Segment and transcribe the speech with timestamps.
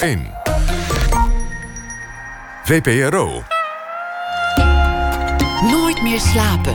[0.00, 0.26] 1.
[2.64, 3.42] VPRO.
[5.70, 6.74] Nooit meer slapen.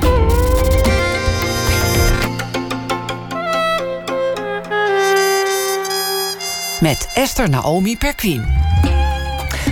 [6.79, 8.45] Met Esther Naomi Perquin.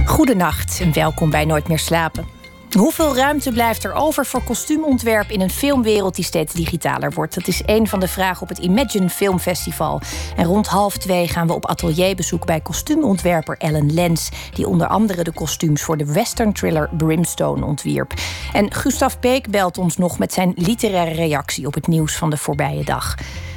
[0.06, 2.43] Goedenacht en welkom bij Nooit meer slapen.
[2.78, 7.34] Hoeveel ruimte blijft er over voor kostuumontwerp in een filmwereld die steeds digitaler wordt?
[7.34, 10.02] Dat is een van de vragen op het Imagine Filmfestival.
[10.36, 15.24] En rond half twee gaan we op atelierbezoek bij kostuumontwerper Ellen Lens, die onder andere
[15.24, 18.14] de kostuums voor de western thriller Brimstone ontwierp.
[18.54, 22.38] En Gustav Peek belt ons nog met zijn literaire reactie op het nieuws van de
[22.38, 23.16] voorbije dag.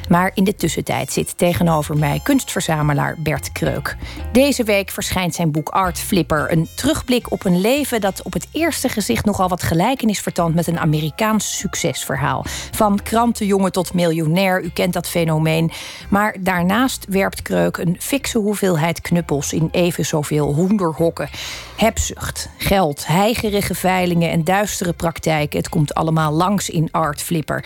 [0.08, 3.96] Maar in de tussentijd zit tegenover mij kunstverzamelaar Bert Kreuk.
[4.32, 6.52] Deze week verschijnt zijn boek Art Flipper.
[6.52, 10.66] Een terugblik op een leven dat op het eerste gezicht nogal wat gelijkenis vertoont met
[10.66, 12.44] een Amerikaans succesverhaal.
[12.70, 15.70] Van krantenjongen tot miljonair, u kent dat fenomeen.
[16.08, 21.28] Maar daarnaast werpt Kreuk een fikse hoeveelheid knuppels in even zoveel hoenderhokken.
[21.76, 25.58] Hebzucht, geld, heigerige veilingen en duistere praktijken.
[25.58, 27.64] Het komt allemaal langs in Art Flipper.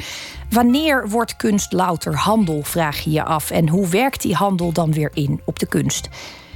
[0.48, 3.50] Wanneer wordt kunst louter handel, vraag je je af.
[3.50, 6.08] En hoe werkt die handel dan weer in op de kunst?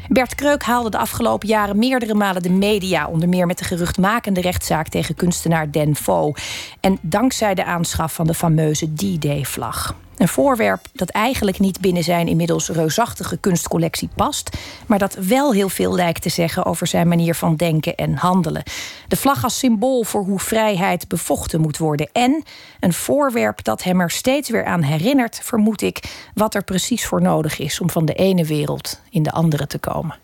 [0.08, 4.40] Bert Kreuk haalde de afgelopen jaren meerdere malen de media, onder meer met de geruchtmakende
[4.40, 6.32] rechtszaak tegen kunstenaar Den Fo.
[6.80, 9.94] En dankzij de aanschaf van de fameuze D-Day-vlag.
[10.16, 15.68] Een voorwerp dat eigenlijk niet binnen zijn inmiddels reusachtige kunstcollectie past, maar dat wel heel
[15.68, 18.62] veel lijkt te zeggen over zijn manier van denken en handelen.
[19.08, 22.08] De vlag als symbool voor hoe vrijheid bevochten moet worden.
[22.12, 22.42] En
[22.80, 27.22] een voorwerp dat hem er steeds weer aan herinnert, vermoed ik, wat er precies voor
[27.22, 30.16] nodig is om van de ene wereld in de andere te komen.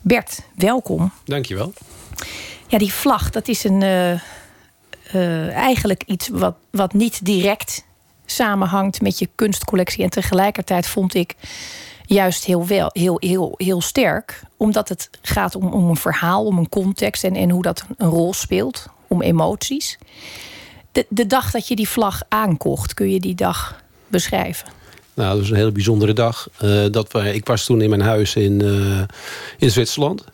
[0.00, 1.12] Bert, welkom.
[1.24, 1.72] Dankjewel.
[2.66, 3.80] Ja, die vlag, dat is een.
[3.80, 4.20] Uh,
[5.14, 7.84] uh, eigenlijk iets wat, wat niet direct
[8.26, 10.04] samenhangt met je kunstcollectie.
[10.04, 11.34] En tegelijkertijd vond ik
[12.06, 14.42] juist heel, wel, heel, heel, heel sterk.
[14.56, 18.08] Omdat het gaat om, om een verhaal, om een context en, en hoe dat een
[18.08, 18.86] rol speelt.
[19.08, 19.98] Om emoties.
[20.92, 24.68] De, de dag dat je die vlag aankocht, kun je die dag beschrijven?
[25.14, 26.48] Nou, dat was een hele bijzondere dag.
[26.62, 29.02] Uh, dat ik was toen in mijn huis in, uh,
[29.58, 30.24] in Zwitserland.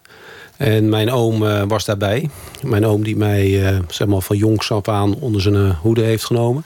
[0.62, 2.28] En mijn oom uh, was daarbij.
[2.62, 6.02] Mijn oom die mij uh, zeg maar van jongs af aan onder zijn uh, hoede
[6.02, 6.64] heeft genomen.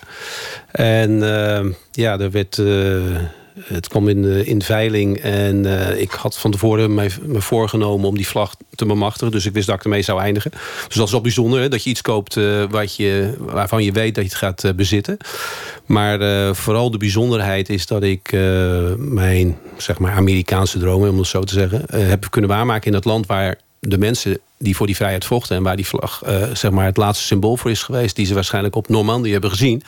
[0.71, 1.19] En
[1.91, 2.63] ja, er werd
[3.65, 5.65] het kwam in, in veiling en
[6.01, 9.33] ik had van tevoren mij, me voorgenomen om die vlag te bemachtigen.
[9.33, 10.51] Dus ik wist dat ik ermee zou eindigen.
[10.87, 12.39] Dus dat is wel bijzonder, hè, dat je iets koopt
[12.71, 15.17] wat je, waarvan je weet dat je het gaat bezitten.
[15.87, 18.33] Maar vooral de bijzonderheid is dat ik
[18.97, 23.05] mijn zeg maar, Amerikaanse dromen, om het zo te zeggen, heb kunnen waarmaken in het
[23.05, 25.57] land waar de mensen die voor die vrijheid vochten...
[25.57, 28.17] en waar die vlag uh, zeg maar het laatste symbool voor is geweest...
[28.17, 29.83] die ze waarschijnlijk op Normandië hebben gezien...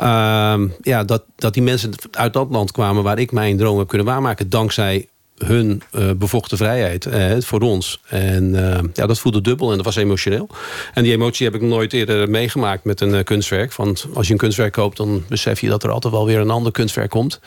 [0.00, 3.88] Uh, ja, dat, dat die mensen uit dat land kwamen waar ik mijn droom heb
[3.88, 4.50] kunnen waarmaken...
[4.50, 5.06] dankzij
[5.44, 8.00] hun uh, bevochten vrijheid uh, voor ons.
[8.06, 10.48] En uh, ja, dat voelde dubbel en dat was emotioneel.
[10.94, 13.74] En die emotie heb ik nooit eerder meegemaakt met een kunstwerk.
[13.74, 16.50] Want als je een kunstwerk koopt, dan besef je dat er altijd wel weer een
[16.50, 17.40] ander kunstwerk komt.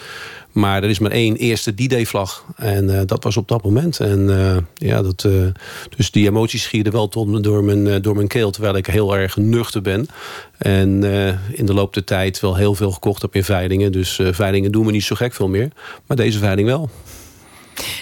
[0.55, 2.45] Maar er is maar één eerste D-Day-vlag.
[2.55, 3.99] En dat was op dat moment.
[3.99, 4.29] En
[4.73, 5.27] ja, dat,
[5.97, 8.51] dus die emoties schieden wel tot, door, mijn, door mijn keel.
[8.51, 10.07] Terwijl ik heel erg nuchter ben.
[10.57, 11.03] En
[11.51, 13.91] in de loop der tijd wel heel veel gekocht heb in veilingen.
[13.91, 15.69] Dus veilingen doen me niet zo gek veel meer.
[16.05, 16.89] Maar deze veiling wel.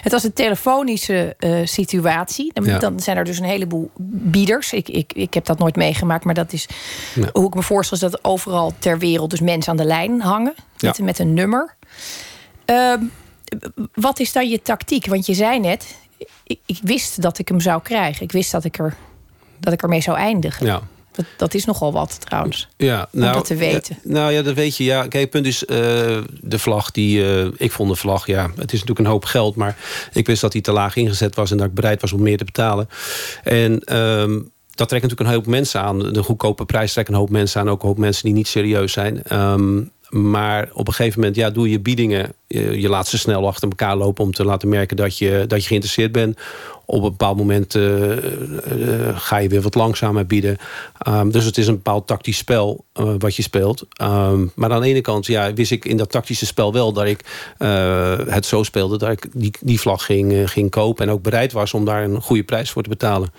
[0.01, 2.51] Het was een telefonische uh, situatie.
[2.53, 2.79] Dan, ja.
[2.79, 4.73] dan, zijn er dus een heleboel bieders.
[4.73, 6.67] Ik, ik, ik heb dat nooit meegemaakt, maar dat is
[7.15, 7.29] ja.
[7.33, 7.97] hoe ik me voorstel...
[7.97, 11.03] is dat overal ter wereld dus mensen aan de lijn hangen met, ja.
[11.03, 11.75] met een nummer.
[12.73, 12.93] Uh,
[13.93, 15.05] wat is dan je tactiek?
[15.05, 15.95] Want je zei net,
[16.43, 18.23] ik, ik, wist dat ik hem zou krijgen.
[18.23, 18.95] Ik wist dat ik, er,
[19.59, 20.65] dat ik ermee zou eindigen.
[20.65, 20.81] Ja.
[21.11, 22.69] Dat, dat is nogal wat trouwens.
[22.77, 23.97] Ja, nou, om dat te weten.
[24.03, 24.83] Ja, nou ja, dat weet je.
[24.83, 25.67] Ja, kijk, het punt is, uh,
[26.41, 27.19] de vlag die.
[27.19, 29.55] Uh, ik vond de vlag, ja, het is natuurlijk een hoop geld.
[29.55, 29.77] Maar
[30.13, 32.37] ik wist dat die te laag ingezet was en dat ik bereid was om meer
[32.37, 32.89] te betalen.
[33.43, 33.97] En.
[33.97, 35.99] Um, dat trekt natuurlijk een hoop mensen aan.
[35.99, 37.69] De goedkope prijs trekt een hoop mensen aan.
[37.69, 39.21] Ook een hoop mensen die niet serieus zijn.
[39.31, 42.33] Um, maar op een gegeven moment ja, doe je biedingen.
[42.47, 45.61] Je, je, laat ze snel achter elkaar lopen om te laten merken dat je, dat
[45.61, 46.39] je geïnteresseerd bent.
[46.85, 50.57] Op een bepaald moment uh, uh, ga je weer wat langzamer bieden.
[51.07, 53.85] Um, dus het is een bepaald tactisch spel uh, wat je speelt.
[54.01, 57.05] Um, maar aan de ene kant ja, wist ik in dat tactische spel wel dat
[57.05, 57.19] ik
[58.27, 61.07] het zo speelde dat ik die, die vlag ging, ging kopen.
[61.07, 63.33] En ook bereid was om daar een goede prijs voor te betalen.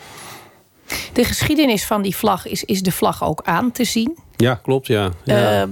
[1.12, 4.18] De geschiedenis van die vlag is, is de vlag ook aan te zien.
[4.36, 4.86] Ja, klopt.
[4.86, 5.10] Ja.
[5.24, 5.60] ja.
[5.60, 5.70] Ehm,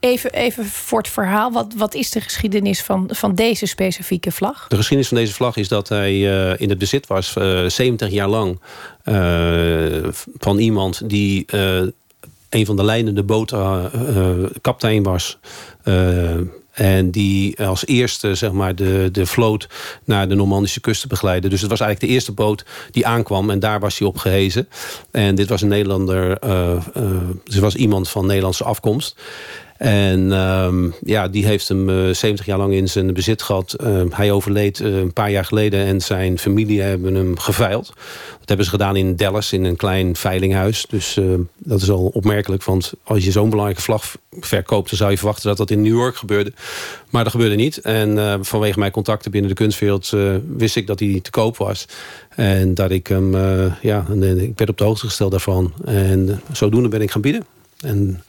[0.00, 4.66] Even, even voor het verhaal, wat, wat is de geschiedenis van, van deze specifieke vlag?
[4.68, 8.10] De geschiedenis van deze vlag is dat hij uh, in het bezit was, uh, 70
[8.10, 8.60] jaar lang,
[9.04, 11.44] uh, van iemand die
[12.48, 13.90] een van de leidende boten
[14.60, 15.38] kapitein was.
[16.74, 19.68] En die als eerste zeg maar, de, de vloot
[20.04, 21.48] naar de Normandische kusten begeleidde.
[21.48, 23.50] Dus het was eigenlijk de eerste boot die aankwam.
[23.50, 24.68] En daar was hij op gehezen.
[25.10, 26.44] En dit was een Nederlander.
[26.44, 26.76] Uh,
[27.46, 29.16] uh, was iemand van Nederlandse afkomst.
[29.76, 33.76] En um, ja, die heeft hem uh, eh, 70 jaar lang in zijn bezit gehad.
[33.80, 37.86] Uh, hij overleed uh, een paar jaar geleden en zijn familie hebben hem geveild.
[38.38, 40.86] Dat hebben ze gedaan in Dallas, in een klein veilinghuis.
[40.88, 41.18] Dus
[41.58, 44.88] dat is al opmerkelijk, want als je zo'n belangrijke vlag verkoopt...
[44.88, 46.52] dan zou je verwachten dat dat in New York gebeurde.
[47.10, 47.78] Maar dat gebeurde niet.
[47.78, 50.12] En vanwege mijn contacten binnen de kunstwereld
[50.56, 51.88] wist ik dat hij te koop was.
[52.28, 53.36] En dat ik hem,
[53.80, 54.06] ja,
[54.36, 55.72] ik werd op de hoogte gesteld daarvan.
[55.84, 57.44] En zodoende ben ik gaan bieden.
[57.80, 58.22] En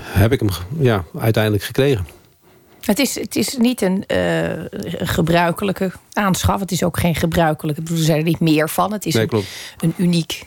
[0.00, 0.48] heb ik hem
[0.78, 2.06] ja, uiteindelijk gekregen.
[2.80, 4.50] Het is, het is niet een uh,
[4.98, 6.60] gebruikelijke aanschaf.
[6.60, 7.80] Het is ook geen gebruikelijke.
[7.80, 8.92] Ik bedoel, er zijn er niet meer van.
[8.92, 9.30] Het is een,
[9.78, 10.46] een, uniek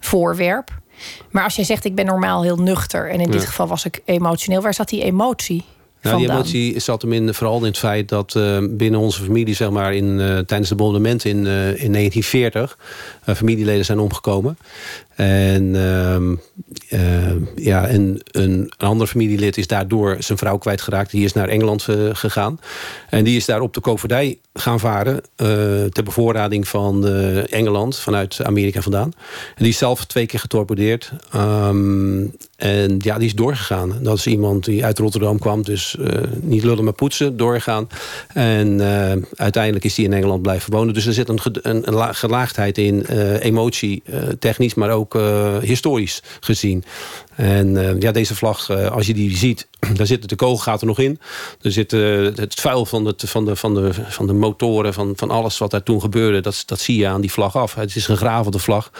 [0.00, 0.70] voorwerp.
[1.30, 3.10] Maar als jij zegt, ik ben normaal heel nuchter...
[3.10, 4.62] en in dit geval was ik emotioneel.
[4.62, 5.64] Waar zat die emotie
[6.02, 9.54] nou, die emotie zat hem in, vooral in het feit dat uh, binnen onze familie,
[9.54, 12.78] zeg maar, in, uh, tijdens de bombardementen in, in 1940,
[13.36, 14.58] familieleden zijn omgekomen.
[15.14, 15.74] En,
[16.88, 21.10] uh, ja, en een, ander familielid is daardoor zijn vrouw kwijtgeraakt.
[21.10, 22.60] Die is naar Engeland gegaan.
[23.08, 25.22] En die is daar op de koopvaardij gaan varen.
[25.92, 27.06] ter bevoorrading van
[27.48, 29.12] Engeland, vanuit Amerika vandaan.
[29.54, 31.12] En die is zelf twee keer getorpedeerd.
[31.36, 33.98] Um, en ja, die is doorgegaan.
[34.00, 35.62] Dat is iemand die uit Rotterdam kwam.
[35.62, 35.96] Dus
[36.40, 37.88] niet lullen maar poetsen, doorgaan.
[38.34, 38.80] En
[39.34, 40.94] uiteindelijk is hij in Engeland blijven wonen.
[40.94, 43.04] Dus er zit een, een, een gelaagdheid in,
[43.40, 44.02] emotie,
[44.38, 45.01] technisch, maar ook
[45.62, 46.84] historisch gezien.
[47.34, 51.20] En ja, deze vlag, als je die ziet, daar zitten de kogelgaten nog in.
[51.60, 55.30] Er zit het vuil van de, van, de, van, de, van de motoren, van, van
[55.30, 57.74] alles wat daar toen gebeurde, dat, dat zie je aan die vlag af.
[57.74, 58.90] Het is een gravelde vlag.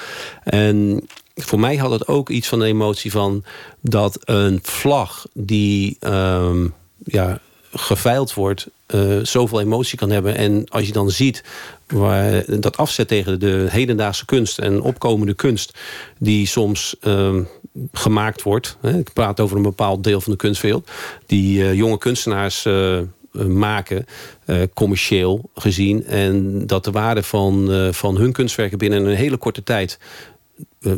[0.44, 3.44] En voor mij had het ook iets van de emotie van
[3.80, 7.40] dat een vlag die um, ja,
[7.72, 10.36] geveild wordt, uh, zoveel emotie kan hebben.
[10.36, 11.44] En als je dan ziet
[11.86, 15.78] waar dat afzet tegen de hedendaagse kunst en opkomende kunst,
[16.18, 17.48] die soms um,
[17.92, 18.76] gemaakt wordt.
[18.80, 20.90] Hè, ik praat over een bepaald deel van de kunstwereld,
[21.26, 22.64] die uh, jonge kunstenaars.
[22.64, 22.98] Uh,
[23.46, 24.06] maken,
[24.74, 26.04] commercieel gezien.
[26.04, 29.98] En dat de waarde van, van hun kunstwerken binnen een hele korte tijd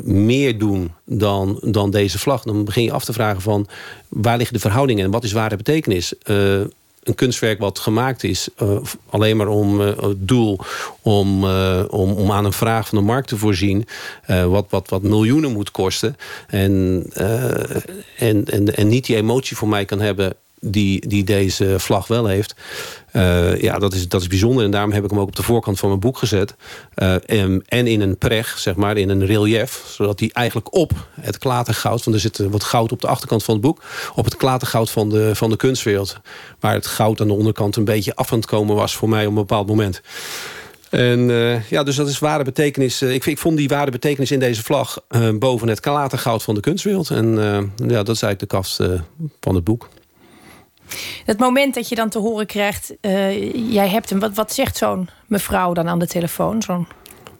[0.04, 2.42] meer doen dan, dan deze vlag.
[2.42, 3.66] Dan begin je af te vragen van
[4.08, 6.14] waar liggen de verhoudingen en wat is ware betekenis.
[7.04, 8.76] Een kunstwerk wat gemaakt is uh,
[9.10, 10.58] alleen maar om uh, het doel
[11.00, 11.44] om,
[11.88, 13.86] om, om aan een vraag van de markt te voorzien,
[14.26, 16.16] wat, wat, wat miljoenen moet kosten.
[16.46, 17.04] En,
[18.16, 22.26] en, en, en niet die emotie voor mij kan hebben die, die deze vlag wel
[22.26, 22.54] heeft.
[23.12, 24.64] Uh, ja, dat is, dat is bijzonder.
[24.64, 26.54] En daarom heb ik hem ook op de voorkant van mijn boek gezet.
[26.96, 27.14] Uh,
[27.66, 29.82] en, in een preg, zeg maar, in een relief.
[29.86, 32.04] Zodat hij eigenlijk op het klatergoud...
[32.04, 33.82] want er zit wat goud op de achterkant van het boek...
[34.14, 36.16] op het klatergoud van de, van de kunstwereld.
[36.60, 38.94] Waar het goud aan de onderkant een beetje af aan het komen was...
[38.94, 40.00] voor mij op een bepaald moment.
[40.90, 43.02] En uh, ja, dus dat is ware betekenis.
[43.02, 44.98] Ik, ik, vond die ware betekenis in deze vlag
[45.38, 47.10] boven het klatergoud van de kunstwereld.
[47.10, 47.34] En
[47.76, 48.80] ja, dat is eigenlijk de kast
[49.40, 49.88] van het boek.
[51.24, 54.18] Het moment dat je dan te horen krijgt, uh, jij hebt hem.
[54.18, 56.62] Wat, wat zegt zo'n mevrouw dan aan de telefoon?
[56.62, 56.86] Zo'n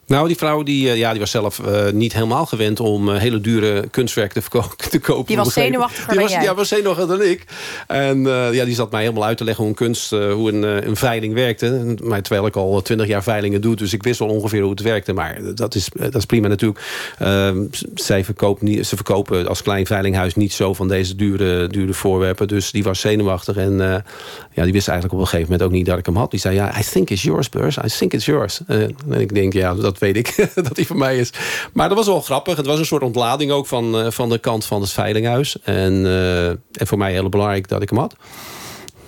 [0.07, 3.17] nou, die vrouw die, eh, ja, die was zelf uh, niet helemaal gewend om uh,
[3.17, 4.61] hele dure kunstwerken te,
[4.91, 5.27] te kopen.
[5.27, 7.45] Die was zenuwachtiger die was, Ja, was zenuwachtiger dan ik.
[7.87, 8.23] En
[8.53, 11.35] ja, die zat mij helemaal uit te leggen hoe een kunst, hoe een, een veiling
[11.35, 11.97] werkte.
[12.03, 14.81] Maar terwijl ik al twintig jaar veilingen doe, dus ik wist wel ongeveer hoe het
[14.81, 15.13] werkte.
[15.13, 16.81] Maar dat is, dat is prima natuurlijk.
[17.19, 21.93] Ehm, zij verkoopt niet, ze verkopen als klein veilinghuis niet zo van deze dure, dure
[21.93, 22.49] voorwerpen.
[22.49, 23.57] Dus die was zenuwachtig.
[23.57, 24.05] En
[24.53, 26.31] ja, die wist eigenlijk op een gegeven moment ook niet dat ik hem had.
[26.31, 27.77] Die zei, ja, I think it's yours, Beurs.
[27.77, 28.61] I think it's yours.
[28.67, 31.33] en ik denk, ja, dat weet ik, dat die van mij is.
[31.73, 32.57] Maar dat was wel grappig.
[32.57, 35.57] Het was een soort ontlading ook van, uh, van de kant van het veilinghuis.
[35.63, 38.17] En, uh, en voor mij heel belangrijk dat ik hem had.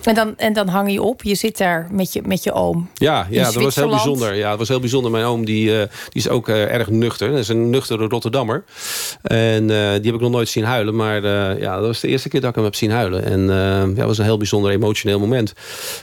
[0.06, 1.22] En dan, en dan hang je op.
[1.22, 2.88] Je zit daar met je, met je oom.
[2.94, 4.34] Ja, ja dat was heel bijzonder.
[4.34, 5.10] Ja, dat was heel bijzonder.
[5.10, 7.30] Mijn oom die, uh, die is ook uh, erg nuchter.
[7.30, 8.64] Dat is een nuchtere Rotterdammer.
[9.22, 10.96] En uh, die heb ik nog nooit zien huilen.
[10.96, 11.26] Maar
[11.60, 13.24] ja, dat was de eerste keer dat ik hem heb zien huilen.
[13.24, 15.52] En ja, dat was een heel bijzonder emotioneel moment.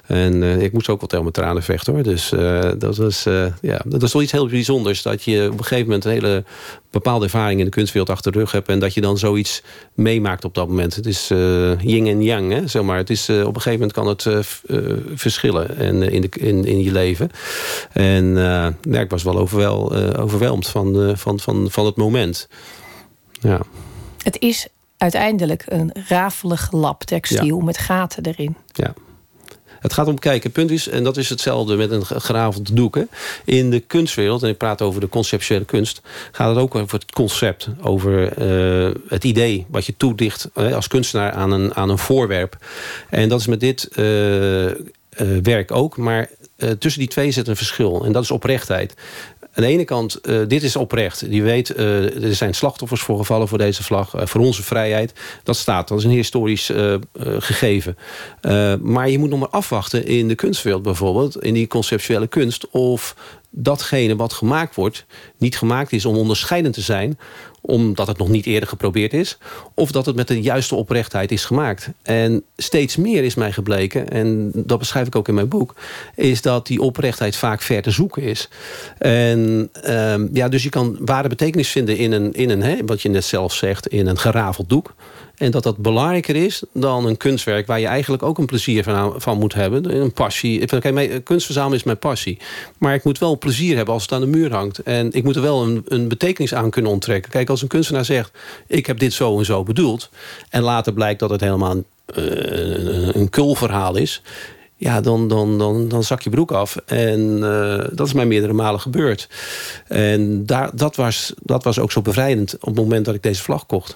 [0.07, 2.03] En ik moest ook wel tegen mijn tranen vechten hoor.
[2.03, 2.29] Dus
[2.77, 3.24] dat, was,
[3.62, 5.01] ja, dat was wel iets heel bijzonders.
[5.01, 6.43] Dat je op een gegeven moment een hele
[6.91, 8.67] bepaalde ervaring in de kunstwereld achter de rug hebt.
[8.67, 10.95] En dat je dan zoiets meemaakt op dat moment.
[10.95, 11.27] Het is
[11.79, 12.51] yin en yang.
[12.51, 12.98] Hè, zeg maar.
[12.98, 14.39] Het is, op een gegeven moment kan het uh,
[15.15, 17.29] verschillen en, in, de, in, in je leven.
[17.91, 18.35] En
[18.81, 22.47] ja, ik was wel overwel, overweldigd van, van, van, van het moment.
[23.39, 23.59] Ja.
[24.23, 28.55] Het is uiteindelijk een rafelig lab textiel met gaten erin.
[28.71, 28.93] Ja.
[29.84, 30.52] Het gaat om kijken.
[30.52, 32.96] Punt is, en dat is hetzelfde met een geraveld doek.
[32.96, 33.04] Hè.
[33.46, 36.02] In de kunstwereld, en ik praat over de conceptuele kunst...
[36.32, 37.68] gaat het ook over het concept.
[37.82, 38.38] Over
[38.88, 42.58] uh, het idee wat je toedicht als kunstenaar aan een, aan een voorwerp.
[43.10, 44.72] En dat is met dit uh,
[45.44, 45.98] werk ook.
[45.98, 46.30] Maar
[46.80, 48.06] tussen die twee zit een verschil.
[48.06, 48.94] En dat is oprechtheid
[49.53, 51.29] aan de ene kant, uh, dit is oprecht.
[51.29, 54.15] Die weet, uh, er zijn slachtoffers voor gevallen voor deze vlag.
[54.15, 55.13] Uh, voor onze vrijheid.
[55.43, 55.88] Dat staat.
[55.88, 56.72] Dat is een historisch
[57.38, 57.98] gegeven.
[58.81, 61.43] maar je moet nog maar afwachten in de kunstwereld bijvoorbeeld.
[61.43, 62.69] In die conceptuele kunst.
[62.69, 63.15] Of
[63.50, 65.05] datgene wat gemaakt wordt
[65.38, 67.19] niet gemaakt is om onderscheidend te zijn
[67.65, 69.38] omdat het nog niet eerder geprobeerd is...
[69.74, 71.89] of dat het met de juiste oprechtheid is gemaakt.
[72.01, 75.75] En steeds meer is mij gebleken, en dat beschrijf ik ook in mijn boek...
[76.15, 78.50] is dat die oprechtheid vaak ver te zoeken is.
[78.98, 83.01] En um, ja, dus je kan ware betekenis vinden in een, in een hè, wat
[83.01, 83.88] je net zelf zegt...
[83.88, 84.93] in een geraveld doek.
[85.38, 87.68] En dat dat belangrijker is dan een kunstwerk...
[87.68, 89.96] waar je eigenlijk ook een plezier van, van moet hebben.
[89.96, 90.66] Een passie.
[90.66, 92.38] Kijk, kunst verzamelen is mijn passie.
[92.78, 94.80] Maar ik moet wel plezier hebben als het aan de muur hangt.
[94.80, 97.32] En ik moet er wel een, een betekenis aan kunnen onttrekken.
[97.32, 98.32] Kijk, als een kunstenaar zegt...
[98.68, 100.10] ik heb dit zo en zo bedoeld...
[100.50, 101.86] en later blijkt dat het helemaal een,
[102.16, 104.22] uh, een kulverhaal is
[104.75, 106.75] ja, dan, dan, dan, dan zak je broek af.
[106.86, 109.30] En uh, dat is mij meerdere malen gebeurd.
[109.88, 113.44] En daar, dat, was, dat was ook zo bevrijdend op het moment dat ik deze
[113.44, 113.96] vlag kocht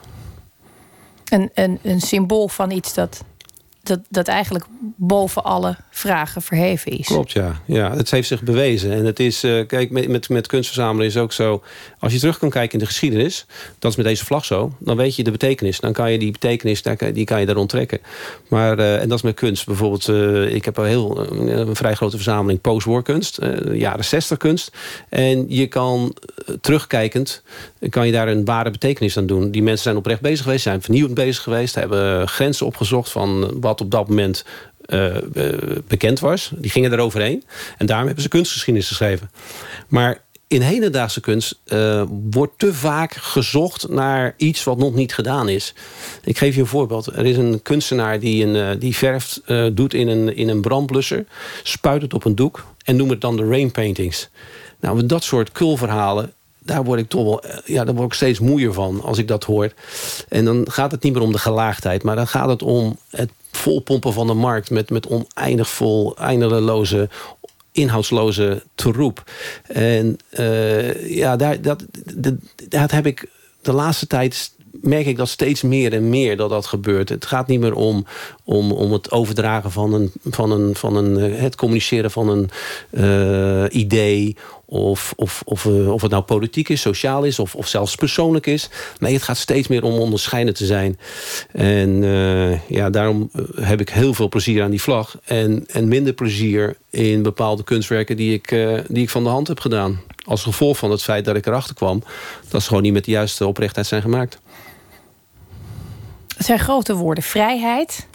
[1.29, 3.23] een, een, een symbool van iets dat,
[3.83, 4.65] dat, dat eigenlijk
[4.95, 7.05] boven alle vragen verheven is.
[7.05, 7.61] Klopt, ja.
[7.65, 8.91] ja het heeft zich bewezen.
[8.91, 11.63] En het is, uh, kijk, met, met, met kunst verzamelen is ook zo...
[11.99, 13.45] als je terug kan kijken in de geschiedenis...
[13.79, 15.79] dat is met deze vlag zo, dan weet je de betekenis.
[15.79, 17.99] Dan kan je die betekenis, die kan je daar onttrekken.
[18.47, 19.65] Maar, uh, en dat is met kunst.
[19.65, 23.39] Bijvoorbeeld, uh, ik heb een, heel, een vrij grote verzameling post-war kunst.
[23.71, 24.71] jaren 60 kunst.
[25.09, 26.15] En je kan
[26.61, 27.43] terugkijkend...
[27.89, 29.51] kan je daar een ware betekenis aan doen.
[29.51, 31.75] Die mensen zijn oprecht bezig geweest, zijn vernieuwend bezig geweest...
[31.75, 34.45] hebben grenzen opgezocht van wat op dat moment
[35.87, 36.51] bekend was.
[36.55, 37.43] Die gingen eroverheen.
[37.77, 39.29] En daarom hebben ze kunstgeschiedenis geschreven.
[39.87, 45.49] Maar in hedendaagse kunst uh, wordt te vaak gezocht naar iets wat nog niet gedaan
[45.49, 45.73] is.
[46.23, 47.05] Ik geef je een voorbeeld.
[47.05, 51.25] Er is een kunstenaar die, een, die verft uh, doet in een, in een brandblusser.
[51.63, 54.29] Spuit het op een doek en noemt het dan de rain paintings.
[54.79, 56.31] Nou, dat soort kulverhalen
[56.67, 59.43] daar word ik toch wel, ja, daar word ik steeds moeier van als ik dat
[59.43, 59.71] hoor.
[60.29, 63.29] En dan gaat het niet meer om de gelaagdheid, maar dan gaat het om het
[63.51, 67.09] volpompen van de markt met, met oneindig vol, eindeloze
[67.77, 69.31] inhoudsloze troep.
[69.67, 71.83] En uh, ja, daar, dat,
[72.15, 72.33] dat,
[72.69, 73.29] dat heb ik
[73.61, 77.09] de laatste tijd merk ik dat steeds meer en meer dat dat gebeurt.
[77.09, 78.05] Het gaat niet meer om,
[78.43, 82.49] om, om het overdragen van een, van een, van een eh, het communiceren van een
[82.91, 84.35] uh, idee
[84.69, 88.45] of, of, of, uh, of het nou politiek is, sociaal is of, of zelfs persoonlijk
[88.45, 88.69] is.
[88.99, 90.99] Nee, het gaat steeds meer om onderscheiden te zijn.
[91.51, 93.29] En uh, ja, daarom
[93.61, 95.17] heb ik heel veel plezier aan die vlag.
[95.23, 99.47] En, en minder plezier in bepaalde kunstwerken die ik, uh, die ik van de hand
[99.47, 100.01] heb gedaan.
[100.25, 102.03] Als gevolg van het feit dat ik erachter kwam...
[102.49, 104.39] dat ze gewoon niet met de juiste oprechtheid zijn gemaakt.
[106.37, 107.23] Het zijn grote woorden.
[107.23, 108.07] Vrijheid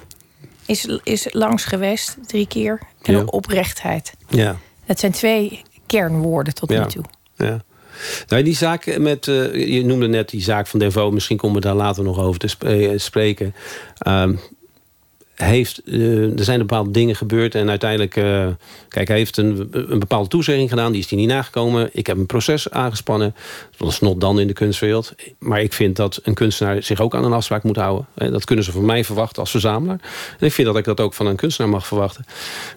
[0.67, 2.81] is, is langs geweest, drie keer.
[3.03, 3.23] En ja.
[3.25, 4.13] oprechtheid.
[4.29, 4.57] Ja.
[4.85, 5.63] Het zijn twee
[5.99, 7.05] kernwoorden tot nu toe.
[7.37, 7.63] Ja.
[8.29, 11.63] Nou, die zaak met, uh, je noemde net die zaak van Devo, misschien komen we
[11.63, 12.65] daar later nog over te sp
[12.97, 13.55] spreken.
[14.07, 14.41] Um,
[15.45, 18.17] heeft, uh, er zijn bepaalde dingen gebeurd en uiteindelijk...
[18.17, 18.47] Uh,
[18.89, 20.93] kijk, hij heeft een, een bepaalde toezegging gedaan.
[20.93, 21.91] Die is hij niet nagekomen.
[21.93, 23.35] Ik heb een proces aangespannen.
[23.77, 25.15] Dat is not dan in de kunstwereld.
[25.39, 28.07] Maar ik vind dat een kunstenaar zich ook aan een afspraak moet houden.
[28.15, 30.01] Dat kunnen ze van mij verwachten als verzamelaar.
[30.39, 32.25] En ik vind dat ik dat ook van een kunstenaar mag verwachten.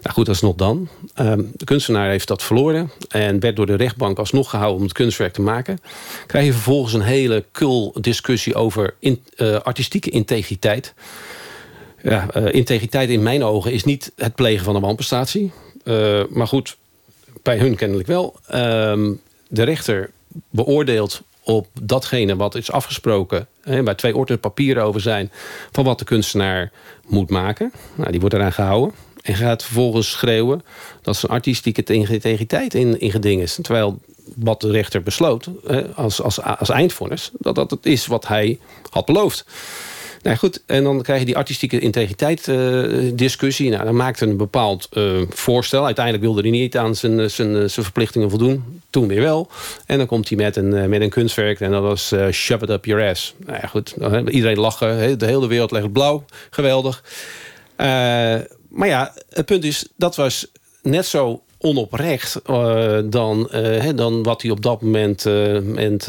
[0.02, 0.88] Nou goed, dat is not dan.
[1.20, 2.90] Um, de kunstenaar heeft dat verloren.
[3.08, 5.78] En werd door de rechtbank alsnog gehouden om het kunstwerk te maken.
[6.26, 10.94] Krijg je vervolgens een hele kul discussie over uh, artistieke integriteit
[12.10, 15.52] ja, uh, integriteit in mijn ogen is niet het plegen van een wanprestatie.
[15.84, 16.76] Uh, maar goed,
[17.42, 18.34] bij hun kennelijk wel.
[18.50, 18.54] Uh,
[19.48, 20.10] de rechter
[20.50, 23.46] beoordeelt op datgene wat is afgesproken...
[23.62, 25.30] Hè, waar twee orden papieren over zijn...
[25.72, 26.72] van wat de kunstenaar
[27.06, 27.72] moet maken.
[27.94, 28.94] Nou, die wordt eraan gehouden.
[29.22, 30.62] En gaat vervolgens schreeuwen
[31.02, 33.58] dat zijn artistieke integriteit in, in geding is.
[33.62, 33.98] Terwijl
[34.36, 35.48] wat de rechter besloot
[35.94, 37.30] als, als, als eindvonnis...
[37.38, 38.58] dat dat het is wat hij
[38.90, 39.44] had beloofd.
[40.26, 43.70] Nou goed, en dan krijg je die artistieke integriteit uh, discussie.
[43.70, 45.84] Nou, dan maakte een bepaald uh, voorstel.
[45.84, 48.82] Uiteindelijk wilde hij niet aan zijn, zijn, zijn verplichtingen voldoen.
[48.90, 49.50] Toen weer wel.
[49.86, 51.60] En dan komt hij met een, met een kunstwerk.
[51.60, 53.34] En dat was uh, Shove It Up Your Ass.
[53.46, 53.94] Nou goed.
[54.28, 55.18] Iedereen lachen.
[55.18, 56.24] De hele wereld legt blauw.
[56.50, 57.02] Geweldig.
[58.68, 60.46] maar ja, het punt is, dat was
[60.82, 66.08] net zo onoprecht uh, dan, uh, dan wat hij op dat moment, moment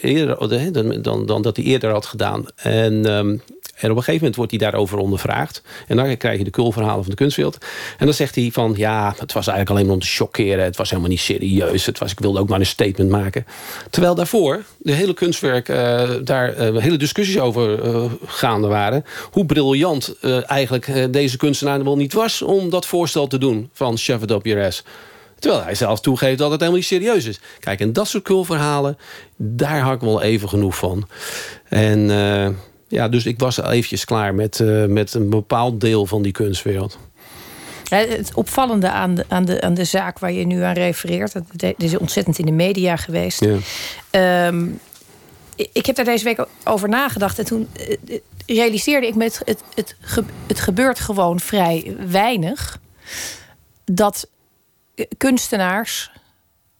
[0.00, 2.44] eerder, dan, dan, dan dat hij eerder had gedaan.
[2.56, 3.42] En um,
[3.78, 5.62] en op een gegeven moment wordt hij daarover ondervraagd.
[5.86, 7.58] En dan krijg je de kulverhalen van de kunstwereld.
[7.98, 10.64] En dan zegt hij van, ja, het was eigenlijk alleen om te chockeren.
[10.64, 11.86] Het was helemaal niet serieus.
[11.86, 13.46] Het was, ik wilde ook maar een statement maken.
[13.90, 15.66] Terwijl daarvoor de hele kunstwerk,
[16.24, 17.78] daar hele discussies over
[18.26, 19.04] gaande waren.
[19.30, 20.14] Hoe briljant
[20.46, 22.42] eigenlijk deze kunstenaar wel niet was...
[22.42, 24.67] om dat voorstel te doen van It Up Your
[25.38, 27.40] Terwijl hij zelf toegeeft dat het helemaal niet serieus is.
[27.60, 28.98] Kijk, en dat soort kulverhalen,
[29.36, 31.08] daar had ik wel even genoeg van.
[31.68, 32.10] En
[32.88, 36.98] ja, dus ik was eventjes klaar met, uh, met een bepaald deel van die kunstwereld.
[37.88, 41.74] Het opvallende aan de, aan, de, aan de zaak waar je nu aan refereert, dat
[41.76, 43.44] is ontzettend in de media geweest.
[44.10, 44.46] Ja.
[44.46, 44.80] Um,
[45.72, 47.38] ik heb daar deze week over nagedacht.
[47.38, 47.68] En toen
[48.08, 49.62] uh, realiseerde ik me: het,
[50.46, 52.78] het gebeurt gewoon vrij weinig.
[53.84, 54.28] Dat
[55.16, 56.10] kunstenaars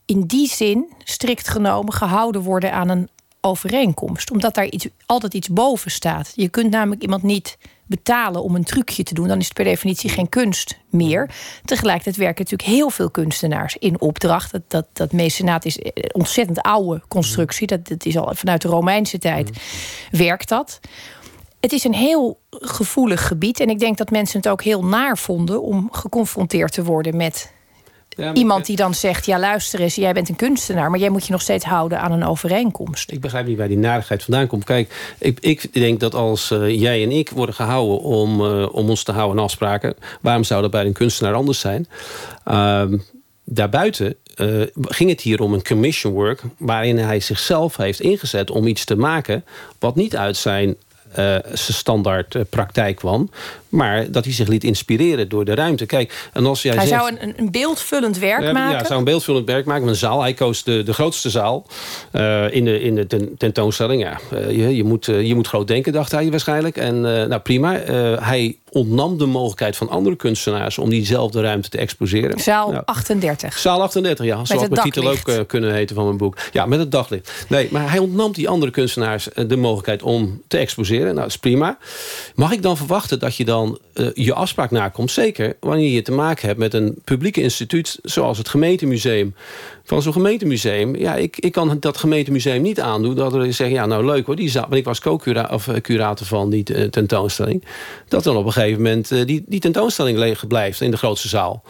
[0.05, 3.09] in die zin, strikt genomen, gehouden worden aan een
[3.41, 4.31] overeenkomst.
[4.31, 6.31] Omdat daar iets, altijd iets boven staat.
[6.35, 9.27] Je kunt namelijk iemand niet betalen om een trucje te doen.
[9.27, 11.29] Dan is het per definitie geen kunst meer.
[11.65, 14.51] Tegelijkertijd werken natuurlijk heel veel kunstenaars in opdracht.
[14.51, 17.67] Dat, dat, dat mecenaat is een ontzettend oude constructie.
[17.67, 19.49] Dat, dat is al vanuit de Romeinse tijd
[20.11, 20.79] werkt dat.
[21.59, 23.59] Het is een heel gevoelig gebied.
[23.59, 27.51] En ik denk dat mensen het ook heel naar vonden om geconfronteerd te worden met
[28.33, 31.31] Iemand die dan zegt: Ja, luister eens, jij bent een kunstenaar, maar jij moet je
[31.31, 33.11] nog steeds houden aan een overeenkomst.
[33.11, 34.63] Ik begrijp niet waar die narigheid vandaan komt.
[34.63, 38.89] Kijk, ik, ik denk dat als uh, jij en ik worden gehouden om, uh, om
[38.89, 41.87] ons te houden aan afspraken, waarom zou dat bij een kunstenaar anders zijn?
[42.47, 42.83] Uh,
[43.43, 46.41] daarbuiten uh, ging het hier om een commission work...
[46.57, 49.45] waarin hij zichzelf heeft ingezet om iets te maken...
[49.79, 50.75] wat niet uit zijn
[51.09, 53.29] uh, zijn standaard praktijk kwam.
[53.69, 55.85] Maar dat hij zich liet inspireren door de ruimte.
[55.85, 58.77] Kijk, en als jij hij zegt, zou een, een beeldvullend werk maken?
[58.77, 59.87] Ja, zou een beeldvullend werk maken.
[59.87, 60.21] Een zaal.
[60.21, 61.65] Hij koos de, de grootste zaal
[62.51, 64.01] in de, in de ten, tentoonstelling.
[64.01, 66.77] Ja, je, je, moet, je moet groot denken, dacht hij waarschijnlijk.
[66.77, 67.71] En nou prima.
[68.19, 70.77] hij ontnam de mogelijkheid van andere kunstenaars...
[70.77, 72.39] om diezelfde ruimte te exposeren.
[72.39, 73.57] Zaal nou, 38.
[73.57, 74.45] Zaal 38, ja.
[74.45, 76.37] Zo had mijn titel ook kunnen heten van mijn boek.
[76.51, 77.45] Ja, met het daglicht.
[77.47, 81.05] Nee, maar hij ontnam die andere kunstenaars de mogelijkheid om te exposeren.
[81.05, 81.77] Nou, dat is prima.
[82.35, 85.11] Mag ik dan verwachten dat je dan uh, je afspraak nakomt?
[85.11, 87.99] Zeker wanneer je te maken hebt met een publieke instituut...
[88.03, 89.35] zoals het gemeentemuseum.
[89.83, 90.95] Van zo'n gemeentemuseum...
[90.95, 93.15] ja, ik, ik kan dat gemeentemuseum niet aandoen...
[93.15, 96.89] dat er zeggen, ja, nou leuk hoor, die zaal, want ik was co-curator van die
[96.89, 97.63] tentoonstelling...
[98.07, 101.63] dat dan op een gegeven moment die, die tentoonstelling leeg blijft in de grootste zaal.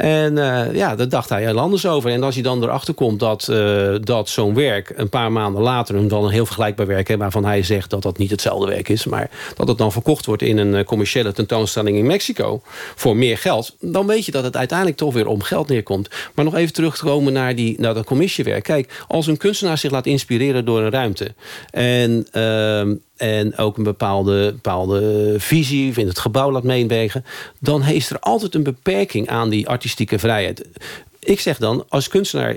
[0.00, 2.10] En uh, ja, daar dacht hij heel anders over.
[2.10, 5.94] En als je dan erachter komt dat, uh, dat zo'n werk een paar maanden later...
[5.94, 8.88] een dan een heel vergelijkbaar werk, hè, waarvan hij zegt dat dat niet hetzelfde werk
[8.88, 9.04] is...
[9.04, 12.62] maar dat het dan verkocht wordt in een commerciële tentoonstelling in Mexico...
[12.94, 16.08] voor meer geld, dan weet je dat het uiteindelijk toch weer om geld neerkomt.
[16.34, 18.62] Maar nog even terug te komen naar, die, naar dat commissiewerk.
[18.62, 21.34] Kijk, als een kunstenaar zich laat inspireren door een ruimte...
[21.70, 22.26] en...
[23.20, 27.24] En ook een bepaalde, bepaalde visie in het gebouw laat meewegen...
[27.58, 30.64] dan is er altijd een beperking aan die artistieke vrijheid.
[31.18, 32.56] Ik zeg dan, als kunstenaar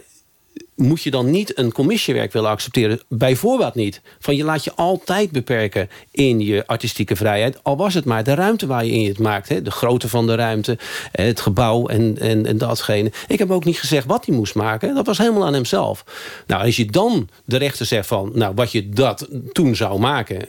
[0.75, 2.99] moet je dan niet een commissiewerk willen accepteren?
[3.07, 4.01] Bijvoorbeeld niet.
[4.19, 7.63] Van je laat je altijd beperken in je artistieke vrijheid.
[7.63, 9.49] Al was het maar de ruimte waar je in het maakt.
[9.49, 9.61] Hè?
[9.61, 10.77] De grootte van de ruimte,
[11.11, 13.11] het gebouw en, en, en datgene.
[13.27, 14.95] Ik heb ook niet gezegd wat hij moest maken.
[14.95, 16.05] Dat was helemaal aan hemzelf.
[16.47, 18.31] Nou, als je dan de rechter zegt van...
[18.33, 20.47] nou, wat je dat toen zou maken...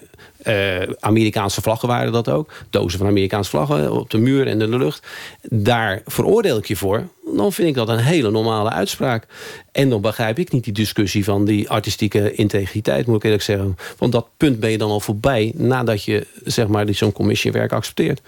[0.48, 2.52] Uh, Amerikaanse vlaggen waren dat ook.
[2.70, 5.07] Dozen van Amerikaanse vlaggen op de muur en in de lucht.
[5.42, 7.09] Daar veroordeel ik je voor.
[7.35, 9.26] Dan vind ik dat een hele normale uitspraak.
[9.72, 13.76] En dan begrijp ik niet die discussie van die artistieke integriteit, moet ik eerlijk zeggen.
[13.98, 18.20] Want dat punt ben je dan al voorbij nadat je zeg maar, zo'n commissiewerk accepteert.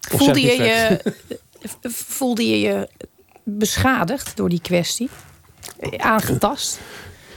[0.00, 1.00] Voelde je, je,
[2.16, 2.88] voelde je je
[3.44, 5.08] beschadigd door die kwestie?
[5.96, 6.80] Aangetast?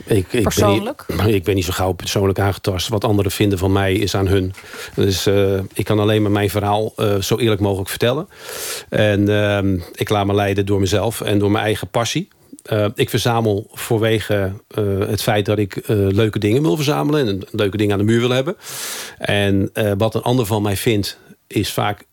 [0.05, 1.03] Ik, ik persoonlijk?
[1.07, 2.87] Ben niet, ik ben niet zo gauw persoonlijk aangetast.
[2.87, 4.53] Wat anderen vinden van mij is aan hun.
[4.95, 8.27] Dus uh, ik kan alleen maar mijn verhaal uh, zo eerlijk mogelijk vertellen.
[8.89, 12.27] En uh, ik laat me leiden door mezelf en door mijn eigen passie.
[12.71, 17.27] Uh, ik verzamel voorwege uh, het feit dat ik uh, leuke dingen wil verzamelen...
[17.27, 18.55] en leuke dingen aan de muur wil hebben.
[19.17, 22.05] En wat een ander van mij vindt, is vaak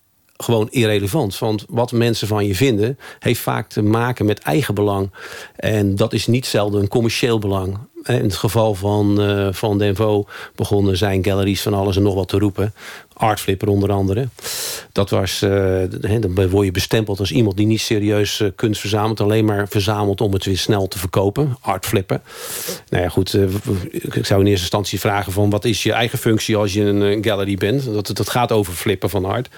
[0.43, 1.39] gewoon irrelevant.
[1.39, 2.99] Want wat mensen van je vinden...
[3.19, 5.11] heeft vaak te maken met eigen belang.
[5.57, 7.79] En dat is niet zelden een commercieel belang.
[8.05, 12.29] In het geval van, uh, van Denvo begonnen zijn galleries van alles en nog wat
[12.29, 12.75] te roepen.
[13.13, 14.29] Artflipper onder andere.
[14.93, 15.83] Dat was, uh,
[16.21, 19.21] dan word je bestempeld als iemand die niet serieus uh, kunst verzamelt.
[19.21, 21.57] Alleen maar verzamelt om het weer snel te verkopen.
[21.61, 22.23] Artflippen.
[22.89, 23.35] Nou ja, goed.
[23.91, 27.25] Ik zou in eerste instantie vragen van wat is je eigen functie als je een
[27.25, 27.85] gallery bent.
[27.85, 29.49] Dat, dat gaat over flippen van art.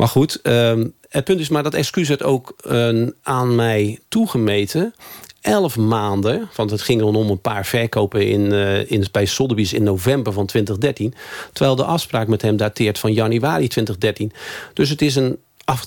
[0.00, 4.94] Maar goed, um, het punt is maar dat excuus werd ook uh, aan mij toegemeten
[5.40, 9.82] elf maanden, want het ging om een paar verkopen in, uh, in, bij Sotheby's in
[9.82, 11.14] november van 2013.
[11.52, 14.32] Terwijl de afspraak met hem dateert van januari 2013.
[14.74, 15.38] Dus het is een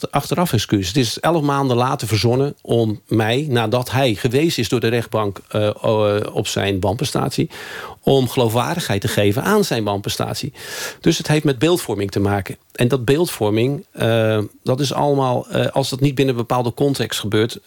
[0.09, 0.87] achteraf excuus.
[0.87, 5.39] Het is elf maanden later verzonnen om mij, nadat hij gewezen is door de rechtbank
[5.55, 5.69] uh,
[6.33, 7.49] op zijn wanprestatie,
[8.03, 10.53] om geloofwaardigheid te geven aan zijn wanprestatie.
[11.01, 12.57] Dus het heeft met beeldvorming te maken.
[12.73, 17.59] En dat beeldvorming, uh, dat is allemaal, als dat niet binnen bepaalde context gebeurt,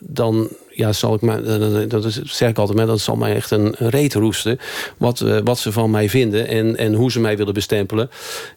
[0.00, 1.42] dan ja, zal ik maar,
[1.88, 4.58] dat is, zeg ik altijd, maar dat zal mij echt een reet roesten.
[4.96, 8.10] Wat, wat ze van mij vinden en, en hoe ze mij willen bestempelen.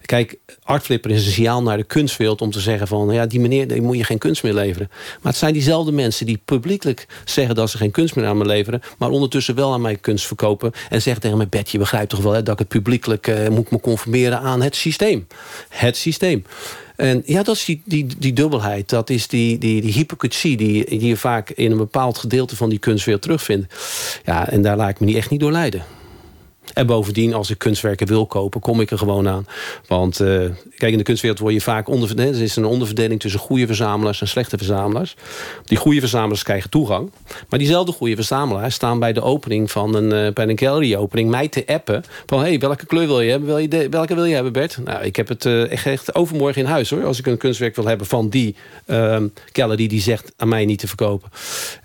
[0.06, 3.68] Kijk, Artflipper is een signaal naar de kunstwereld om te zeggen van, ja, die meneer,
[3.68, 4.88] die moet je geen kunst meer leveren.
[4.92, 8.46] Maar het zijn diezelfde mensen die publiekelijk zeggen dat ze geen kunst meer aan me
[8.46, 12.10] leveren, maar ondertussen wel aan mij kunst verkopen en zeggen tegen mij, Bert, je begrijpt
[12.10, 15.28] toch wel hè, dat ik het publiekelijk uh, moet me conformeren aan het systeem.
[15.70, 16.44] Het systeem.
[16.96, 18.90] En ja, dat is die, die, die dubbelheid.
[18.90, 22.70] Dat is die, die, die hypocrisie die, die je vaak in een bepaald gedeelte van
[22.70, 23.74] die kunstwereld terugvindt.
[24.26, 25.84] Ja, en daar laat ik me niet echt niet door leiden.
[26.74, 29.46] En bovendien, als ik kunstwerken wil kopen, kom ik er gewoon aan.
[29.88, 30.28] Want uh,
[30.78, 32.36] kijk, in de kunstwereld word je vaak onderverdeeld.
[32.36, 35.16] Er is een onderverdeling tussen goede verzamelaars en slechte verzamelaars.
[35.64, 37.12] Die goede verzamelaars krijgen toegang.
[37.50, 41.48] Maar diezelfde goede verzamelaars staan bij de opening van een, uh, bij een gallery-opening mij
[41.48, 42.04] te appen.
[42.26, 43.48] Van hé, hey, welke kleur wil je hebben?
[43.48, 44.78] Wil je de, welke wil je hebben, Bert?
[44.84, 47.06] Nou, ik heb het uh, echt overmorgen in huis hoor.
[47.06, 48.56] Als ik een kunstwerk wil hebben van die
[48.86, 51.30] ehm, gallery die zegt aan mij niet te verkopen.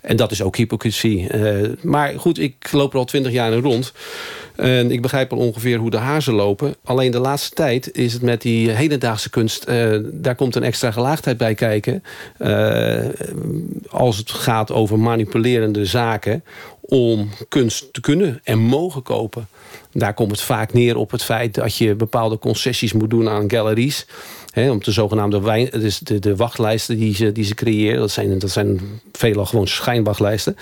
[0.01, 1.27] En dat is ook hypocrisie.
[1.81, 3.93] maar goed, ik loop er al twintig jaar in rond.
[4.59, 6.75] En ik begrijp al ongeveer hoe de hazen lopen.
[6.83, 9.69] Alleen de laatste tijd is het met die hedendaagse kunst...
[9.69, 12.03] Uh, daar komt een extra gelaagdheid bij kijken.
[12.37, 13.05] Uh,
[13.89, 16.43] als het gaat over manipulerende zaken...
[16.81, 19.47] om kunst te kunnen en mogen kopen.
[19.91, 23.51] Daar komt het vaak neer op het feit dat je bepaalde concessies moet doen aan
[23.51, 24.05] galeries
[24.55, 25.69] om de zogenaamde wijn,
[26.03, 27.99] de, de wachtlijsten die ze, die ze creëren.
[27.99, 28.79] Dat zijn, dat zijn
[29.11, 30.55] veelal gewoon schijnwachtlijsten.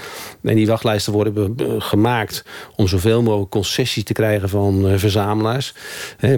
[0.44, 2.44] En die wachtlijsten worden gemaakt
[2.76, 5.74] om zoveel mogelijk concessies te krijgen van uh, verzamelaars.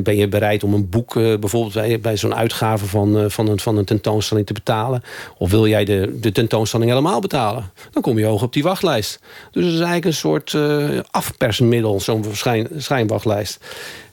[0.04, 3.60] ben je bereid om een boek uh, bijvoorbeeld bij, zo'n uitgave van, uh, van, een,
[3.60, 5.02] van een tentoonstelling te betalen?
[5.38, 7.72] Of wil jij de, de tentoonstelling helemaal betalen?
[7.92, 9.20] Dan kom je hoog op die wachtlijst.
[9.52, 10.58] Dus het is eigenlijk een soort
[11.12, 13.60] afpersmiddel, zo'n schijn, schijnwachtlijst.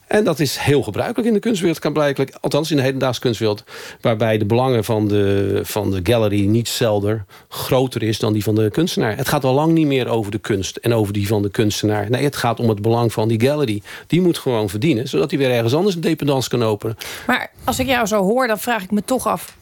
[0.07, 2.29] En dat is heel gebruikelijk in de kunstwereld, kan blijkbaar.
[2.41, 3.65] Althans in de hedendaagse kunstwereld.
[4.01, 8.55] Waarbij de belangen van de, van de gallery niet zelden groter is dan die van
[8.55, 9.17] de kunstenaar.
[9.17, 12.11] Het gaat al lang niet meer over de kunst en over die van de kunstenaar.
[12.11, 13.83] Nee, het gaat om het belang van die gallery.
[14.07, 16.97] Die moet gewoon verdienen, zodat hij weer ergens anders een dependance kan openen.
[17.27, 19.57] Maar als ik jou zo hoor, dan vraag ik me toch af.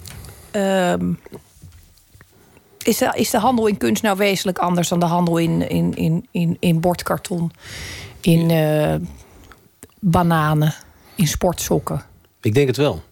[0.51, 1.13] Ehm,
[2.83, 5.95] is, de, is de handel in kunst nou wezenlijk anders dan de handel in, in,
[5.95, 7.51] in, in, in bordkarton?
[8.21, 8.51] In.
[8.51, 8.95] Uh,
[10.05, 10.75] bananen
[11.15, 12.03] in sportsokken.
[12.41, 13.03] Ik denk het wel.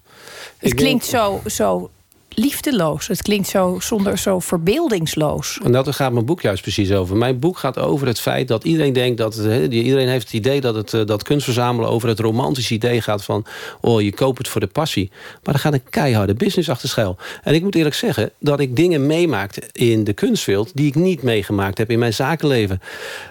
[0.59, 1.90] Het klinkt zo, zo
[2.34, 3.06] liefdeloos.
[3.06, 5.58] Het klinkt zo, zonder, zo verbeeldingsloos.
[5.64, 7.16] En dat gaat mijn boek juist precies over.
[7.16, 9.36] Mijn boek gaat over het feit dat iedereen denkt dat...
[9.70, 13.44] Iedereen heeft het idee dat, het, eh, dat kunstverzamelen over het romantische idee gaat van...
[13.80, 15.10] oh, je koopt het voor de passie.
[15.42, 17.16] Maar er gaat een keiharde business achter schuil.
[17.42, 20.70] En ik moet eerlijk zeggen dat ik dingen meemaakte in de kunstwereld...
[20.74, 22.80] die ik niet meegemaakt heb in mijn zakenleven.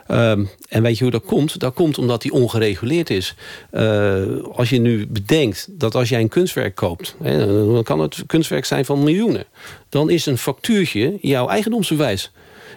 [0.07, 1.59] Um, en weet je hoe dat komt?
[1.59, 3.35] Dat komt omdat die ongereguleerd is.
[3.71, 7.15] Uh, als je nu bedenkt dat als jij een kunstwerk koopt...
[7.19, 9.45] Dan kan het kunstwerk zijn miljoenen.
[9.89, 12.31] Dan is een factuurtje jouw eigendomsbewijs.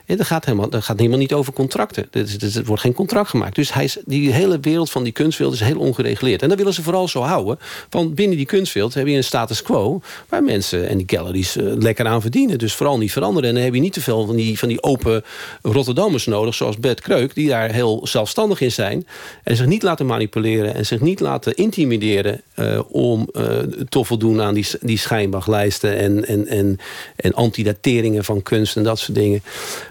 [0.07, 2.07] En dat gaat helemaal, dat gaat helemaal niet over contracten.
[2.12, 3.55] Er wordt geen contract gemaakt.
[3.55, 6.43] Dus hij is, die hele wereld van die kunstwereld is heel ongereguleerd.
[6.43, 7.59] En dat willen ze vooral zo houden.
[7.90, 10.01] Want binnen die kunstwereld heb je een status quo...
[10.29, 12.59] waar mensen en die galleries uh, lekker aan verdienen.
[12.59, 13.49] Dus vooral niet veranderen.
[13.49, 15.25] En dan heb je niet te veel van die, van die open
[15.62, 16.55] Rotterdammers nodig...
[16.55, 19.07] zoals Bert Kreuk, die daar heel zelfstandig in zijn...
[19.43, 22.43] en zich niet laten manipuleren en zich niet laten intimideren...
[22.59, 23.45] Uh, om uh,
[23.88, 25.97] te voldoen aan die, die schijnbachlijsten...
[25.97, 26.79] en, en, en,
[27.17, 29.43] en antidateringen van kunst en dat soort dingen.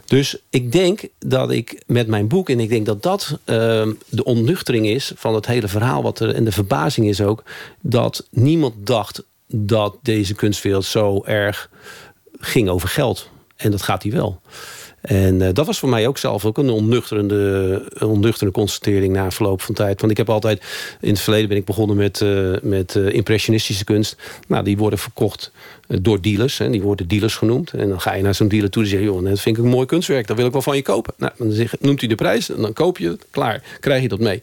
[0.06, 2.50] Dus ik denk dat ik met mijn boek...
[2.50, 3.38] en ik denk dat dat uh,
[4.10, 6.04] de onnuchtering is van het hele verhaal...
[6.04, 7.44] Wat er, en de verbazing is ook...
[7.82, 11.70] dat niemand dacht dat deze kunstwereld zo erg
[12.40, 13.30] ging over geld.
[13.56, 14.42] En dat gaat hij wel.
[15.04, 19.62] En uh, dat was voor mij ook zelf ook een onnuchterende, onnuchterende constatering na verloop
[19.62, 20.00] van tijd.
[20.00, 20.64] Want ik heb altijd,
[21.02, 24.16] in het verleden ben ik begonnen met, uh, met uh, impressionistische kunst.
[24.48, 25.52] Nou, die worden verkocht
[25.88, 26.58] door dealers.
[26.58, 27.72] Hè, die worden dealers genoemd.
[27.72, 29.06] En dan ga je naar zo'n dealer toe en zeg je...
[29.06, 31.14] joh, dat vind ik een mooi kunstwerk, dat wil ik wel van je kopen.
[31.18, 33.26] Nou, dan zeg, noemt hij de prijs en dan koop je het.
[33.32, 34.42] Klaar, krijg je dat mee.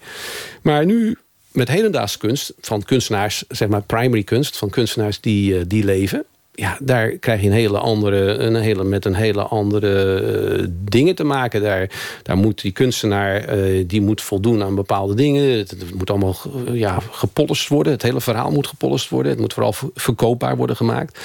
[0.62, 1.18] Maar nu
[1.52, 3.44] met hedendaagse kunst van kunstenaars...
[3.48, 7.78] zeg maar primary kunst, van kunstenaars die, die leven ja, daar krijg je een hele
[7.78, 10.22] andere, een hele, met een hele andere
[10.58, 11.62] uh, dingen te maken.
[11.62, 11.90] Daar,
[12.22, 15.58] daar moet die kunstenaar uh, die moet voldoen aan bepaalde dingen.
[15.58, 16.36] Het, moet allemaal
[16.72, 16.98] ja,
[17.68, 17.92] worden.
[17.92, 19.32] Het hele verhaal moet gepolist worden.
[19.32, 21.18] Het moet vooral verkoopbaar worden gemaakt.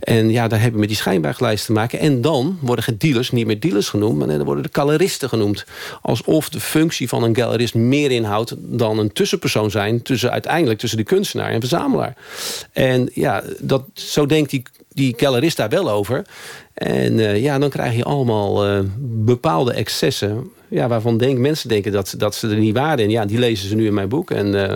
[0.00, 1.98] En ja, daar heb je met die schijnbaarlijst te maken.
[1.98, 5.64] En dan worden de dealers niet meer dealers genoemd, maar dan worden de galeristen genoemd.
[6.02, 10.98] Alsof de functie van een galerist meer inhoudt dan een tussenpersoon zijn tussen uiteindelijk tussen
[10.98, 12.16] de kunstenaar en verzamelaar.
[12.72, 14.62] En ja, dat, zo denkt die
[14.94, 16.24] die galerist daar wel over.
[16.74, 20.50] En uh, ja, dan krijg je allemaal uh, bepaalde excessen...
[20.68, 23.04] Ja, waarvan denk, mensen denken dat, dat ze er niet waren.
[23.04, 24.30] En ja, die lezen ze nu in mijn boek.
[24.30, 24.74] En uh,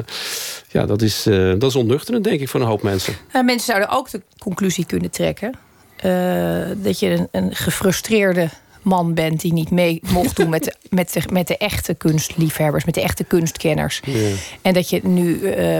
[0.68, 1.22] ja, dat is,
[1.58, 3.14] dat is onnuchterend, denk ik, voor een hoop mensen.
[3.32, 5.52] mensen zouden ook de conclusie kunnen trekken...
[6.82, 8.48] dat je een, een gefrustreerde
[8.82, 12.84] man bent die niet mee mocht doen met de, met de, met de echte kunstliefhebbers,
[12.84, 14.00] met de echte kunstkenners.
[14.04, 14.30] Ja.
[14.62, 15.78] En dat je nu uh,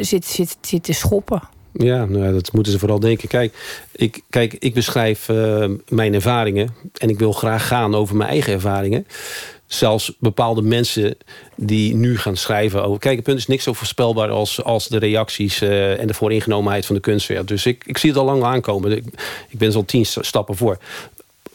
[0.00, 1.42] zit, zit, zit te schoppen.
[1.78, 3.28] Ja, nou, dat moeten ze vooral denken.
[3.28, 3.54] Kijk,
[3.92, 8.52] ik, kijk, ik beschrijf uh, mijn ervaringen en ik wil graag gaan over mijn eigen
[8.52, 9.06] ervaringen.
[9.66, 11.16] Zelfs bepaalde mensen
[11.56, 12.98] die nu gaan schrijven over...
[12.98, 15.62] Kijk, het punt is niks zo voorspelbaar als, als de reacties...
[15.62, 17.48] Uh, en de vooringenomenheid van de kunstwereld.
[17.48, 18.92] Dus ik, ik zie het al lang aankomen.
[18.92, 19.04] Ik,
[19.48, 20.78] ik ben zo'n tien stappen voor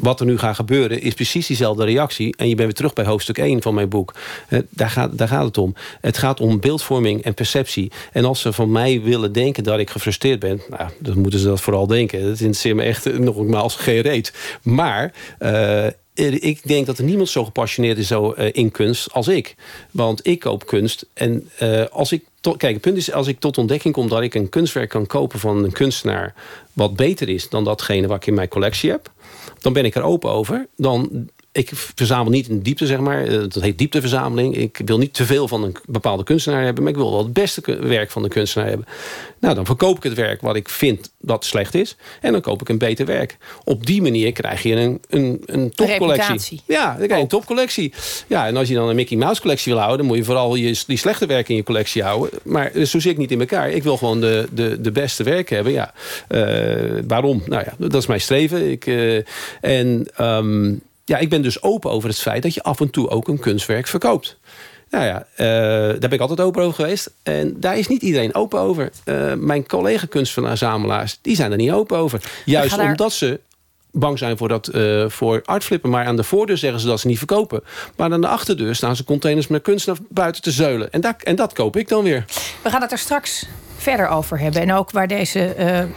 [0.01, 2.35] wat er nu gaat gebeuren is precies diezelfde reactie.
[2.37, 4.13] En je bent weer terug bij hoofdstuk 1 van mijn boek.
[4.69, 5.73] Daar gaat, daar gaat het om.
[6.01, 7.91] Het gaat om beeldvorming en perceptie.
[8.11, 10.61] En als ze van mij willen denken dat ik gefrustreerd ben...
[10.69, 12.21] Nou, dan moeten ze dat vooral denken.
[12.21, 14.33] Dat interesseert me echt nogmaals geen reet.
[14.61, 15.13] Maar...
[15.39, 15.85] Uh,
[16.39, 19.55] ik denk dat er niemand zo gepassioneerd is zo, in kunst als ik.
[19.91, 21.05] Want ik koop kunst.
[21.13, 21.49] En
[21.91, 24.89] als ik kijk, het punt is, als ik tot ontdekking kom dat ik een kunstwerk
[24.89, 26.33] kan kopen van een kunstenaar.
[26.73, 29.11] wat beter is dan datgene wat ik in mijn collectie heb
[29.62, 30.67] dan ben ik er open over.
[30.76, 33.23] Dan, ik verzamel niet in diepte, zeg maar.
[33.23, 34.57] Eh, dat heet diepteverzameling.
[34.57, 36.83] Ik wil niet te veel van een bepaalde kunstenaar hebben...
[36.83, 38.87] maar ik wil wel het beste werk van de kunstenaar hebben.
[39.39, 41.95] Nou, dan verkoop ik het werk wat ik vind dat slecht is...
[42.21, 43.37] en dan koop ik een beter werk.
[43.63, 46.61] Op die manier krijg je een, een, een topcollectie.
[46.65, 47.93] Ja, dan krijg je een topcollectie.
[48.27, 49.99] Ja, en als je dan een Mickey Mouse collectie wil houden...
[49.99, 52.39] dan moet je vooral je, die slechte werken in je collectie houden.
[52.43, 53.69] Maar zo zit ik niet in elkaar.
[53.69, 55.73] Ik wil gewoon de, de, de beste werken hebben.
[55.73, 55.93] Ja.
[56.29, 57.43] Uh, waarom?
[57.45, 58.71] Nou ja, dat is mijn streven.
[58.71, 59.21] Ik, uh,
[59.61, 60.07] en...
[60.21, 60.81] Um,
[61.12, 63.39] ja, ik ben dus open over het feit dat je af en toe ook een
[63.39, 64.38] kunstwerk verkoopt.
[64.89, 65.45] Nou ja, uh,
[65.89, 67.12] daar ben ik altijd open over geweest.
[67.24, 68.91] En daar is niet iedereen open over.
[69.06, 72.21] Uh, mijn collega kunstverzamelaars, die zijn er niet open over.
[72.45, 73.39] Juist omdat ze
[73.91, 75.89] bang zijn voor, dat, uh, voor artflippen.
[75.89, 77.63] Maar aan de voordeur zeggen ze dat ze niet verkopen.
[77.95, 80.91] Maar aan de achterdeur staan ze containers met kunst naar buiten te zeulen.
[80.91, 82.26] En dat, en dat koop ik dan weer.
[82.62, 83.45] We gaan het er straks
[83.78, 84.62] verder over hebben.
[84.62, 85.88] En ook waar deze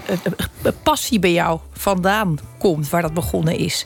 [0.82, 2.88] passie bij jou vandaan komt.
[2.90, 3.84] Waar dat begonnen is.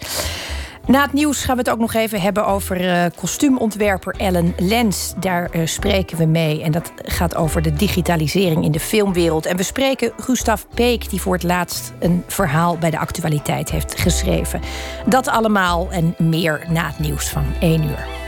[0.88, 5.14] Na het nieuws gaan we het ook nog even hebben over uh, kostuumontwerper Ellen Lens.
[5.20, 6.62] Daar uh, spreken we mee.
[6.62, 9.46] En dat gaat over de digitalisering in de filmwereld.
[9.46, 14.01] En we spreken Gustav Peek, die voor het laatst een verhaal bij de actualiteit heeft
[14.01, 14.61] geschreven.
[15.07, 18.28] Dat allemaal en meer na het nieuws van 1 uur.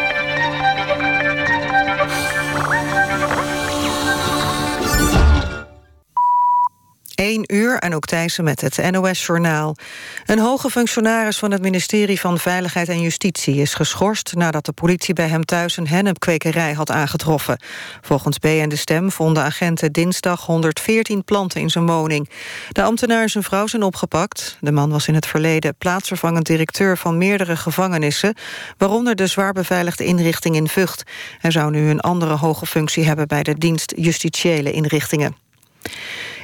[7.51, 9.75] Uur en ook Thijssen met het NOS-journaal.
[10.25, 13.55] Een hoge functionaris van het ministerie van Veiligheid en Justitie...
[13.55, 17.59] is geschorst nadat de politie bij hem thuis een hennepkwekerij had aangetroffen.
[18.01, 22.29] Volgens B en De Stem vonden agenten dinsdag 114 planten in zijn woning.
[22.69, 24.57] De ambtenaar en zijn vrouw zijn opgepakt.
[24.59, 28.35] De man was in het verleden plaatsvervangend directeur van meerdere gevangenissen...
[28.77, 31.03] waaronder de zwaar beveiligde inrichting in Vught.
[31.39, 33.27] Hij zou nu een andere hoge functie hebben...
[33.27, 35.40] bij de dienst justitiële inrichtingen.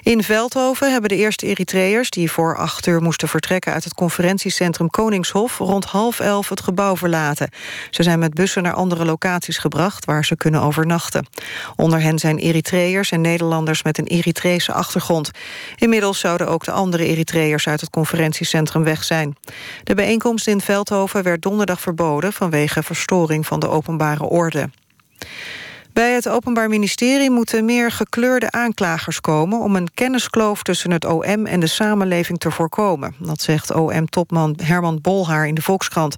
[0.08, 2.10] In Veldhoven hebben de eerste Eritreërs...
[2.10, 5.58] die voor acht uur moesten vertrekken uit het conferentiecentrum Koningshof...
[5.58, 7.50] rond half elf het gebouw verlaten.
[7.90, 10.06] Ze zijn met bussen naar andere locaties gebracht...
[10.06, 11.28] waar ze kunnen overnachten.
[11.76, 15.32] Onder hen zijn Eritreërs en Nederlanders met een Eritrese achtergrond.
[15.76, 19.38] Inmiddels zouden ook de andere Eritreërs uit het conferentiecentrum weg zijn.
[19.84, 22.34] De bijeenkomst in Veldhoven werd donderdag verboden...
[22.34, 24.70] vanwege verstoring van de openbare orde.
[25.98, 29.60] Bij het Openbaar Ministerie moeten meer gekleurde aanklagers komen...
[29.60, 33.16] om een kenniskloof tussen het OM en de samenleving te voorkomen.
[33.20, 36.16] Dat zegt OM-topman Herman Bolhaar in de Volkskrant.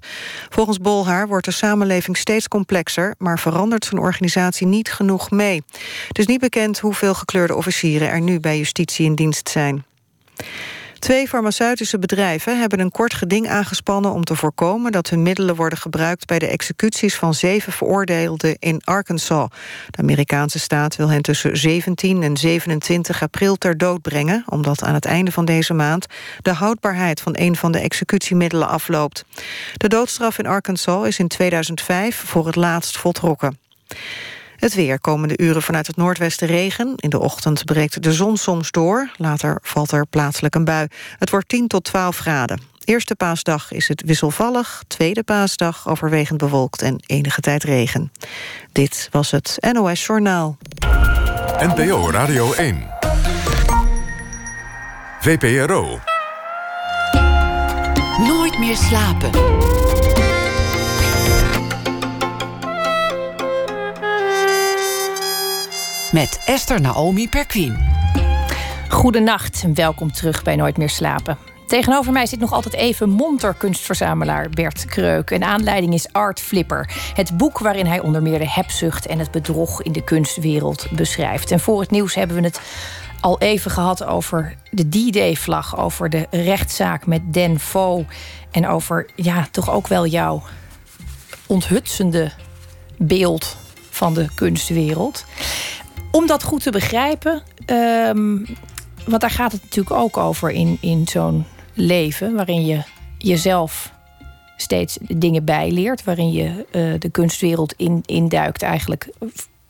[0.48, 3.14] Volgens Bolhaar wordt de samenleving steeds complexer...
[3.18, 5.62] maar verandert zijn organisatie niet genoeg mee.
[6.08, 9.84] Het is niet bekend hoeveel gekleurde officieren er nu bij justitie in dienst zijn.
[11.00, 15.78] Twee farmaceutische bedrijven hebben een kort geding aangespannen om te voorkomen dat hun middelen worden
[15.78, 19.48] gebruikt bij de executies van zeven veroordeelden in Arkansas.
[19.90, 24.94] De Amerikaanse staat wil hen tussen 17 en 27 april ter dood brengen, omdat aan
[24.94, 26.06] het einde van deze maand
[26.42, 29.24] de houdbaarheid van een van de executiemiddelen afloopt.
[29.72, 33.58] De doodstraf in Arkansas is in 2005 voor het laatst voltrokken.
[34.60, 36.92] Het weer komende uren vanuit het noordwesten regen.
[36.96, 39.10] In de ochtend breekt de zon soms door.
[39.16, 40.86] Later valt er plaatselijk een bui.
[41.18, 42.60] Het wordt 10 tot 12 graden.
[42.84, 44.82] Eerste paasdag is het wisselvallig.
[44.86, 48.12] Tweede paasdag overwegend bewolkt en enige tijd regen.
[48.72, 50.56] Dit was het NOS Journaal.
[51.58, 52.86] NPO Radio 1.
[55.20, 55.98] VPRO.
[58.18, 59.79] Nooit meer slapen.
[66.12, 67.78] Met Esther Naomi Perquin.
[68.88, 71.38] Goedenacht en welkom terug bij Nooit meer slapen.
[71.66, 75.30] Tegenover mij zit nog altijd even monter kunstverzamelaar Bert Kreuk.
[75.30, 76.90] En aanleiding is Art Flipper.
[77.14, 81.50] Het boek waarin hij onder meer de hebzucht en het bedrog in de kunstwereld beschrijft.
[81.50, 82.60] En voor het nieuws hebben we het
[83.20, 85.78] al even gehad over de D-Day-vlag.
[85.78, 88.04] Over de rechtszaak met Dan Fo.
[88.50, 90.42] En over, ja, toch ook wel jouw
[91.46, 92.32] onthutsende
[92.96, 93.56] beeld
[93.90, 95.24] van de kunstwereld.
[96.10, 98.44] Om dat goed te begrijpen, ehm,
[99.06, 101.44] want daar gaat het natuurlijk ook over in, in zo'n
[101.74, 102.82] leven, waarin je
[103.18, 103.92] jezelf
[104.56, 109.08] steeds dingen bijleert, waarin je uh, de kunstwereld in, induikt eigenlijk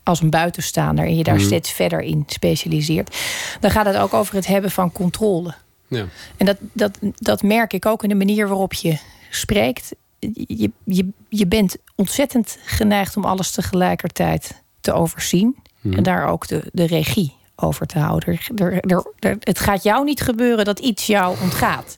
[0.03, 3.17] als een buitenstaander en je daar steeds verder in specialiseert.
[3.61, 5.55] Dan gaat het ook over het hebben van controle.
[5.89, 6.07] Ja.
[6.37, 8.99] En dat, dat, dat merk ik ook in de manier waarop je
[9.31, 9.95] spreekt.
[10.47, 15.57] Je, je, je bent ontzettend geneigd om alles tegelijkertijd te overzien.
[15.83, 16.03] En mhm.
[16.03, 18.39] daar ook de, de regie over te houden.
[18.57, 18.81] Er,
[19.19, 21.97] er, het gaat jou niet gebeuren dat iets jou ontgaat.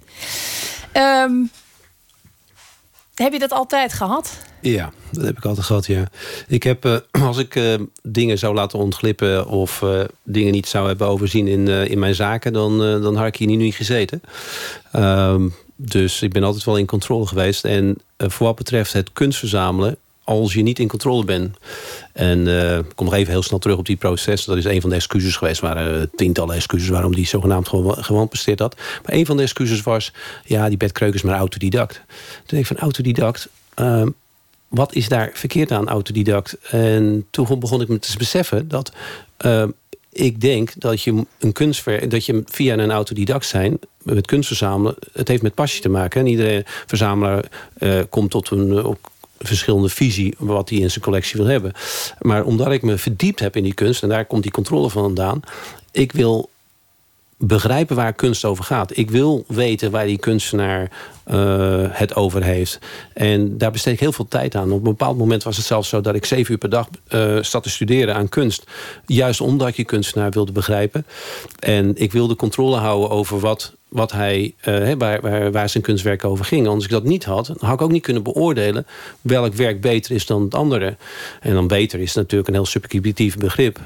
[0.93, 1.33] Ehm,
[3.15, 4.39] heb je dat altijd gehad?
[4.61, 6.05] Ja, dat heb ik altijd gehad, ja.
[6.49, 6.97] Ik heb, uh,
[7.29, 9.47] als ik uh, dingen zou laten ontglippen...
[9.47, 12.53] of uh, dingen niet zou hebben overzien in, in mijn zaken...
[12.53, 14.23] dan, dan had ik hier nu niet gezeten.
[14.97, 17.65] Um, dus ik ben altijd wel in controle geweest.
[17.65, 21.57] En voor wat betreft het kunstverzamelen als je niet in controle bent.
[22.13, 22.47] En
[22.79, 24.45] ik kom nog even heel snel terug op die proces.
[24.45, 25.63] Dat is een van de excuses geweest.
[25.63, 28.77] Er waren tientallen excuses waarom die zogenaamd gewoon, gewoon had.
[29.05, 30.13] Maar een van de excuses was...
[30.45, 31.95] ja, die Bert Kreuk is maar autodidact.
[31.95, 33.49] Toen denk ik van autodidact...
[33.81, 34.07] Uh,
[34.69, 36.57] wat is daar verkeerd aan autodidact?
[36.71, 38.93] En toen begon ik me te beseffen dat...
[39.45, 39.65] Uh,
[40.13, 44.95] ik denk dat je een kunstwerk, dat je via een autodidact zijn met kunst verzamelen,
[45.13, 46.21] het heeft met passie te maken.
[46.21, 47.45] En iedere verzamelaar
[47.79, 48.97] uh, komt tot een,
[49.43, 51.73] verschillende visie wat hij in zijn collectie wil hebben.
[52.21, 55.41] Maar omdat ik me verdiept heb in die kunst, en daar komt die controle vandaan,
[55.91, 56.51] ik wil
[57.39, 58.97] begrijpen waar kunst over gaat.
[58.97, 60.91] Ik wil weten waar die kunstenaar
[61.31, 62.79] uh, het over heeft.
[63.13, 64.73] En daar besteed ik heel veel tijd aan.
[64.73, 67.43] Op een bepaald moment was het zelfs zo dat ik zeven uur per dag uh,
[67.43, 68.65] zat te studeren aan kunst.
[69.07, 71.07] Juist omdat je kunstenaar wilde begrijpen.
[71.59, 76.25] En ik wilde controle houden over wat wat hij, uh, waar, waar, waar, zijn kunstwerk
[76.25, 76.67] over ging.
[76.67, 78.87] Als ik dat niet had, dan had ik ook niet kunnen beoordelen
[79.21, 80.97] welk werk beter is dan het andere.
[81.41, 83.79] En dan beter is natuurlijk een heel subjectief begrip.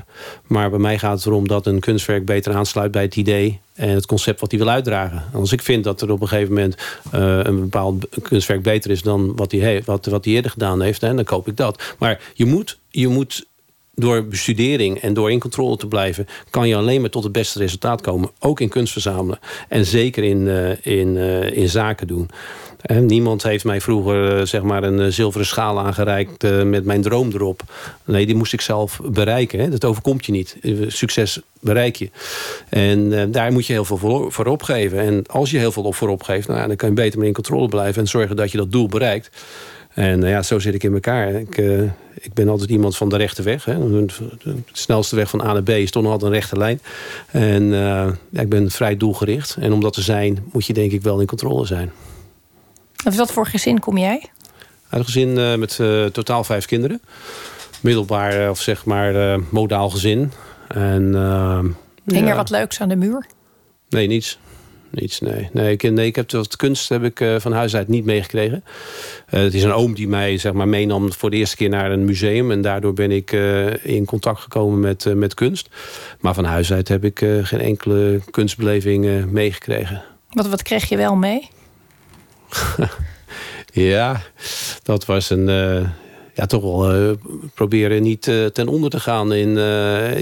[0.46, 3.88] Maar bij mij gaat het erom dat een kunstwerk beter aansluit bij het idee en
[3.88, 5.22] het concept wat hij wil uitdragen.
[5.32, 6.76] Als ik vind dat er op een gegeven moment
[7.14, 10.82] uh, een bepaald kunstwerk beter is dan wat hij, heeft, wat, wat hij eerder gedaan
[10.82, 11.94] heeft, hè, dan koop ik dat.
[11.98, 13.46] Maar je moet, je moet
[13.96, 16.26] door bestudering en door in controle te blijven...
[16.50, 18.30] kan je alleen maar tot het beste resultaat komen.
[18.38, 19.38] Ook in kunst verzamelen.
[19.68, 22.30] En zeker in, uh, in, uh, in zaken doen.
[22.80, 26.42] En niemand heeft mij vroeger zeg maar een zilveren schaal aangereikt...
[26.64, 27.62] met mijn droom erop.
[28.04, 29.60] Nee, die moest ik zelf bereiken.
[29.60, 29.68] Hè.
[29.68, 30.56] Dat overkomt je niet.
[30.86, 32.10] Succes bereik je.
[32.68, 34.98] En daar moet je heel veel voor, opgeven.
[34.98, 36.48] En als je heel veel op voor opgeeft...
[36.48, 38.02] Nou, dan kan je beter maar in controle blijven...
[38.02, 39.30] en zorgen dat je dat doel bereikt.
[39.96, 41.34] En ja, zo zit ik in elkaar.
[41.34, 41.56] Ik,
[42.14, 43.64] ik ben altijd iemand van de rechte weg.
[43.64, 44.04] Hè.
[44.04, 44.16] De
[44.72, 46.80] snelste weg van A naar B is toch nog altijd een rechte lijn.
[47.30, 49.56] En uh, ja, ik ben vrij doelgericht.
[49.60, 51.92] En om dat te zijn, moet je denk ik wel in controle zijn.
[53.04, 54.22] En wat voor gezin kom jij?
[54.88, 55.76] Uit een gezin uh, met
[56.12, 57.00] totaal vijf kinderen.
[57.80, 60.32] Middelbaar, of zeg maar, modaal gezin.
[60.68, 61.14] En,
[62.04, 62.36] Hing er ja.
[62.36, 63.26] wat leuks aan de muur?
[63.88, 64.38] Nee, niets
[64.90, 65.20] niets.
[65.20, 68.04] Nee, nee, ik, nee, ik heb de kunst heb ik uh, van huis uit niet
[68.04, 68.64] meegekregen.
[69.30, 71.90] Uh, het is een oom die mij zeg maar, meenam voor de eerste keer naar
[71.90, 72.50] een museum.
[72.50, 75.68] En daardoor ben ik uh, in contact gekomen met, met kunst.
[76.20, 80.02] Maar van huis uit heb ik geen enkele kunstbeleving meegekregen.
[80.30, 81.48] Wat, wat kreeg je wel mee?
[83.72, 84.20] ja,
[84.82, 85.48] dat was een
[86.36, 87.16] ja, toch wel
[87.54, 88.22] proberen niet
[88.52, 89.32] ten onder te gaan.
[89.32, 89.50] In,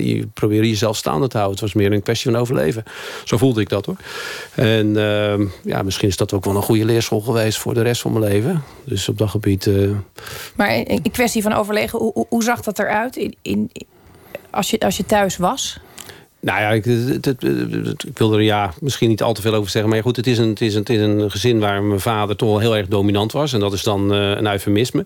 [0.05, 1.61] je probeert jezelf staande te houden.
[1.61, 2.85] Het was meer een kwestie van overleven.
[3.24, 3.96] Zo voelde ik dat hoor.
[4.55, 8.00] En ehm, ja, misschien is dat ook wel een goede leerschool geweest voor de rest
[8.00, 8.62] van mijn leven.
[8.85, 9.71] Dus op dat gebied.
[10.54, 13.71] Maar in kwestie van overleven, hoe, hoe zag dat eruit in, in,
[14.50, 15.81] als, je, als je thuis was?
[16.45, 17.42] Nou ja, ik, het,
[18.07, 19.90] ik wil er ja, misschien niet al te veel over zeggen.
[19.90, 22.37] Maar goed, het is, een, het, is een, het is een gezin waar mijn vader
[22.37, 23.53] toch wel heel erg dominant was.
[23.53, 25.05] En dat is dan uh, een eufemisme.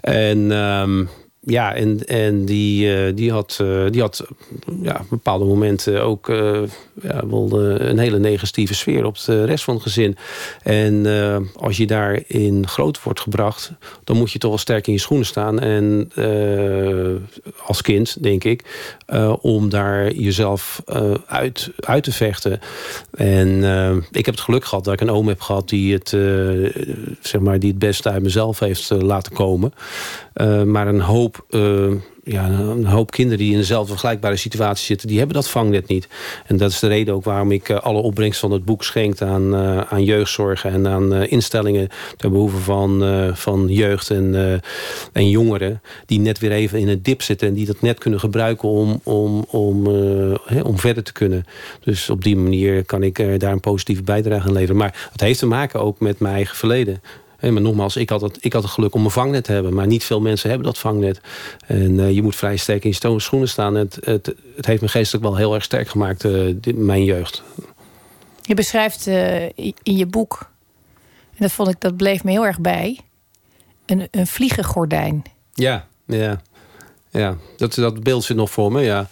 [0.00, 1.08] En um,
[1.48, 4.26] ja, en, en die, uh, die had, uh, die had
[4.82, 6.62] ja, op bepaalde momenten ook uh,
[7.02, 10.16] ja, wel een hele negatieve sfeer op de rest van het gezin.
[10.62, 11.06] En
[11.56, 13.72] als je daarin groot wordt gebracht,
[14.04, 15.60] dan moet je toch wel sterk in je schoenen staan.
[15.60, 16.10] En
[17.62, 18.64] als kind, denk ik,
[19.40, 20.82] om daar jezelf
[21.26, 22.60] uit, uit te vechten.
[23.14, 23.62] En
[24.10, 26.08] ik heb het geluk gehad dat ik een oom heb gehad die het,
[27.20, 29.72] zeg maar, die het beste uit mezelf heeft laten komen.
[30.64, 31.92] Maar een hoop uh,
[32.24, 35.08] ja, een hoop kinderen die in dezelfde vergelijkbare situatie zitten...
[35.08, 36.08] die hebben dat vangnet niet.
[36.46, 39.22] En dat is de reden ook waarom ik eh, alle opbrengst van het boek schenkt...
[39.22, 44.60] aan, uh, aan jeugdzorgen en aan instellingen ter behoeve van, van jeugd en,
[45.12, 45.80] en jongeren...
[46.06, 48.68] die net weer even in het dip zitten en die dat net kunnen gebruiken...
[48.68, 49.86] om, om, om,
[50.62, 51.44] om verder te kunnen.
[51.80, 54.76] Dus op die manier kan ik daar een positieve bijdrage aan leveren.
[54.76, 57.00] Maar het heeft te maken ook met mijn eigen verleden
[57.40, 59.74] maar nogmaals, ik had, het, ik had het geluk om een vangnet te hebben.
[59.74, 61.20] Maar niet veel mensen hebben dat vangnet.
[61.66, 63.74] En uh, je moet vrij sterk in je schoenen staan.
[63.74, 67.42] Het, het, het heeft me geestelijk wel heel erg sterk gemaakt, uh, mijn jeugd.
[68.42, 69.44] Je beschrijft uh,
[69.82, 70.50] in je boek,
[71.30, 73.00] en dat, vond ik, dat bleef me heel erg bij,
[73.86, 75.22] een, een vliegengordijn.
[75.54, 76.42] Ja, ja.
[77.10, 78.82] Ja, dat, dat beeld zit nog voor me.
[78.82, 79.08] Ja,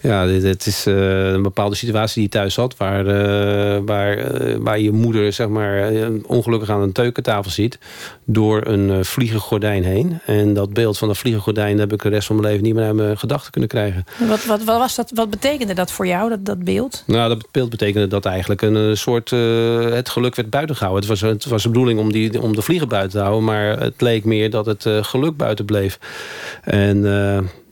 [0.00, 2.76] ja dit, is uh, een bepaalde situatie die je thuis had...
[2.76, 5.92] waar, uh, waar, uh, waar je moeder zeg maar,
[6.26, 7.78] ongelukkig aan een keukentafel ziet...
[8.24, 10.20] door een vliegengordijn heen.
[10.26, 11.78] En dat beeld van dat vliegengordijn...
[11.78, 14.04] heb ik de rest van mijn leven niet meer uit mijn gedachten kunnen krijgen.
[14.28, 17.02] Wat, wat, wat, was dat, wat betekende dat voor jou, dat, dat beeld?
[17.06, 19.30] Nou, dat beeld betekende dat eigenlijk een soort...
[19.30, 21.08] het geluk werd buiten gehouden.
[21.08, 23.44] Het was, het was de bedoeling om, die, om de vliegen buiten te houden...
[23.44, 25.98] maar het leek meer dat het geluk buiten bleef.
[26.62, 27.04] En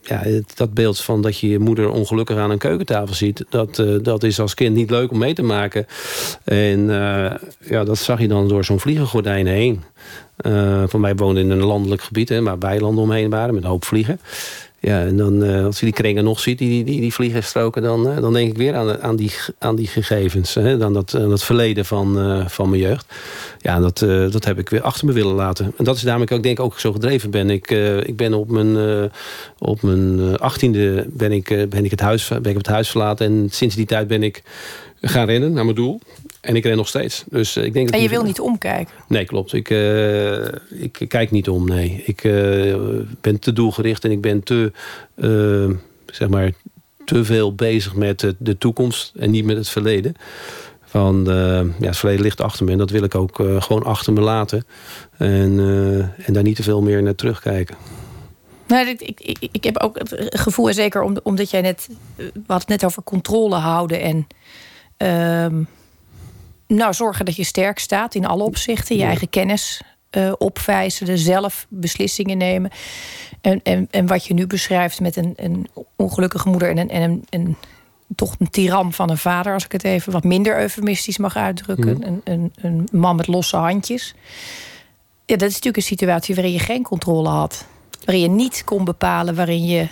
[0.07, 0.23] ja,
[0.55, 3.45] dat beeld van dat je je moeder ongelukkig aan een keukentafel ziet...
[3.49, 5.85] dat, uh, dat is als kind niet leuk om mee te maken.
[6.43, 9.83] En uh, ja, dat zag je dan door zo'n vliegengordijn heen.
[10.45, 13.53] Uh, van mij woonde in een landelijk gebied, hè, waar weilanden omheen waren...
[13.53, 14.19] met een hoop vliegen.
[14.85, 17.81] Ja, en dan, uh, als je die kringen nog ziet, die, die, die vliegenstroken...
[17.81, 20.53] dan, uh, dan denk ik weer aan, aan, die, aan die gegevens.
[20.53, 23.05] Hè, dan dat, dat verleden van, van mijn jeugd.
[23.59, 23.99] Ja, dat,
[24.31, 25.73] dat heb ik weer achter me willen laten.
[25.77, 27.49] En dat is ik ook denk ook zo gedreven ben.
[27.49, 27.69] Ik,
[28.05, 29.11] ik ben op mijn,
[29.59, 33.25] op mijn achttiende ben ik, ben, ik het huis, ben ik het huis verlaten.
[33.25, 34.43] En sinds die tijd ben ik
[35.01, 35.99] gaan rennen naar mijn doel.
[36.45, 37.23] En ik ren nog steeds.
[37.29, 38.93] Dus ik denk en je wil niet omkijken?
[39.07, 39.53] Nee, klopt.
[39.53, 42.03] Ik, uh, ik kijk niet om, nee.
[42.05, 42.75] Ik uh,
[43.21, 44.71] ben te doelgericht en ik ben te,
[45.15, 45.69] uh,
[46.05, 46.51] zeg maar,
[47.05, 50.13] te veel bezig met de toekomst en niet met het verleden.
[50.83, 51.23] Van,
[51.79, 54.65] ja, het verleden ligt achter me en dat wil ik ook gewoon achter me laten.
[55.17, 55.59] En,
[56.25, 57.75] en daar niet te veel meer naar terugkijken.
[58.67, 61.87] Nou, ik, ik, ik heb ook het gevoel, zeker omdat jij net...
[62.15, 64.27] We hadden het net over controle houden en...
[64.97, 65.63] Ehm,
[66.67, 68.97] nou, zorgen dat je sterk staat in alle opzichten.
[68.97, 72.71] Je eigen kennis uh, opvijzelen, zelf beslissingen nemen.
[73.41, 77.01] En, en, en wat je nu beschrijft met een, een ongelukkige moeder en een, en
[77.01, 77.57] een, een
[78.15, 81.97] toch een tiran van een vader, als ik het even wat minder eufemistisch mag uitdrukken.
[81.97, 82.07] Mhm.
[82.07, 84.13] Een, een, een man met losse handjes.
[85.25, 87.65] Ja, dat is natuurlijk een situatie waarin je geen controle had.
[88.05, 89.87] Waarin je niet kon bepalen waarin je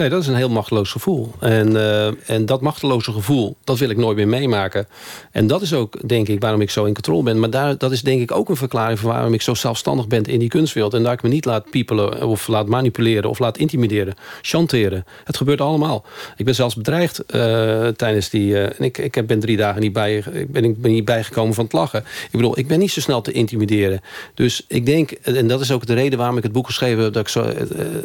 [0.00, 1.32] Nee, dat is een heel machteloos gevoel.
[1.38, 4.88] En, uh, en dat machteloze gevoel, dat wil ik nooit meer meemaken.
[5.30, 7.40] En dat is ook, denk ik, waarom ik zo in controle ben.
[7.40, 10.22] Maar daar, dat is denk ik ook een verklaring voor waarom ik zo zelfstandig ben
[10.22, 10.94] in die kunstwereld.
[10.94, 15.04] En dat ik me niet laat piepelen of laat manipuleren of laat intimideren, chanteren.
[15.24, 16.04] Het gebeurt allemaal.
[16.36, 18.50] Ik ben zelfs bedreigd uh, tijdens die...
[18.50, 21.54] Uh, en ik, ik ben drie dagen niet, bij, ik ben, ik ben niet bijgekomen
[21.54, 22.00] van het lachen.
[22.00, 24.00] Ik bedoel, ik ben niet zo snel te intimideren.
[24.34, 27.12] Dus ik denk, en dat is ook de reden waarom ik het boek geschreven heb...
[27.12, 27.52] Dat ik zo,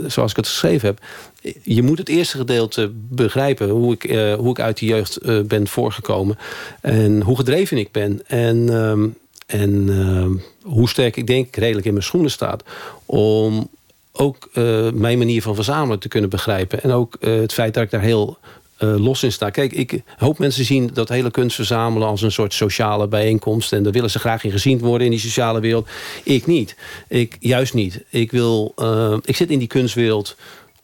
[0.07, 0.99] zoals ik het geschreven heb
[1.63, 3.69] je moet het eerste gedeelte begrijpen.
[3.69, 6.37] Hoe ik, uh, hoe ik uit die jeugd uh, ben voorgekomen.
[6.81, 8.21] En hoe gedreven ik ben.
[8.27, 8.91] En, uh,
[9.45, 10.31] en ehm,
[10.61, 12.63] hoe sterk ik denk redelijk in mijn schoenen staat.
[13.05, 13.69] Om
[14.11, 16.83] ook eh, mijn manier van verzamelen te kunnen begrijpen.
[16.83, 18.37] En ook het feit dat ik daar heel
[18.77, 19.49] los in sta.
[19.49, 23.73] Kijk, ik hoop mensen zien dat hele kunst verzamelen als een soort sociale bijeenkomst.
[23.73, 25.87] En daar willen ze graag in gezien worden in die sociale wereld.
[26.23, 26.75] Ik niet.
[27.07, 28.03] Ik juist niet.
[28.09, 28.73] Ik, wil,
[29.25, 30.35] ik zit in die kunstwereld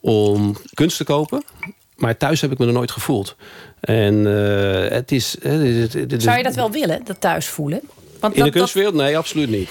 [0.02, 1.43] om kunst te kopen.
[1.95, 3.36] Maar thuis heb ik me er nooit gevoeld.
[3.80, 5.32] En uh, het is...
[6.18, 7.82] Zou je dat wel willen, dat thuis voelen?
[8.22, 8.93] Want In de dat, dat kunstwereld?
[8.93, 9.70] Nee, absoluut niet.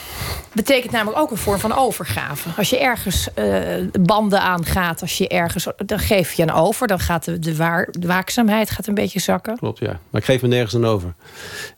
[0.53, 2.49] betekent namelijk ook een vorm van overgave.
[2.57, 3.55] Als je ergens eh,
[4.01, 6.87] banden aangaat, als je ergens, dan geef je een over.
[6.87, 9.57] Dan gaat de, de, waar, de waakzaamheid gaat een beetje zakken.
[9.57, 10.01] Klopt, ja.
[10.11, 11.15] Maar ik geef me nergens aan over.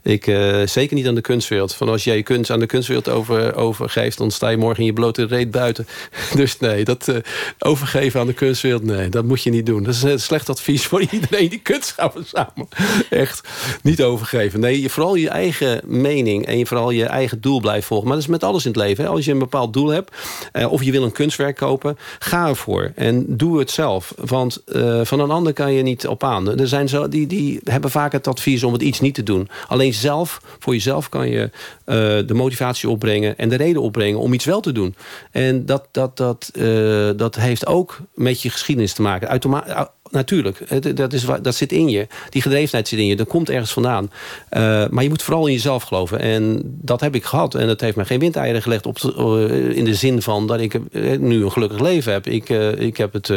[0.03, 1.74] Ik, eh, zeker niet aan de kunstwereld.
[1.74, 4.18] Van als jij je kunst aan de kunstwereld over, overgeeft...
[4.18, 5.86] dan sta je morgen in je blote reet buiten.
[6.34, 7.16] Dus nee, dat eh,
[7.59, 8.82] overgeven aan de kunstwereld...
[8.82, 9.82] nee, dat moet je niet doen.
[9.82, 12.68] Dat is een slecht advies voor iedereen die kunst gaat verzamelen.
[13.11, 13.48] Echt,
[13.82, 14.61] niet overgeven.
[14.61, 16.46] Nee, je, vooral je eigen mening...
[16.46, 18.07] en je, vooral je eigen doel blijft volgen.
[18.07, 19.05] Maar dat is met alles in het leven.
[19.05, 19.11] Hè.
[19.11, 20.16] Als je een bepaald doel hebt...
[20.53, 21.98] eh, of je wil een kunstwerk kopen...
[22.18, 24.14] ga ervoor en doe het zelf.
[24.16, 26.59] Want eh, van een ander kan je niet op aan.
[26.59, 29.48] Er zijn zo, die, die hebben vaak het advies om het iets niet te doen.
[29.68, 31.51] Alleen zelf, voor jezelf kan je
[31.84, 33.38] eh, de motivatie opbrengen...
[33.38, 34.95] en de reden opbrengen om iets wel te doen.
[35.30, 39.28] En dat, dat, dat, eh, dat heeft ook met je geschiedenis te maken.
[39.28, 42.06] Automa Natuurlijk, dat, is, dat zit in je.
[42.28, 43.16] Die gedrevenheid zit in je.
[43.16, 44.10] Dat komt ergens vandaan.
[44.48, 46.18] Eh, maar je moet vooral in jezelf geloven.
[46.18, 47.54] En dat heb ik gehad.
[47.54, 48.86] En dat heeft mij geen windeieren gelegd.
[48.86, 52.26] Op eh, in de zin van dat ik eh, nu een gelukkig leven heb.
[52.26, 52.48] Ik,
[52.78, 53.28] ik, heb het,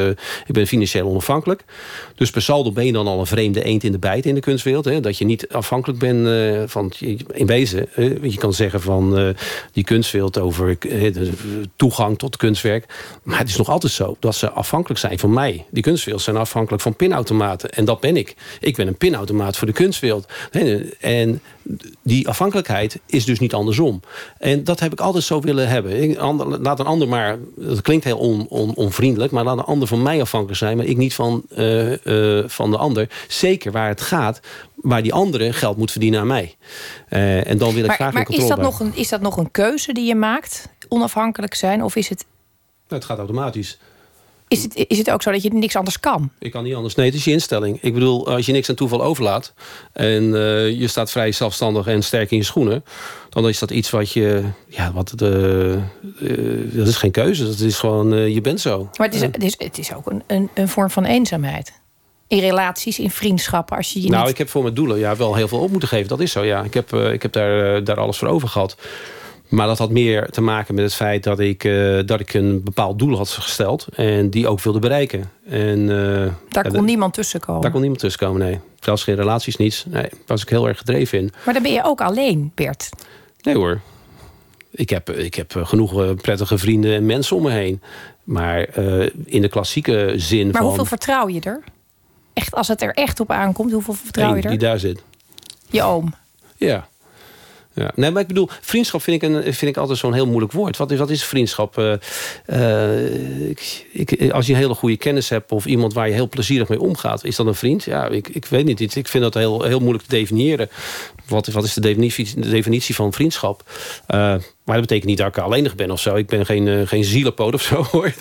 [0.46, 1.64] ik ben financieel onafhankelijk.
[2.16, 4.42] Dus per saldo ben je dan al een vreemde eend in de bijt in de
[4.42, 4.86] kunstwereld.
[4.86, 5.00] Hè?
[5.00, 6.28] Dat je niet afhankelijk bent
[6.72, 6.92] van...
[7.34, 7.88] In wezen,
[8.22, 9.36] je kan zeggen van
[9.72, 10.78] die kunstwereld over
[11.76, 12.86] toegang tot kunstwerk.
[13.24, 15.66] Maar het is nog altijd zo dat ze afhankelijk zijn van mij.
[15.70, 17.70] Die kunstwereld zijn afhankelijk van pinautomaten.
[17.70, 18.36] En dat ben ik.
[18.60, 20.28] Ik ben een pinautomaat voor de kunstwereld.
[21.00, 21.42] En
[22.04, 24.00] die afhankelijkheid is dus niet andersom.
[24.38, 26.04] En dat heb ik altijd zo willen hebben.
[26.04, 29.32] Ik- ander- laat een ander maar, dat klinkt heel on, on- onvriendelijk...
[29.32, 30.78] maar laat een ander van mij afhankelijk zijn...
[30.78, 33.10] maar ik niet van, eh, eh, van de ander.
[33.28, 34.40] Zeker waar het gaat,
[34.76, 36.56] waar die andere geld moet verdienen aan mij.
[37.10, 38.86] Eh, en dan wil ik Maar, graag maar een is, controle dat bij.
[38.88, 40.68] nog een, is dat nog een keuze die je maakt?
[40.88, 41.84] Onafhankelijk zijn?
[41.84, 42.26] Of is het,
[42.88, 43.78] Nou, het gaat automatisch.
[44.48, 46.30] Is, het, is het ook zo dat je niks anders kan?
[46.40, 46.96] Ik kan niet anders.
[46.96, 47.78] Nee, het is je instelling.
[47.82, 49.54] Ik bedoel, als je niks aan toeval overlaat...
[49.94, 52.84] en eh, je staat vrij zelfstandig en sterk in je schoenen...
[53.30, 54.44] dan is dat iets wat je...
[54.68, 55.80] Ja, wat de,
[56.20, 57.46] eh, dat is geen keuze.
[57.46, 58.90] Dat is gewoon, eh, je bent zo.
[58.98, 61.74] Maar het is, het is, het is ook een, een, een vorm van eenzaamheid.
[62.28, 63.78] In relaties, in vriendschappen.
[63.78, 64.32] Als je je nou, niet...
[64.32, 66.08] ik heb voor mijn doelen ja, wel heel veel op moeten geven.
[66.08, 66.64] Dat is zo, ja.
[66.64, 68.76] Ik heb, eh, ik heb daar, eh, daar alles voor over gehad.
[69.48, 72.64] Maar dat had meer te maken met het feit dat ik, eh, dat ik een
[72.64, 73.88] bepaald doel had gesteld...
[73.96, 75.32] en die ook wilde bereiken.
[75.50, 77.62] En, eh, Daar ja, kon niemand tussenkomen.
[77.62, 78.60] Daar kon niemand tussenkomen, nee.
[78.80, 79.86] Zelfs geen relaties, niets.
[79.86, 81.32] Nee, daar was ik heel erg gedreven in.
[81.46, 82.90] Maar dan ben je ook alleen, Bert.
[83.42, 83.82] Nee hoor.
[84.72, 87.82] Ik heb, ik heb eh, genoeg prettige vrienden en mensen om me heen.
[88.24, 88.78] Maar
[89.26, 90.66] in de klassieke zin Maar van...
[90.66, 91.64] hoeveel vertrouw je er?
[92.34, 94.50] Echt, als het er echt op aankomt, hoeveel vertrouw je er?
[94.50, 95.04] die daar zit.
[95.70, 96.14] Je oom.
[96.58, 96.88] Ja.
[97.76, 97.92] Ja.
[97.96, 100.78] Nee, maar ik bedoel, vriendschap vind ik, een, vind ik altijd zo'n heel moeilijk woord.
[100.78, 101.78] Wat is, wat is vriendschap?
[101.78, 101.94] Eh,
[102.46, 103.14] eh,
[103.92, 106.80] ik, als je een hele goede kennis hebt of iemand waar je heel plezierig mee
[106.80, 107.84] omgaat, is dat een vriend?
[107.84, 108.96] Ja, ik, ik weet niet.
[108.96, 110.70] Ik vind dat heel, heel moeilijk te definiëren.
[111.28, 113.64] Wat, wat is de definitie, de definitie van vriendschap?
[114.08, 114.18] Eh,
[114.64, 116.16] maar dat betekent niet dat ik alleenig ben of zo.
[116.16, 117.84] Ik ben geen, uh, geen zielenpoot of zo.
[117.92, 118.14] Hoor.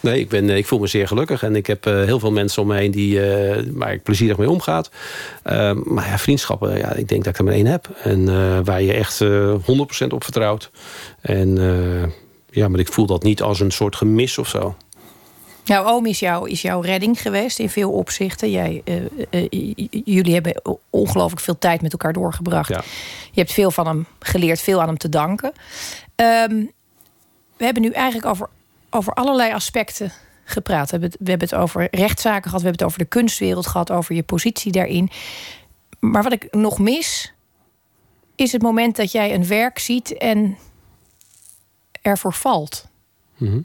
[0.00, 1.42] Nee, ik, ben, ik voel me zeer gelukkig.
[1.42, 3.20] En ik heb heel veel mensen om me heen die,
[3.70, 4.90] waar ik plezierig mee omgaat.
[5.84, 7.88] Maar ja, vriendschappen, ja, ik denk dat ik er maar één heb.
[8.02, 8.24] En
[8.64, 10.70] waar je echt 100% op vertrouwt.
[11.20, 11.56] En
[12.50, 14.76] ja, maar ik voel dat niet als een soort gemis of zo.
[15.68, 18.50] Jouw oom is, jou, is jouw redding geweest in veel opzichten.
[18.50, 22.68] Jij, uh, uh, jullie hebben ongelooflijk veel tijd met elkaar doorgebracht.
[22.68, 22.82] Ja.
[23.32, 25.52] Je hebt veel van hem geleerd, veel aan hem te danken.
[26.16, 26.72] Um,
[27.56, 28.48] we hebben nu eigenlijk over,
[28.90, 30.12] over allerlei aspecten
[30.44, 30.84] gepraat.
[30.84, 33.66] We hebben, het, we hebben het over rechtszaken gehad, we hebben het over de kunstwereld
[33.66, 35.10] gehad, over je positie daarin.
[35.98, 37.32] Maar wat ik nog mis,
[38.34, 40.56] is het moment dat jij een werk ziet en
[42.02, 42.88] ervoor valt.
[43.36, 43.64] Mm -hmm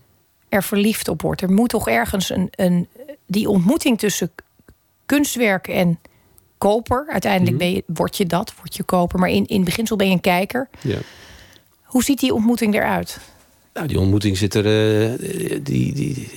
[0.54, 1.42] er verliefd op wordt.
[1.42, 2.88] Er moet toch ergens een, een
[3.26, 4.32] die ontmoeting tussen
[5.06, 6.00] kunstwerk en
[6.58, 7.06] koper.
[7.10, 9.20] Uiteindelijk ben je, word je dat, word je koper.
[9.20, 10.70] Maar in, in beginsel ben je een kijker.
[10.82, 10.98] Ja.
[11.82, 13.20] Hoe ziet die ontmoeting eruit?
[13.74, 14.66] Nou, die ontmoeting zit er.
[14.66, 15.12] Uh,
[15.64, 16.30] die, die,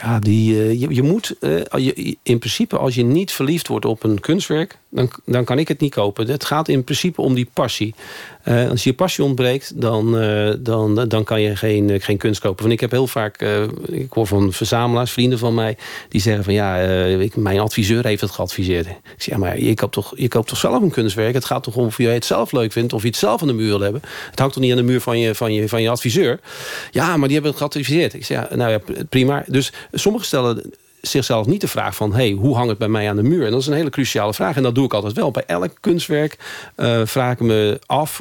[0.00, 1.36] ja, die, uh, je, je moet.
[1.40, 4.78] Uh, je, in principe, als je niet verliefd wordt op een kunstwerk.
[4.88, 6.30] Dan, dan kan ik het niet kopen.
[6.30, 7.94] Het gaat in principe om die passie.
[8.44, 10.18] Als je passie ontbreekt, dan,
[10.60, 12.62] dan, dan kan je geen, geen kunst kopen.
[12.62, 13.42] Want ik heb heel vaak.
[13.86, 15.76] ik hoor van verzamelaars, vrienden van mij.
[16.08, 16.76] die zeggen van ja,
[17.06, 18.86] ik, mijn adviseur heeft het geadviseerd.
[18.86, 21.34] Ik zeg ja, maar je koopt, toch, je koopt toch zelf een kunstwerk?
[21.34, 22.92] Het gaat toch om of je het zelf leuk vindt.
[22.92, 24.02] of je het zelf aan de muur wil hebben.
[24.30, 26.40] Het hangt toch niet aan de muur van je, van je, van je adviseur.
[26.90, 28.14] Ja, maar die hebben het geadviseerd.
[28.14, 29.44] Ik zeg, ja, nou ja, prima.
[29.46, 32.14] Dus sommigen stellen zichzelf niet de vraag van...
[32.14, 33.44] hey, hoe hangt het bij mij aan de muur?
[33.44, 34.56] En dat is een hele cruciale vraag.
[34.56, 35.30] En dat doe ik altijd wel.
[35.30, 36.38] Bij elk kunstwerk
[36.76, 38.20] uh, vraag ik me af...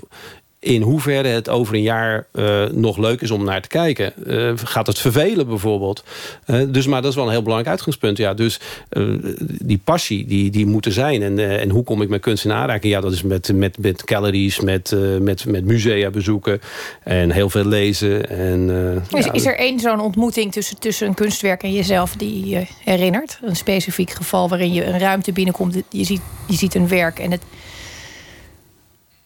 [0.59, 4.13] in hoeverre het over een jaar uh, nog leuk is om naar te kijken.
[4.25, 6.03] Uh, gaat het vervelen bijvoorbeeld?
[6.47, 8.17] Uh, dus, maar dat is wel een heel belangrijk uitgangspunt.
[8.17, 8.59] Ja, dus
[9.61, 11.21] die passie, die, die moet er zijn.
[11.21, 12.93] En, en hoe kom ik met kunst in aanraking?
[12.93, 16.61] Ja, dat is met, met, met galleries, met, met, met musea bezoeken.
[17.03, 18.29] En heel veel lezen.
[18.29, 18.69] En,
[19.09, 22.15] is, is er één zo'n ontmoeting tussen, tussen een kunstwerk en jezelf...
[22.15, 23.39] die je herinnert?
[23.41, 25.81] Een specifiek geval waarin je een ruimte binnenkomt...
[25.89, 27.41] je ziet, je ziet een werk en het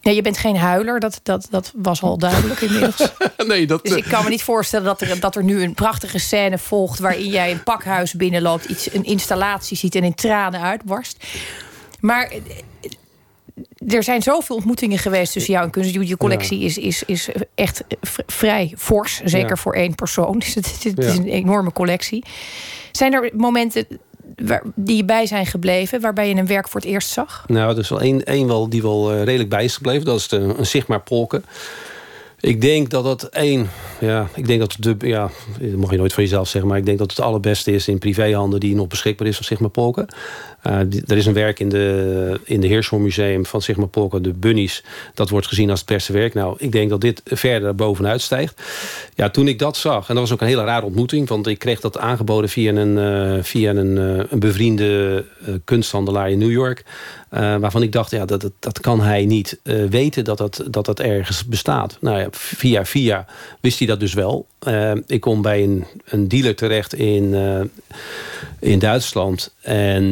[0.04, 3.12] Nee, je bent geen huiler, dat, dat, dat was al duidelijk inmiddels.
[3.48, 6.20] nee, dat, dus ik kan me niet voorstellen dat er, dat er nu een prachtige
[6.20, 7.00] scène volgt...
[7.00, 9.96] waarin jij een pakhuis binnenloopt, iets, een installatie ziet...
[9.96, 11.26] en in tranen uitbarst.
[12.00, 15.94] Maar eh, er zijn zoveel ontmoetingen geweest tussen jou en kunst.
[15.94, 17.84] Je collectie is, is, is echt
[18.26, 20.40] vrij fors, zeker voor één persoon.
[20.44, 22.26] Dus het, het is een enorme collectie.
[22.92, 23.88] Zijn er momenten
[24.76, 27.44] die je bij zijn gebleven, waarbij je een werk voor het eerst zag?
[27.48, 30.06] Nou, er is wel één, één wel die wel eh, redelijk bij is gebleven.
[30.06, 31.46] Dat is de, een Sigmar Polken.
[32.40, 33.70] Ik denk dat dat één,
[34.00, 36.86] ja, ik denk dat de, ja, dat mag je nooit van jezelf zeggen, maar ik
[36.86, 40.08] denk dat het het allerbeste is in privéhanden die nog beschikbaar is van Sigma Polken.
[40.68, 44.84] Uh, er is een werk in de, in de Museum van Sigma Polken, de Bunnies.
[45.14, 46.34] Dat wordt gezien als het beste werk.
[46.34, 48.62] Nou, ik denk dat dit verder bovenuit stijgt.
[49.16, 51.60] Ja, toen ik dat zag, en dat was ook een hele rare ontmoeting, want ik
[51.60, 55.26] kreeg dat aangeboden via een, uh, via een, uh, een bevriende
[55.64, 56.84] kunsthandelaar in New York.
[57.34, 60.64] Uh, waarvan ik dacht, ja, dat, dat, dat kan hij niet uh, weten dat dat,
[60.70, 61.98] dat dat ergens bestaat.
[62.02, 63.26] Nou ja, via via
[63.62, 64.46] wist hij dat dus wel.
[64.68, 67.36] Uh, ik kom bij een, een dealer terecht in,
[68.60, 69.54] in Duitsland.
[69.62, 70.04] En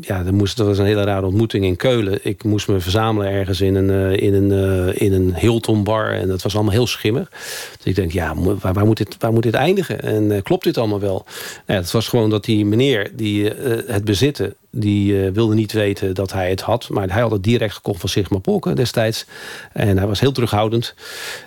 [0.00, 2.18] ja, er moest, dat was een hele rare ontmoeting in Keulen.
[2.22, 6.10] Ik moest me verzamelen ergens in een, in een, in een Hilton bar.
[6.10, 7.30] En dat was allemaal heel schimmig.
[7.30, 10.00] Dus ik denk, ja, waar, waar moet, dit, waar moet dit eindigen?
[10.02, 11.24] En klopt dit allemaal wel?
[11.66, 13.50] Nou, het was gewoon dat die meneer die
[13.86, 16.88] het bezitten die uh, wilde niet weten dat hij het had.
[16.88, 19.26] Maar hij had het direct gekocht van Sigma Polken destijds.
[19.72, 20.94] En hij was heel terughoudend.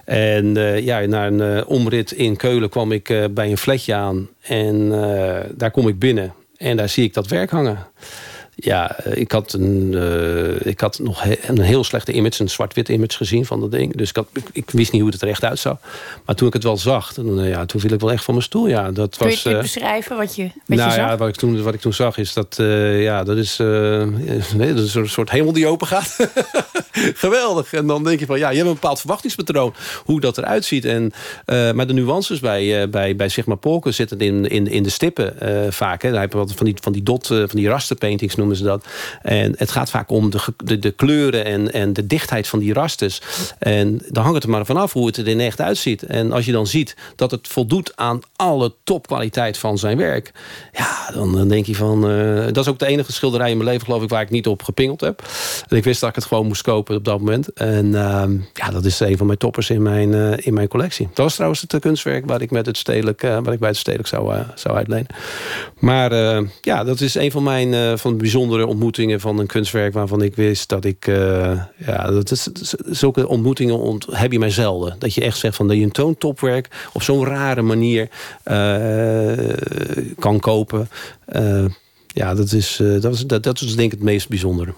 [0.05, 4.29] En uh, ja, na een uh, omrit in Keulen kwam ik bij een flatje aan.
[4.41, 4.89] En
[5.55, 6.33] daar kom ik binnen.
[6.57, 7.87] En daar zie ik dat werk hangen.
[8.59, 12.89] Ja, eh, ik had, een, uh, ik had nog een heel slechte image, een zwart-wit
[12.89, 13.95] image gezien van dat ding.
[13.95, 15.77] Dus ik, had, ik, wist niet hoe het er echt uitzag.
[16.25, 18.33] Maar toen ik het wel zag, dan, uh, ja, toen viel ik wel echt van
[18.33, 18.67] mijn stoel.
[18.67, 21.09] Ja, dat Kun was, je het beschrijven wat je, wat nou, je zag?
[21.09, 22.55] Ja, wat, ik toen, wat ik toen zag is dat,
[22.97, 23.57] ja, dat is,
[24.57, 26.15] nee, dat is een soort hemel die open gaat.
[26.91, 27.73] Geweldig.
[27.73, 30.85] En dan denk je van, ja, je hebt een bepaald verwachtingspatroon hoe dat eruit ziet.
[30.85, 31.11] En,
[31.45, 35.35] maar de nuances bij, bij, bij Sigma Polken zitten in, in, in de stippen
[35.73, 36.01] vaak.
[36.01, 36.11] Hè.
[36.11, 38.85] Daar heb je wat van die, van die dot, van die rasterpaintings noemen ze dat.
[39.21, 42.73] En het gaat vaak om de, de, de, kleuren en, en de dichtheid van die
[42.73, 43.21] rasters.
[43.59, 46.03] En dan hangt het er maar vanaf hoe het er in echt uitziet.
[46.03, 50.31] En als je dan ziet dat het voldoet aan alle topkwaliteit van zijn werk.
[50.73, 52.11] Ja, dan, dan denk je van...
[52.11, 54.47] Uh, dat is ook de enige schilderij in mijn leven geloof ik waar ik niet
[54.47, 55.21] op gepingeld heb.
[55.67, 57.53] En ik wist dat ik het gewoon moest kopen op dat moment.
[57.53, 58.23] En uh,
[58.53, 61.07] ja, dat is een van mijn toppers in mijn, uh, in mijn collectie.
[61.07, 64.09] Dat was trouwens het kunstwerk waar ik, met het stedelijk, waar ik bij het stedelijk
[64.09, 65.07] zou, zou uitlenen.
[65.79, 66.13] Maar
[66.61, 70.35] ja, dat is een van mijn van de bijzondere ontmoetingen van een kunstwerk waarvan ik
[70.35, 71.07] wist dat ik.
[71.07, 72.49] Uh, ja, dat is,
[72.85, 74.95] zulke ontmoetingen ont, heb je mij zelden.
[74.99, 78.09] Dat je echt zegt van dat je een toontopwerk op zo'n rare manier
[78.45, 79.55] uh,
[80.19, 80.89] kan kopen.
[81.35, 81.65] Uh,
[82.07, 84.73] ja, dat is, dat, is, dat, dat is denk ik het meest bijzondere.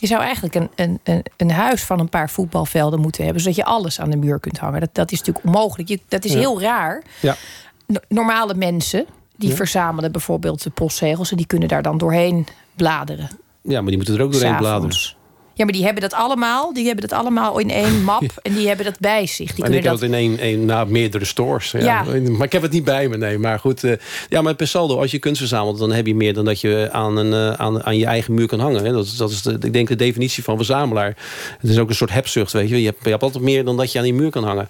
[0.00, 3.64] Je zou eigenlijk een, een, een huis van een paar voetbalvelden moeten hebben, zodat je
[3.64, 4.80] alles aan de muur kunt hangen.
[4.80, 5.88] Dat, dat is natuurlijk onmogelijk.
[5.88, 6.38] Je, dat is ja.
[6.38, 7.02] heel raar.
[7.20, 7.36] Ja.
[8.08, 9.54] Normale mensen die ja.
[9.54, 12.46] verzamelen bijvoorbeeld de postzegels en die kunnen daar dan doorheen
[12.76, 13.28] bladeren.
[13.62, 14.96] Ja, maar die moeten er ook doorheen bladeren.
[15.56, 16.72] Ja, maar die hebben dat allemaal.
[16.72, 18.22] Die hebben dat allemaal in één map.
[18.42, 19.54] En die hebben dat bij zich.
[19.54, 21.70] Die en ik heb dat in één, één na meerdere stores.
[21.70, 21.78] Ja.
[21.78, 22.04] ja.
[22.30, 23.38] Maar ik heb het niet bij me, nee.
[23.38, 23.92] Maar goed, uh,
[24.28, 25.78] ja, maar per saldo, als je kunst verzamelt...
[25.78, 28.46] dan heb je meer dan dat je aan, een, uh, aan, aan je eigen muur
[28.46, 28.84] kan hangen.
[28.84, 28.92] Hè.
[28.92, 31.16] Dat, dat is, de, ik denk, de definitie van verzamelaar.
[31.60, 32.80] Het is ook een soort hebzucht, weet je.
[32.80, 34.68] Je hebt, je hebt altijd meer dan dat je aan die muur kan hangen.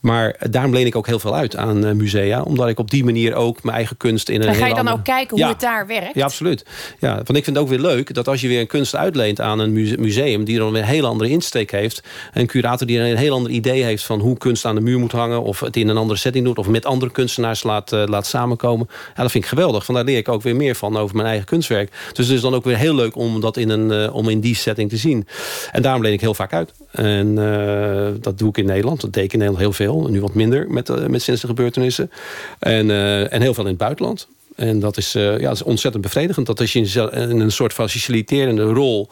[0.00, 2.42] Maar daarom leen ik ook heel veel uit aan uh, musea.
[2.42, 4.78] Omdat ik op die manier ook mijn eigen kunst in een En ga je dan
[4.78, 4.96] andere...
[4.96, 5.48] ook kijken hoe ja.
[5.48, 6.14] het daar werkt?
[6.14, 6.64] Ja, absoluut.
[6.98, 9.40] Ja, want ik vind het ook weer leuk dat als je weer een kunst uitleent
[9.40, 10.26] aan een museum...
[10.36, 12.02] die dan weer een hele andere insteek heeft.
[12.32, 14.04] Een curator die een heel ander idee heeft...
[14.04, 15.42] van hoe kunst aan de muur moet hangen...
[15.42, 16.58] of het in een andere setting doet...
[16.58, 18.86] of met andere kunstenaars laat, uh, laat samenkomen.
[19.16, 19.84] Ja, dat vind ik geweldig.
[19.84, 21.90] Vandaar leer ik ook weer meer van over mijn eigen kunstwerk.
[22.12, 24.40] Dus het is dan ook weer heel leuk om dat in, een, uh, om in
[24.40, 25.26] die setting te zien.
[25.72, 26.72] En daarom leen ik heel vaak uit.
[26.90, 29.00] En uh, dat doe ik in Nederland.
[29.00, 30.08] Dat deed in Nederland heel veel.
[30.10, 32.10] Nu wat minder met, met sinds de gebeurtenissen.
[32.58, 32.90] En,
[33.30, 34.28] en heel veel in het buitenland.
[34.56, 36.46] En dat is, ja, dat is ontzettend bevredigend.
[36.46, 39.08] Dat als je in een soort faciliterende rol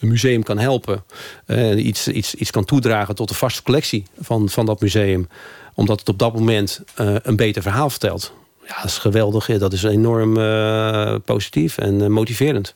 [0.00, 1.04] een museum kan helpen.
[1.76, 5.28] iets, iets, iets kan toedragen tot de vaste collectie van, van dat museum.
[5.74, 8.32] Omdat het op dat moment een beter verhaal vertelt.
[8.66, 9.46] Ja, dat is geweldig.
[9.46, 10.34] Dat is enorm
[11.24, 12.74] positief en motiverend.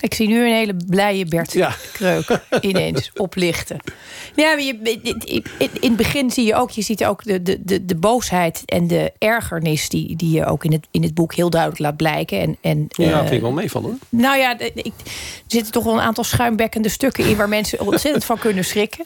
[0.00, 1.74] Ik zie nu een hele blije Bert Ja.
[1.92, 3.76] Kreuk ineens oplichten.
[4.34, 4.78] Ja, maar je,
[5.80, 8.86] in het begin zie je ook, je ziet ook de, de, de, de boosheid en
[8.86, 12.38] de ergernis die, die je ook in het, in het boek heel duidelijk laat blijken.
[12.40, 13.88] En, en, Ja, eh, vind ik wel meevallen.
[13.90, 14.20] hoor.
[14.20, 14.92] nou ja, ik, er
[15.46, 19.04] zitten toch wel een aantal schuimbekkende stukken in waar mensen ontzettend van kunnen schrikken.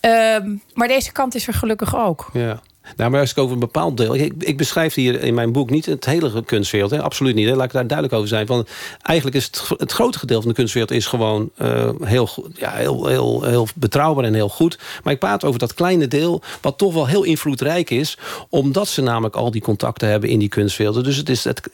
[0.00, 2.30] Ehm, maar deze kant is er gelukkig ook.
[2.32, 2.60] Ja.
[2.96, 4.14] Nou, maar als ik over een bepaald deel...
[4.14, 6.90] Ik, ik beschrijf hier in mijn boek niet het hele kunstwereld.
[6.90, 7.02] Hè?
[7.02, 7.48] Absoluut niet.
[7.48, 7.54] Hè?
[7.54, 8.46] Laat ik daar duidelijk over zijn.
[8.46, 8.66] Van,
[9.02, 10.92] eigenlijk is het, het grote gedeelte van de kunstwereld...
[10.92, 14.78] is gewoon eh, heel, ja, heel, heel, heel betrouwbaar en heel goed.
[15.02, 16.42] Maar ik praat over dat kleine deel...
[16.60, 18.18] wat toch wel heel invloedrijk is...
[18.48, 21.04] omdat ze namelijk al die contacten hebben in die kunstwerelden.
[21.04, 21.70] Dus het is het,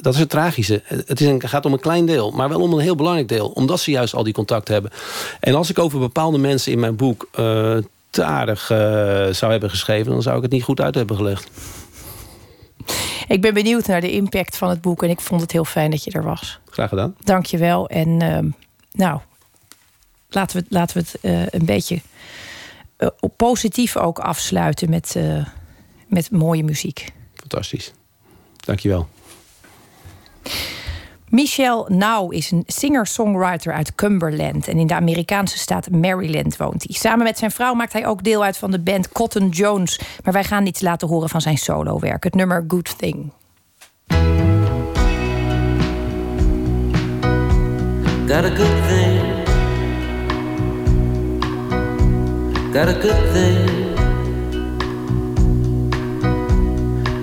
[0.00, 0.82] dat is het tragische.
[0.84, 3.48] Het is gaat om een klein deel, maar wel om een heel belangrijk deel.
[3.48, 4.92] Omdat ze juist al die contacten hebben.
[5.40, 7.28] En als ik over bepaalde mensen in mijn boek...
[7.32, 7.76] eh,
[8.20, 8.78] aardig eh,
[9.32, 10.12] zou hebben geschreven...
[10.12, 11.50] dan zou ik het niet goed uit hebben gelegd.
[13.28, 15.90] Ik ben benieuwd naar de impact van het boek en ik vond het heel fijn
[15.90, 16.58] dat je er was.
[16.70, 17.16] Graag gedaan.
[17.24, 17.88] Dank je wel.
[17.88, 18.48] En ehm,
[18.92, 19.20] nou,
[20.28, 22.00] laten we, het- laten we het eh, een beetje
[22.96, 25.16] eh, op positief ook afsluiten met,
[26.08, 27.12] met mooie muziek.
[27.34, 27.92] Fantastisch.
[28.56, 29.08] Dankjewel.
[31.28, 34.68] Michelle Now is een singer-songwriter uit Cumberland.
[34.68, 36.94] En in de Amerikaanse staat Maryland woont hij.
[36.94, 40.00] Samen met zijn vrouw maakt hij ook deel uit van de band Cotton Jones.
[40.24, 42.24] Maar wij gaan iets laten horen van zijn solowerk.
[42.24, 43.30] Het nummer Good Thing.
[48.26, 49.42] Got a good thing.
[52.72, 53.84] Got a good thing.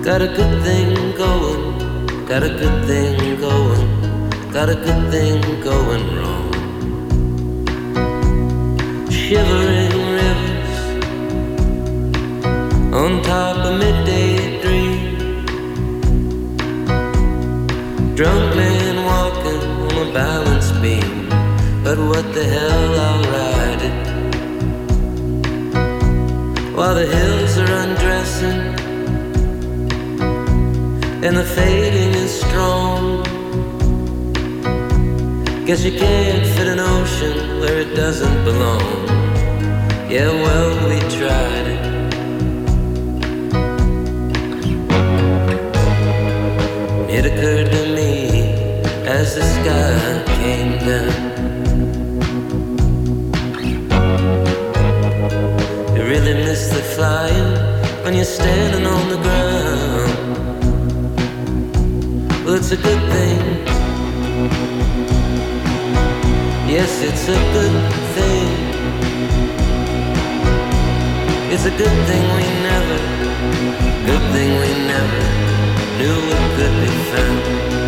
[0.04, 2.26] Got a good thing going.
[2.26, 3.91] Got a good thing going.
[4.52, 6.52] Got a good thing going wrong.
[9.10, 10.78] Shivering rivers
[12.92, 15.16] on top of midday dream.
[18.14, 21.30] Drunk man walking on a balance beam.
[21.82, 24.00] But what the hell, I'll ride it.
[26.76, 28.60] While the hills are undressing
[31.24, 33.11] and the fading is strong.
[35.64, 39.06] Guess you can't fit an ocean where it doesn't belong.
[40.10, 41.82] Yeah, well, we tried it.
[47.16, 48.42] It occurred to me
[49.06, 51.12] as the sky came down.
[55.96, 57.54] You really miss the flying
[58.02, 60.12] when you're standing on the ground.
[62.44, 63.71] Well, it's a good thing.
[66.72, 68.48] Yes, it's a good thing.
[71.52, 72.98] It's a good thing we never,
[74.06, 75.22] good thing we never
[75.98, 77.81] knew it could be found.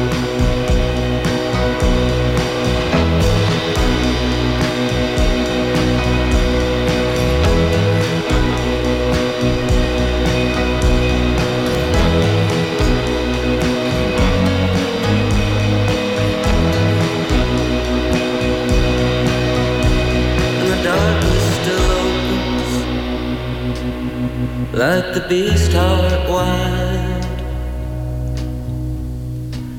[24.77, 27.25] Like the beast heart wide.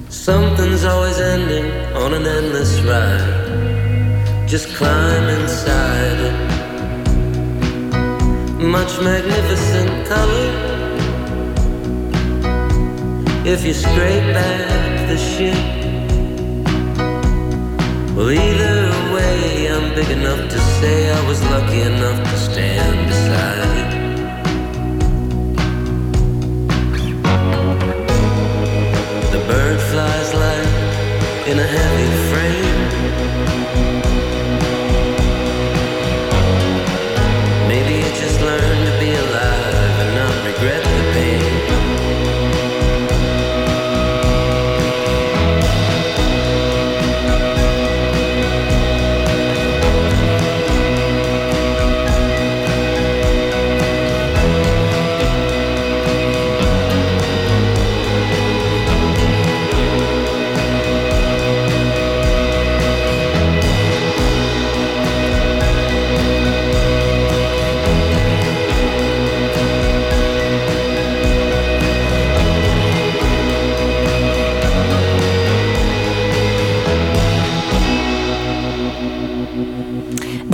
[0.10, 4.48] Something's always ending on an endless ride.
[4.48, 6.36] Just climb inside it.
[8.64, 10.52] Much magnificent color.
[13.46, 15.58] If you scrape back the ship.
[18.16, 23.92] Well, either way, I'm big enough to say I was lucky enough to stand beside
[23.92, 23.95] it.
[31.56, 31.85] In a heavy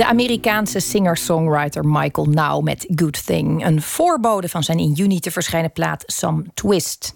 [0.01, 3.65] De Amerikaanse singer-songwriter Michael Now met Good Thing.
[3.65, 7.15] Een voorbode van zijn in juni te verschijnen plaat Some Twist.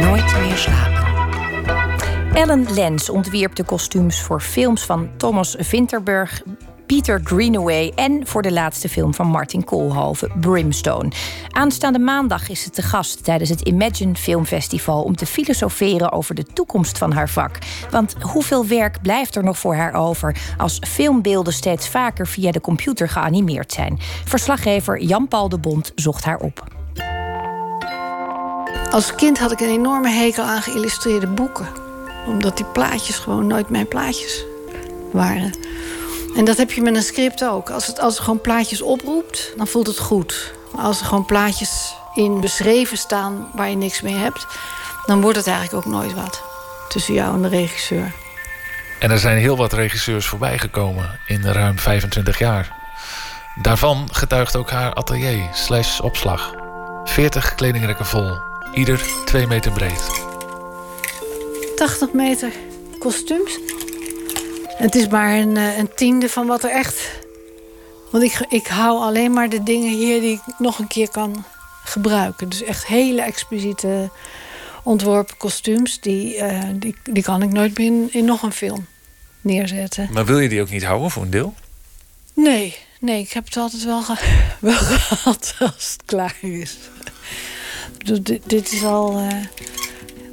[0.00, 1.04] Nooit meer slapen.
[2.34, 6.42] Ellen Lens ontwierp de kostuums voor films van Thomas Vinterberg,
[6.90, 11.12] Peter Greenaway en voor de laatste film van Martin Koolhoven, Brimstone.
[11.48, 16.44] Aanstaande maandag is ze te gast tijdens het Imagine Filmfestival om te filosoferen over de
[16.44, 17.58] toekomst van haar vak.
[17.90, 22.60] Want hoeveel werk blijft er nog voor haar over als filmbeelden steeds vaker via de
[22.60, 23.98] computer geanimeerd zijn?
[24.24, 26.64] Verslaggever Jan-Paul de Bond zocht haar op.
[28.90, 31.68] Als kind had ik een enorme hekel aan geïllustreerde boeken.
[32.26, 34.44] Omdat die plaatjes gewoon nooit mijn plaatjes
[35.12, 35.52] waren.
[36.36, 37.70] En dat heb je met een script ook.
[37.70, 40.52] Als het, als het gewoon plaatjes oproept, dan voelt het goed.
[40.74, 44.46] Maar als er gewoon plaatjes in beschreven staan waar je niks mee hebt,
[45.06, 46.42] dan wordt het eigenlijk ook nooit wat
[46.88, 48.12] tussen jou en de regisseur.
[48.98, 52.78] En er zijn heel wat regisseurs voorbijgekomen in ruim 25 jaar.
[53.62, 56.54] Daarvan getuigt ook haar atelier slash opslag.
[57.04, 58.38] 40 kledingrekken vol,
[58.72, 60.28] ieder 2 meter breed.
[61.76, 62.52] 80 meter
[62.98, 63.58] kostuums.
[64.80, 67.10] Het is maar een, eh, een tiende van wat er echt.
[68.10, 71.44] Want ik, ik hou alleen maar de dingen hier die ik nog een keer kan
[71.84, 72.48] gebruiken.
[72.48, 74.10] Dus echt hele expliciete
[74.82, 76.00] ontworpen kostuums.
[76.00, 78.86] Die, uh, die, die kan ik nooit meer in, in nog een film
[79.40, 80.08] neerzetten.
[80.12, 81.54] Maar wil je die ook niet houden voor een deel?
[82.34, 84.14] Nee, nee, ik heb het altijd wel, ge
[84.60, 86.78] wel gehad als het klaar is.
[88.04, 89.18] Dus dit, dit is al.
[89.18, 89.32] Uh,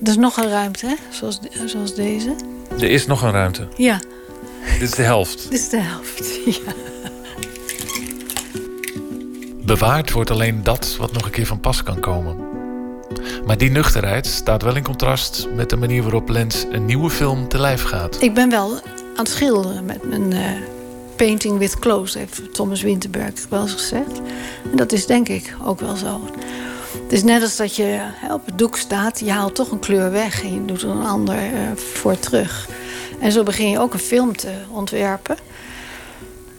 [0.04, 0.96] er is nog een ruimte, hè?
[1.10, 2.36] Zoals, zoals deze.
[2.70, 3.68] Er is nog een ruimte?
[3.76, 4.00] Ja.
[4.74, 5.44] Dit is de helft?
[5.50, 6.74] Dit is de helft, ja.
[9.66, 12.38] Bewaard wordt alleen dat wat nog een keer van pas kan komen.
[13.46, 17.48] Maar die nuchterheid staat wel in contrast met de manier waarop Lens een nieuwe film
[17.48, 18.22] te lijf gaat.
[18.22, 18.74] Ik ben wel
[19.16, 20.40] aan het schilderen met mijn uh,
[21.16, 24.22] painting with clothes, heeft Thomas Winterberg wel eens gezegd.
[24.72, 26.22] En dat is denk ik ook wel zo.
[27.04, 28.00] Het is net als dat je
[28.32, 31.06] op het doek staat, je haalt toch een kleur weg en je doet er een
[31.06, 32.70] ander uh, voor terug.
[33.20, 35.38] En zo begin je ook een film te ontwerpen.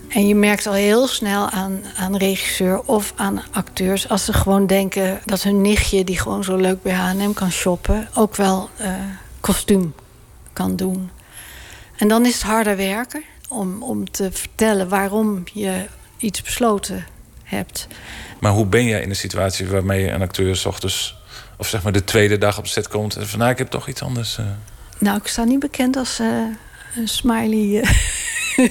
[0.09, 4.09] En je merkt al heel snel aan, aan regisseur of aan acteurs...
[4.09, 6.05] als ze gewoon denken dat hun nichtje...
[6.05, 8.09] die gewoon zo leuk bij H&M kan shoppen...
[8.15, 8.95] ook wel uh,
[9.41, 9.95] kostuum
[10.53, 11.11] kan doen.
[11.97, 14.89] En dan is het harder werken om, om te vertellen...
[14.89, 15.85] waarom je
[16.17, 17.07] iets besloten
[17.43, 17.87] hebt.
[18.41, 20.57] Maar hoe ben jij in een situatie waarmee een acteur...
[20.57, 21.17] S ochtends,
[21.57, 23.17] of zeg maar de tweede dag op de set komt...
[23.17, 24.39] en van nou, ik heb toch iets anders...
[24.39, 24.47] Uh...
[24.99, 26.45] Nou, ik sta niet bekend als uh,
[26.97, 27.85] een smiley.
[28.57, 28.71] Uh.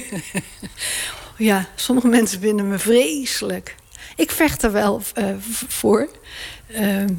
[1.48, 3.74] ja, sommige mensen vinden me vreselijk.
[4.16, 5.24] Ik vecht er wel uh,
[5.68, 6.08] voor.
[6.66, 7.14] Ehm,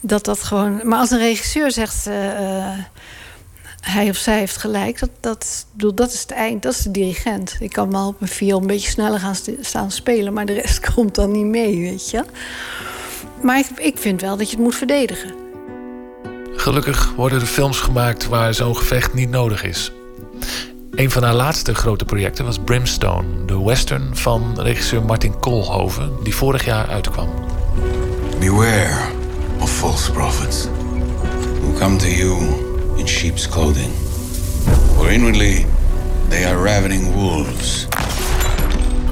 [0.00, 0.80] dat dat gewoon.
[0.88, 2.04] Maar als een regisseur zegt.
[3.80, 4.98] hij of zij heeft gelijk.
[4.98, 6.62] Dat, dat, bedoel, dat is het eind.
[6.62, 7.56] Dat is de dirigent.
[7.60, 10.32] Ik kan wel op mijn viool een beetje sneller gaan staan spelen.
[10.32, 12.24] Maar de rest komt dan niet mee, weet je.
[13.42, 15.43] Maar ik, ik vind wel dat je het moet verdedigen.
[16.56, 19.92] Gelukkig worden er films gemaakt waar zo'n gevecht niet nodig is.
[20.90, 26.34] Een van haar laatste grote projecten was Brimstone, de western van regisseur Martin Koolhoven, die
[26.34, 27.28] vorig jaar uitkwam.
[28.38, 29.00] Beware
[29.60, 30.68] of false prophets
[31.60, 32.38] who come to you
[32.96, 33.90] in sheep's clothing,
[34.96, 35.66] for inwardly
[36.28, 37.86] they are ravening wolves.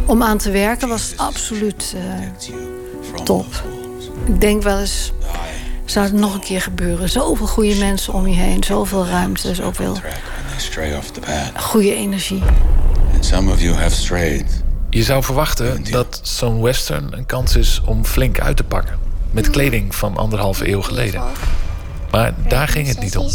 [0.06, 3.46] Om aan te werken was absoluut uh, top.
[4.26, 5.12] Ik denk wel eens
[5.92, 7.08] zou het nog een keer gebeuren.
[7.08, 9.96] Zoveel goede mensen om je heen, zoveel ruimte, zoveel
[11.56, 12.42] goede energie.
[14.90, 18.98] Je zou verwachten dat zo'n western een kans is om flink uit te pakken.
[19.30, 21.22] Met kleding van anderhalve eeuw geleden.
[22.10, 23.28] Maar daar ging het niet om.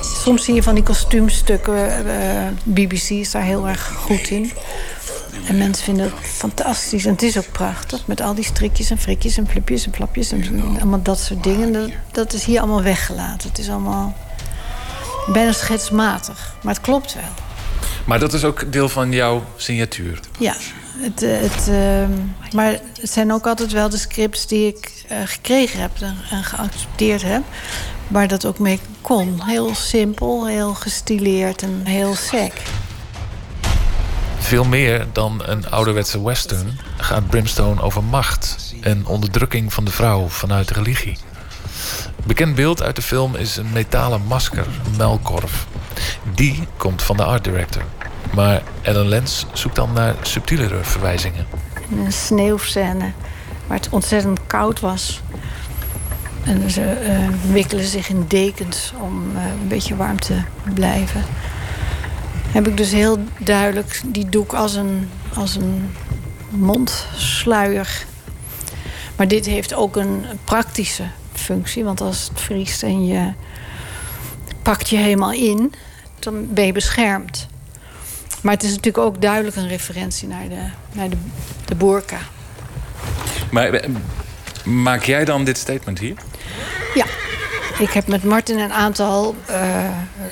[0.00, 2.06] Soms zie je van die kostuumstukken.
[2.06, 4.52] Uh, BBC is daar heel erg goed in.
[5.46, 7.04] En mensen vinden het fantastisch.
[7.04, 8.06] En het is ook prachtig.
[8.06, 10.32] Met al die strikjes en frikjes en flipjes en flapjes.
[10.32, 11.72] En allemaal dat soort dingen.
[11.72, 13.48] Dat, dat is hier allemaal weggelaten.
[13.48, 14.16] Het is allemaal
[15.32, 16.54] bijna schetsmatig.
[16.62, 17.48] Maar het klopt wel.
[18.06, 20.20] Maar dat is ook deel van jouw signatuur?
[20.38, 20.54] Ja.
[20.98, 22.16] Het, eh, het, uh,
[22.54, 25.90] maar het zijn ook altijd wel de scripts die ik uh, gekregen heb
[26.30, 27.42] en geaccepteerd heb.
[28.08, 29.42] Waar dat ook mee kon.
[29.42, 32.52] Heel simpel, heel gestileerd en heel sec.
[34.40, 40.28] Veel meer dan een ouderwetse western gaat Brimstone over macht en onderdrukking van de vrouw
[40.28, 41.18] vanuit religie.
[42.26, 45.66] Bekend beeld uit de film is een metalen masker, een muilkorf.
[46.34, 47.82] Die komt van de art director.
[48.34, 51.46] Maar Ellen Lens zoekt dan naar subtielere verwijzingen.
[51.90, 53.12] Een sneeuwscène
[53.66, 55.20] waar het ontzettend koud was.
[56.44, 60.42] En ze uh, wikkelen zich in dekens om uh, een beetje warm te
[60.74, 61.24] blijven
[62.52, 65.94] heb ik dus heel duidelijk die doek als een, als een
[66.50, 68.04] mondsluier.
[69.16, 71.84] Maar dit heeft ook een praktische functie.
[71.84, 73.32] Want als het vriest en je
[74.62, 75.72] pakt je helemaal in,
[76.18, 77.46] dan ben je beschermd.
[78.42, 81.16] Maar het is natuurlijk ook duidelijk een referentie naar de, naar de,
[81.64, 82.18] de boerka.
[83.50, 83.90] Maar eh,
[84.64, 86.16] maak jij dan dit statement hier?
[86.94, 87.06] Ja,
[87.80, 89.90] ik heb met Martin een aantal, uh,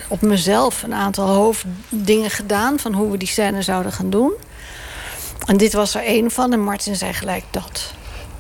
[0.09, 4.33] op mezelf een aantal hoofddingen gedaan van hoe we die scène zouden gaan doen.
[5.47, 7.93] En dit was er één van en Martin zei gelijk dat.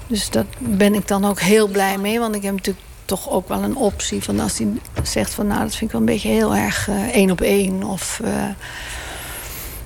[0.06, 3.48] Dus daar ben ik dan ook heel blij mee, want ik heb natuurlijk toch ook
[3.48, 4.68] wel een optie van als hij
[5.02, 7.82] zegt van nou dat vind ik wel een beetje heel erg uh, één op één
[7.82, 8.28] of uh,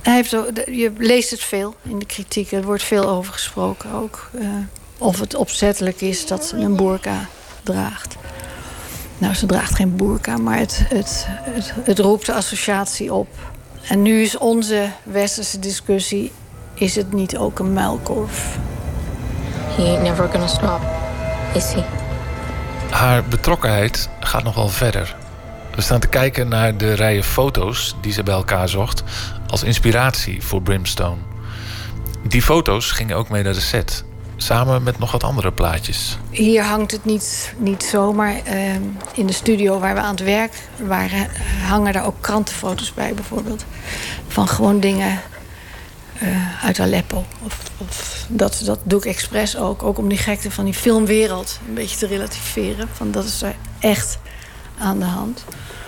[0.01, 0.29] hij heeft
[0.65, 2.51] je leest het veel in de kritiek.
[2.51, 4.29] Er wordt veel over gesproken ook.
[4.97, 7.27] Of het opzettelijk is dat ze een boerka
[7.63, 8.15] draagt.
[9.23, 13.27] Nou, ze draagt geen boerka, maar het, het, het, het roept de associatie op.
[13.87, 16.31] En nu is onze westerse discussie...
[16.73, 18.57] is het niet ook een muilkorf?
[19.75, 20.81] He ain't never gonna stop,
[21.53, 21.83] is he?
[22.89, 25.15] Haar betrokkenheid gaat nog wel verder.
[25.75, 29.03] We staan te kijken naar de rijen foto's die ze bij elkaar zocht
[29.47, 31.21] als inspiratie voor Brimstone.
[32.27, 34.03] Die foto's gingen ook mee naar de set,
[34.37, 36.17] samen met nog wat andere plaatjes.
[36.29, 38.35] Hier hangt het niet, niet zomaar.
[38.47, 38.73] Uh,
[39.13, 41.29] in de studio waar we aan het werk waren,
[41.67, 43.65] hangen er ook krantenfoto's bij, bijvoorbeeld.
[44.27, 45.21] Van gewoon dingen
[46.23, 47.25] uh, uit Aleppo.
[47.43, 49.83] Of, of, dat, dat doe ik expres ook.
[49.83, 52.89] Ook om die gekte van die filmwereld een beetje te relativeren.
[52.93, 54.17] Van dat is er echt
[54.77, 55.43] aan de hand.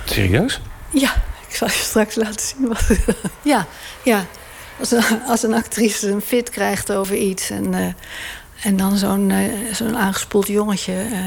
[0.06, 0.62] Serieus?
[0.90, 1.14] Ja,
[1.48, 2.98] ik zal je straks laten zien wat.
[3.54, 3.68] ja,
[4.04, 4.26] ja.
[4.80, 7.88] Als een, als een actrice een fit krijgt over iets en, uh,
[8.64, 11.18] en dan zo'n uh, zo'n aangespoeld jongetje, uh,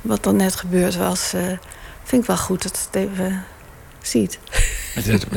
[0.00, 1.30] wat dan net gebeurd was,
[2.04, 3.44] vind ik wel goed dat het even
[4.02, 4.38] ziet.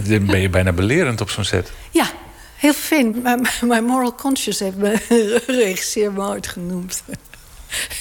[0.08, 1.72] Dan ben je bijna belerend op zo'n set.
[1.92, 2.10] Ja,
[2.56, 3.22] heel fijn.
[3.62, 5.00] Mijn moral conscious heeft mijn
[5.48, 7.04] regisseur me ooit genoemd.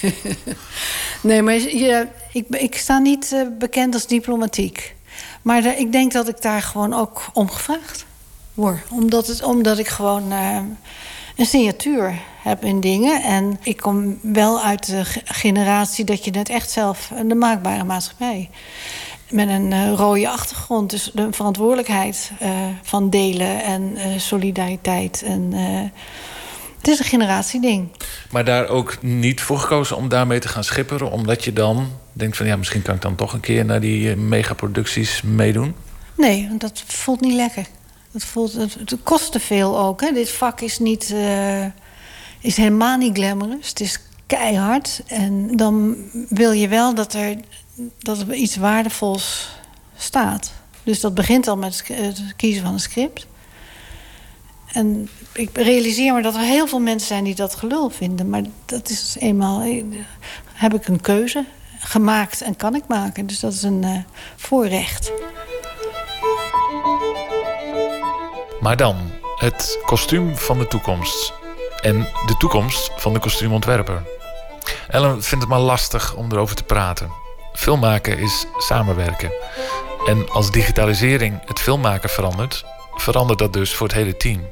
[1.21, 4.95] nee, maar je, ik, ik sta niet bekend als diplomatiek.
[5.41, 8.05] Maar de, ik denk dat ik daar gewoon ook om gevraagd
[8.53, 8.79] word.
[8.89, 10.57] Omdat, het, omdat ik gewoon uh,
[11.35, 13.23] een signatuur heb in dingen.
[13.23, 17.11] En ik kom wel uit de generatie dat je het echt zelf...
[17.25, 18.49] de maakbare maatschappij.
[19.29, 20.89] Met een uh, rode achtergrond.
[20.89, 22.49] Dus de verantwoordelijkheid uh,
[22.81, 25.23] van delen en solidariteit.
[25.25, 25.53] En,
[26.77, 27.87] het is een generatieding.
[28.31, 31.11] Maar daar ook niet voor gekozen om daarmee te gaan schipperen...
[31.11, 33.65] omdat je dan denkt van ja, misschien kan ik dan toch een keer...
[33.65, 35.75] naar die megaproducties meedoen?
[36.17, 37.65] Nee, want dat voelt niet lekker.
[38.11, 40.01] Dat voelt, het, het kost te veel ook.
[40.01, 40.11] Hè.
[40.11, 41.65] Dit vak is, niet, uh,
[42.39, 43.69] is helemaal niet glamorous.
[43.69, 45.01] Het is keihard.
[45.07, 45.95] En dan
[46.29, 47.35] wil je wel dat er,
[47.99, 49.49] dat er iets waardevols
[49.97, 50.51] staat.
[50.83, 53.27] Dus dat begint al met het kiezen van een script.
[54.71, 58.29] En ik realiseer me dat er heel veel mensen zijn die dat gelul vinden.
[58.29, 59.83] Maar dat is eenmaal...
[60.53, 61.45] Heb ik een keuze
[61.79, 63.25] gemaakt en kan ik maken.
[63.27, 63.97] Dus dat is een uh,
[64.35, 65.11] voorrecht.
[68.61, 71.33] Maar dan het kostuum van de toekomst.
[71.81, 74.03] En de toekomst van de kostuumontwerper.
[74.87, 77.11] Ellen vindt het maar lastig om erover te praten.
[77.53, 79.31] Filmmaken is samenwerken.
[80.05, 84.45] En als digitalisering het filmmaken verandert, verandert dat dus voor het hele team.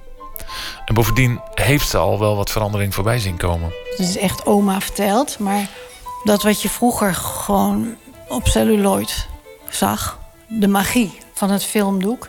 [0.85, 3.73] En bovendien heeft ze al wel wat verandering voorbij zien komen.
[3.89, 5.69] Het is echt oma verteld, maar
[6.23, 7.95] dat wat je vroeger gewoon
[8.27, 9.27] op celluloid
[9.69, 12.27] zag, de magie van het filmdoek,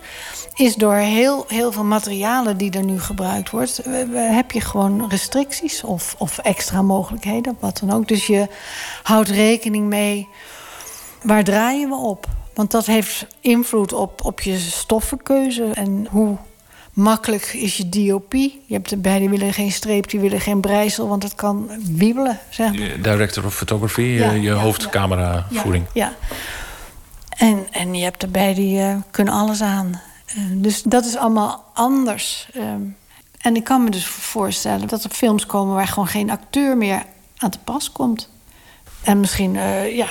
[0.55, 3.81] is door heel, heel veel materialen die er nu gebruikt wordt,
[4.13, 8.09] heb je gewoon restricties of, of extra mogelijkheden, wat dan ook.
[8.09, 8.49] Dus je
[9.03, 10.29] houdt rekening mee
[11.23, 12.27] waar draaien we op.
[12.55, 16.37] Want dat heeft invloed op, op je stoffenkeuze en hoe
[16.93, 18.33] makkelijk is je DOP.
[18.33, 22.39] Je hebt erbij, die willen geen streep, die willen geen breisel, want het kan wiebelen.
[22.49, 23.01] Zeg maar.
[23.03, 25.85] Director of Photography, ja, je, je ja, hoofdcameravoering.
[25.93, 26.37] Ja, ja,
[27.37, 30.01] En, en je hebt erbij die uh, kunnen alles aan.
[30.37, 32.49] Uh, dus dat is allemaal anders.
[32.57, 32.97] Um,
[33.39, 37.05] en ik kan me dus voorstellen dat er films komen waar gewoon geen acteur meer
[37.37, 38.29] aan te pas komt.
[39.03, 40.09] En misschien uh, ja,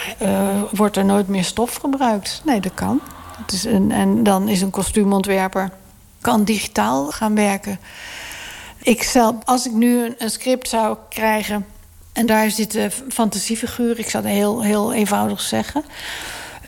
[0.71, 2.41] wordt er nooit meer stof gebruikt.
[2.45, 3.01] Nee, dat kan.
[3.39, 5.71] Dat is een, en dan is een kostuumontwerper
[6.21, 7.79] kan digitaal gaan werken.
[8.77, 11.65] Ik zelf, als ik nu een, script zou krijgen
[12.13, 15.83] en daar zitten fantasiefiguren, ik zou het heel, heel eenvoudig zeggen,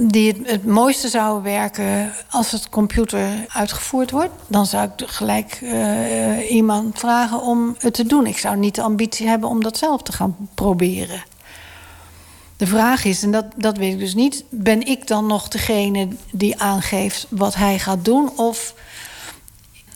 [0.07, 6.51] die het, mooiste zouden werken als het computer uitgevoerd wordt, dan zou ik gelijk uh,
[6.51, 8.25] iemand vragen om het te doen.
[8.25, 11.23] Ik zou niet de ambitie hebben om dat zelf te gaan proberen.
[12.57, 16.07] De vraag is, en dat, dat weet ik dus niet, ben ik dan nog degene
[16.31, 18.31] die aangeeft wat hij gaat doen?
[18.37, 18.73] Of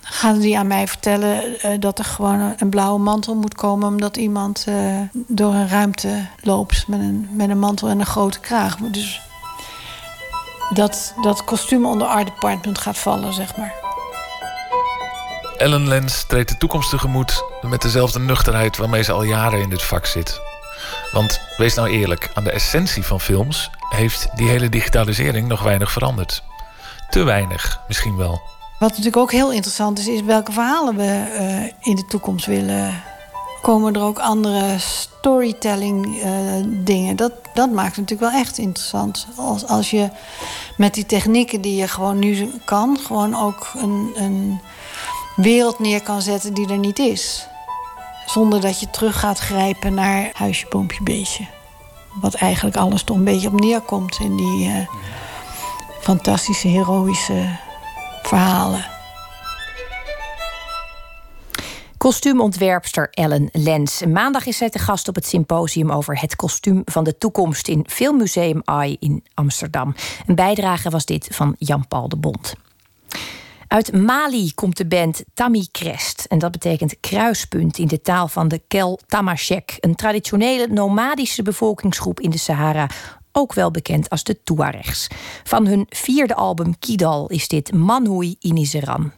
[0.02, 3.88] gaan die aan mij vertellen uh, dat er gewoon een blauwe mantel moet komen...
[3.88, 8.40] omdat iemand uh, door een ruimte loopt met een, met een mantel en een grote
[8.40, 8.78] kraag.
[8.78, 9.25] Dus
[10.70, 13.74] dat, dat kostuum onder art department gaat vallen, zeg maar.
[15.58, 19.84] Ellen Lens treedt de toekomst tegemoet met dezelfde nuchterheid waarmee ze al jaren in dit
[19.84, 20.42] vak zit.
[21.12, 25.92] Want wees nou eerlijk, aan de essentie van films heeft die hele digitalisering nog weinig
[25.92, 26.44] veranderd.
[27.10, 28.42] Te weinig, misschien wel.
[28.80, 33.04] Wat natuurlijk ook heel interessant is, is welke verhalen we uh, in de toekomst willen.
[33.66, 36.32] Komen er ook andere storytelling uh,
[36.68, 37.16] dingen?
[37.16, 39.28] Dat, dat maakt het natuurlijk wel echt interessant.
[39.36, 40.10] Als, als je
[40.78, 44.60] met die technieken die je gewoon nu kan, gewoon ook een, een
[45.36, 47.48] wereld neer kan zetten die er niet is.
[48.26, 51.46] Zonder dat je terug gaat grijpen naar huisje, boompje, beestje.
[52.22, 54.88] Wat eigenlijk alles toch een beetje op neerkomt in die uh,
[56.02, 57.58] fantastische, heroïsche
[58.24, 58.95] verhalen.
[62.06, 64.06] Kostuumontwerpster Ellen Lens.
[64.06, 67.86] Maandag is zij te gast op het symposium over het kostuum van de toekomst in
[67.90, 69.96] Filmmuseum AI in Amsterdam.
[70.26, 72.54] Een bijdrage was dit van Jan-Paul de Bond.
[73.68, 76.26] Uit Mali komt de band Tami Crest.
[76.30, 79.78] En dat betekent kruispunt in de taal van de Kel Tamashek.
[79.80, 82.90] Een traditionele nomadische bevolkingsgroep in de Sahara.
[83.32, 85.08] Ook wel bekend als de Tuaregs.
[85.44, 89.12] Van hun vierde album Kidal is dit Manhui Inizeran.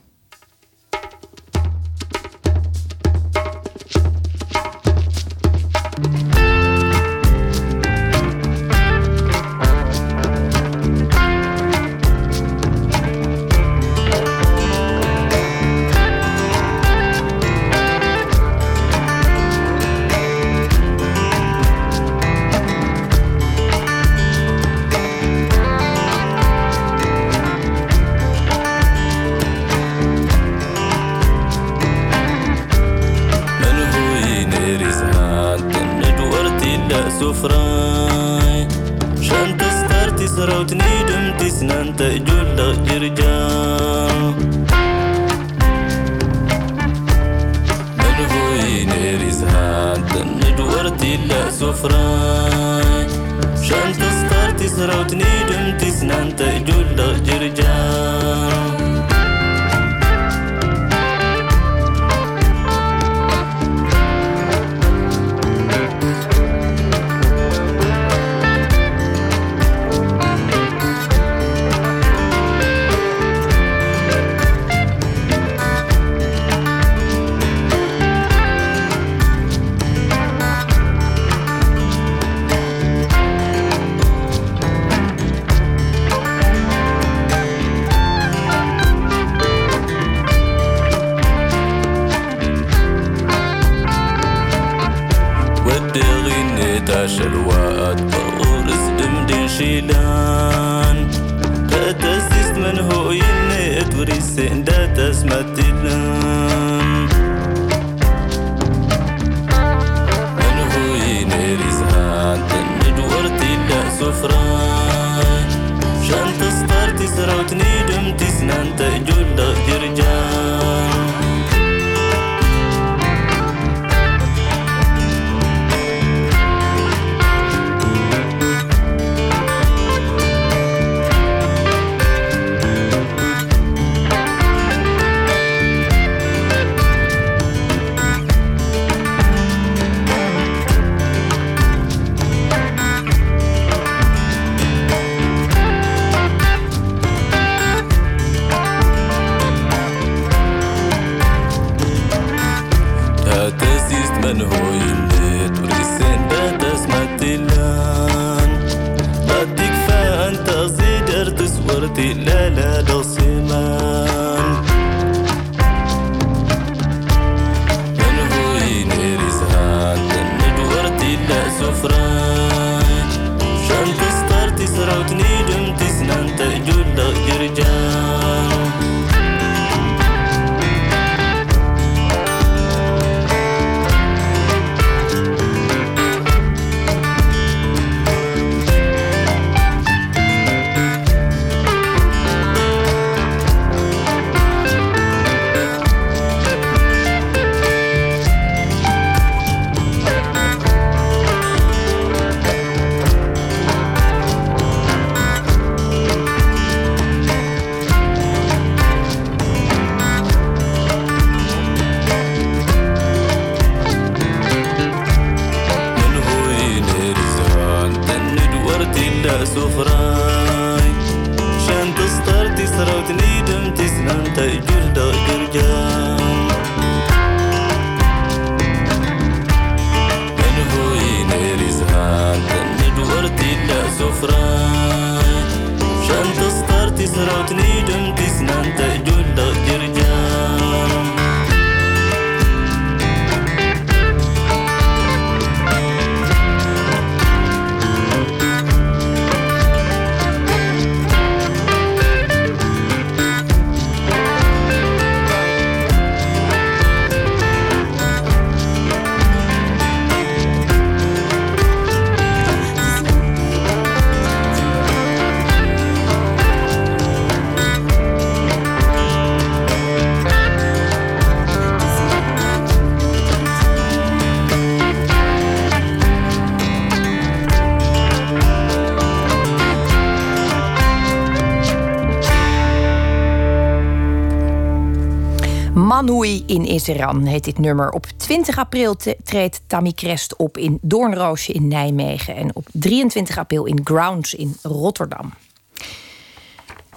[285.98, 287.92] In Iseran heet dit nummer.
[287.92, 292.36] Op 20 april treedt Tammy Crest op in Doornroosje in Nijmegen.
[292.36, 295.34] En op 23 april in Grounds in Rotterdam.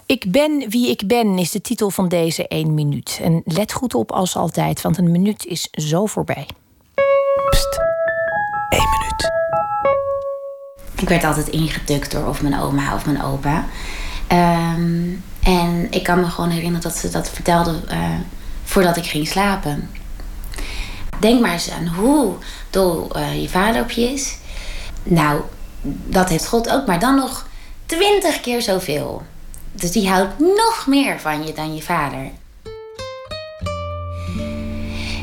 [0.07, 3.19] Ik ben wie ik ben is de titel van deze 1 minuut.
[3.23, 6.47] En let goed op als altijd, want een minuut is zo voorbij.
[7.51, 7.79] Pst,
[8.69, 9.31] 1 minuut.
[10.97, 13.65] Ik werd altijd ingedukt door of mijn oma of mijn opa.
[14.27, 15.09] Ehm,
[15.43, 18.15] en ik kan me gewoon herinneren dat ze dat vertelde uh,
[18.71, 19.91] voordat ik ging slapen.
[21.21, 22.35] Denk maar eens aan hoe
[22.71, 24.37] dol uh, je vader op je is.
[25.03, 25.41] Nou,
[26.07, 27.47] dat heeft God ook, maar dan nog
[27.87, 29.23] twintig keer zoveel.
[29.73, 32.31] Dus die houdt nog meer van je dan je vader.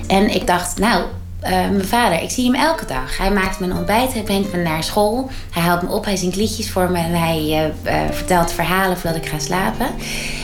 [0.07, 1.06] En ik dacht, nou,
[1.48, 3.18] uh, mijn vader, ik zie hem elke dag.
[3.18, 5.30] Hij maakt mijn ontbijt, hij brengt me naar school.
[5.52, 8.98] Hij haalt me op, hij zingt liedjes voor me en hij uh, uh, vertelt verhalen
[8.98, 9.88] voordat ik ga slapen.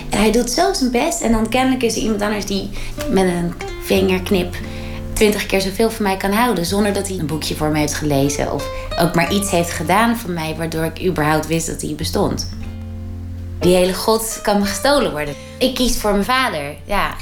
[0.09, 1.21] En hij doet zo zijn best.
[1.21, 2.69] En dan kennelijk is er iemand anders die
[3.09, 3.53] met een
[3.84, 4.55] vingerknip
[5.13, 6.65] twintig keer zoveel van mij kan houden.
[6.65, 8.53] Zonder dat hij een boekje voor me heeft gelezen.
[8.53, 8.69] Of
[8.99, 12.49] ook maar iets heeft gedaan van mij waardoor ik überhaupt wist dat hij bestond.
[13.59, 15.34] Die hele God kan me gestolen worden.
[15.57, 17.13] Ik kies voor mijn vader, ja.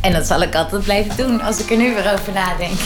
[0.00, 2.78] En dat zal ik altijd blijven doen als ik er nu weer over nadenk.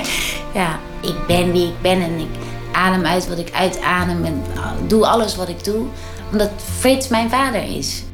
[0.60, 2.28] ja, ik ben wie ik ben en ik
[2.72, 4.42] adem uit wat ik uitadem en
[4.86, 5.86] doe alles wat ik doe.
[6.32, 8.04] Omdat Frits mijn vader is.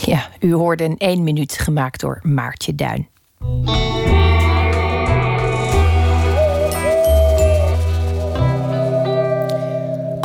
[0.00, 3.08] Ja, u hoorde een één minuut gemaakt door Maartje Duin.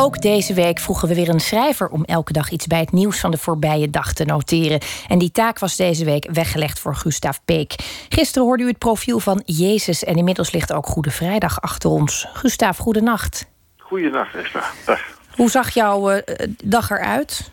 [0.04, 3.20] Ook deze week vroegen we weer een schrijver om elke dag iets bij het nieuws
[3.20, 4.80] van de voorbije dag te noteren.
[5.08, 7.76] En die taak was deze week weggelegd voor Gustav Peek.
[8.10, 12.28] Gisteren hoorde u het profiel van Jezus en inmiddels ligt ook Goede Vrijdag achter ons.
[12.34, 13.46] Gustav, goedenacht.
[13.78, 14.72] Goedenacht, Esther.
[14.86, 15.02] Dag.
[15.36, 16.22] Hoe zag jouw uh,
[16.64, 17.52] dag eruit?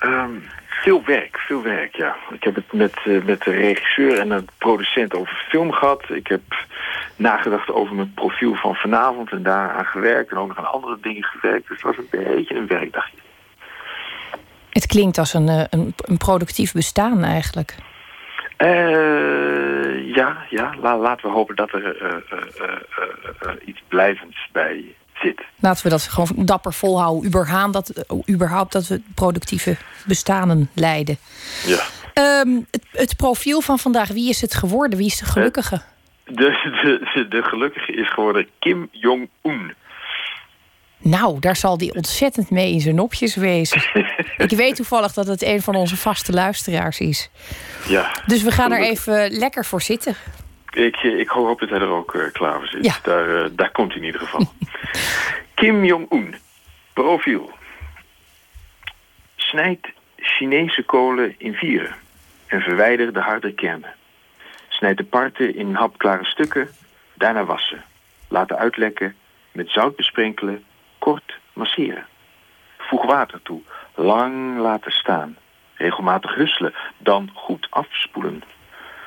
[0.00, 0.42] Um,
[0.82, 2.16] veel werk, veel werk, ja.
[2.30, 6.04] Ik heb het met, uh, met de regisseur en de producent over film gehad.
[6.08, 6.42] Ik heb
[7.16, 10.30] nagedacht over mijn profiel van vanavond en daaraan gewerkt.
[10.30, 11.68] En ook nog aan andere dingen gewerkt.
[11.68, 13.16] Dus het was een beetje een werkdagje.
[14.70, 17.74] Het klinkt als een, uh, een, een, productief bestaan eigenlijk.
[18.58, 20.74] Uh, ja, ja.
[20.80, 21.96] La, laten we hopen dat er
[23.64, 25.42] iets blijvends bij zit.
[25.60, 27.26] Laten we dat gewoon dapper volhouden.
[27.26, 29.76] Überhaupt dat, überhaupt dat we productieve
[30.06, 31.18] bestanen leiden.
[31.66, 31.80] Ja.
[32.40, 34.98] Um, het, het, profiel van vandaag, wie is het geworden?
[34.98, 35.82] Wie is de gelukkige?
[36.24, 39.74] De, de, de gelukkige is geworden Kim Jong-un.
[40.98, 43.82] Nou, daar zal die ontzettend mee in zijn nopjes wezen.
[44.36, 47.30] ik weet toevallig dat het een van onze vaste luisteraars is.
[47.88, 48.10] Ja.
[48.26, 50.16] Dus we gaan er even lekker voor zitten.
[50.72, 52.84] Ik, ik hoop dat hij er ook uh, klaar voor zit.
[52.84, 52.94] Ja.
[53.02, 54.52] Daar, uh, daar komt hij in ieder geval.
[55.54, 56.34] Kim Jong-un.
[56.92, 57.50] Profiel.
[59.36, 61.94] Snijd Chinese kolen in vieren.
[62.46, 63.94] En verwijder de harde kernen.
[64.68, 66.68] Snijd de parten in hapklare stukken.
[67.14, 67.84] Daarna wassen.
[68.28, 69.16] Laten uitlekken.
[69.52, 70.64] Met zout besprenkelen.
[70.98, 72.06] Kort masseren.
[72.78, 73.60] Voeg water toe.
[73.94, 75.36] Lang laten staan.
[75.74, 76.74] Regelmatig husselen.
[76.98, 78.42] Dan goed afspoelen.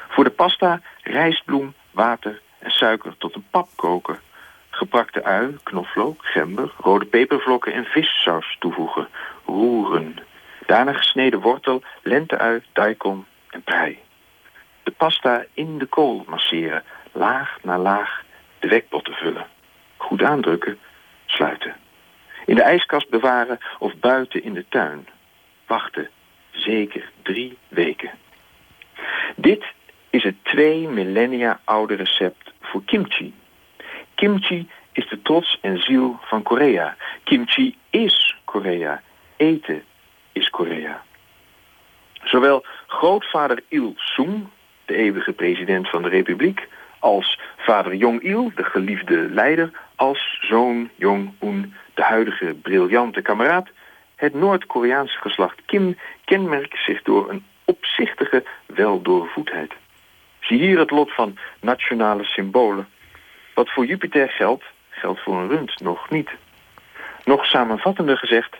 [0.09, 4.19] Voor de pasta rijstbloem, water en suiker tot een pap koken.
[4.69, 9.07] Geprakte ui, knoflook, gember, rode pepervlokken en vissaus toevoegen.
[9.45, 10.17] Roeren.
[10.65, 13.99] Daarna gesneden wortel, lenteui, daikon en prei.
[14.83, 18.23] De pasta in de kool masseren, laag na laag
[18.59, 19.47] de wekpotten vullen.
[19.97, 20.79] Goed aandrukken,
[21.25, 21.75] sluiten.
[22.45, 25.07] In de ijskast bewaren of buiten in de tuin.
[25.67, 26.09] Wachten,
[26.51, 28.11] zeker drie weken.
[29.35, 29.65] Dit
[30.15, 33.33] is het twee millennia oude recept voor kimchi.
[34.13, 36.95] Kimchi is de trots en ziel van Korea.
[37.23, 39.01] Kimchi is Korea.
[39.37, 39.83] Eten
[40.31, 41.03] is Korea.
[42.23, 44.47] Zowel grootvader Il Sung,
[44.85, 46.67] de eeuwige president van de republiek,
[46.99, 53.69] als vader Jong-il, de geliefde leider, als zoon Jong-un, de huidige briljante kameraad,
[54.15, 59.73] het Noord-Koreaanse geslacht Kim kenmerkt zich door een opzichtige weldoorvoedheid.
[60.47, 62.87] Zie hier het lot van nationale symbolen.
[63.53, 66.29] Wat voor Jupiter geldt, geldt voor een rund nog niet.
[67.23, 68.55] Nog samenvattender gezegd,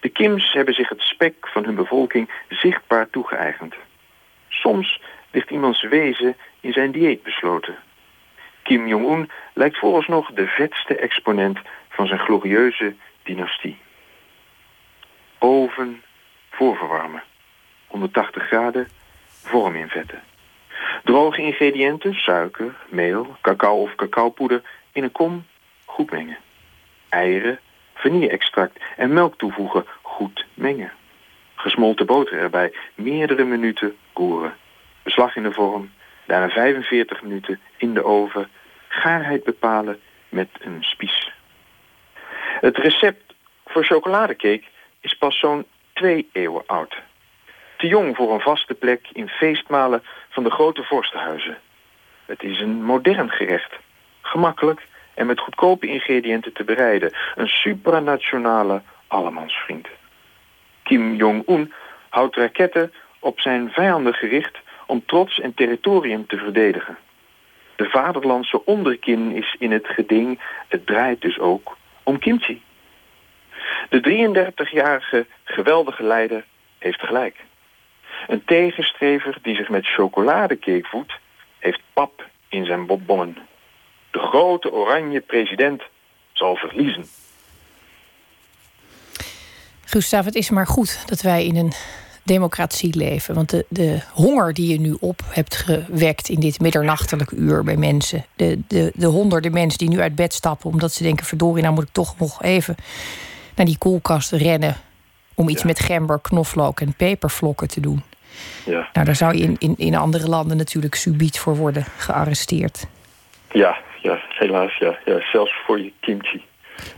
[0.00, 3.74] de Kims hebben zich het spek van hun bevolking zichtbaar toegeëigend.
[4.48, 5.00] Soms
[5.30, 7.76] ligt iemands wezen in zijn dieet besloten.
[8.62, 11.58] Kim Jong-un lijkt vooralsnog de vetste exponent
[11.88, 13.78] van zijn glorieuze dynastie.
[15.38, 16.02] Oven
[16.50, 17.22] voorverwarmen.
[17.86, 18.88] 180 graden,
[19.26, 20.22] vorm invetten.
[21.04, 24.62] Droge ingrediënten, suiker, meel, cacao of cacaopoeder
[24.92, 25.46] in een kom
[25.84, 26.38] goed mengen.
[27.08, 27.58] Eieren,
[27.94, 30.92] vanille-extract en melk toevoegen, goed mengen.
[31.54, 34.56] Gesmolten boter erbij, meerdere minuten roeren.
[35.02, 35.90] beslag in de vorm,
[36.26, 38.48] daarna 45 minuten in de oven,
[38.88, 41.32] gaarheid bepalen met een spies.
[42.60, 43.34] Het recept
[43.66, 44.64] voor chocoladecake
[45.00, 46.96] is pas zo'n twee eeuwen oud.
[47.76, 50.02] Te jong voor een vaste plek in feestmalen
[50.36, 51.58] van de grote vorstenhuizen.
[52.26, 53.72] Het is een modern gerecht.
[54.20, 57.12] Gemakkelijk en met goedkope ingrediënten te bereiden.
[57.34, 59.88] Een supranationale allemansvriend.
[60.82, 61.72] Kim Jong-un
[62.08, 66.98] houdt raketten op zijn vijanden gericht om trots en territorium te verdedigen.
[67.76, 70.40] De vaderlandse onderkin is in het geding.
[70.68, 72.62] Het draait dus ook om kimchi.
[73.88, 76.44] De 33-jarige geweldige leider
[76.78, 77.36] heeft gelijk.
[78.28, 81.12] Een tegenstrever die zich met chocoladecake voedt,
[81.58, 83.36] heeft pap in zijn bonbongen.
[84.10, 85.82] De grote oranje president
[86.32, 87.04] zal verliezen.
[89.84, 91.72] Gustav, het is maar goed dat wij in een
[92.26, 93.34] democratie leven.
[93.34, 97.76] Want de, de honger die je nu op hebt gewekt in dit middernachtelijk uur bij
[97.76, 98.24] mensen.
[98.36, 101.74] De, de, de honderden mensen die nu uit bed stappen omdat ze denken: verdorie, nou
[101.74, 102.74] moet ik toch nog even
[103.54, 104.76] naar die koelkast rennen.
[105.36, 108.02] Om iets met gember, knoflook en pepervlokken te doen.
[108.64, 108.88] Ja.
[108.92, 112.86] Nou, daar zou je in, in, in andere landen natuurlijk subiet voor worden gearresteerd.
[113.50, 114.78] Ja, ja helaas.
[114.78, 115.20] Ja, ja.
[115.32, 116.44] Zelfs voor je kimchi.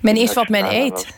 [0.01, 1.15] Men is wat men eet.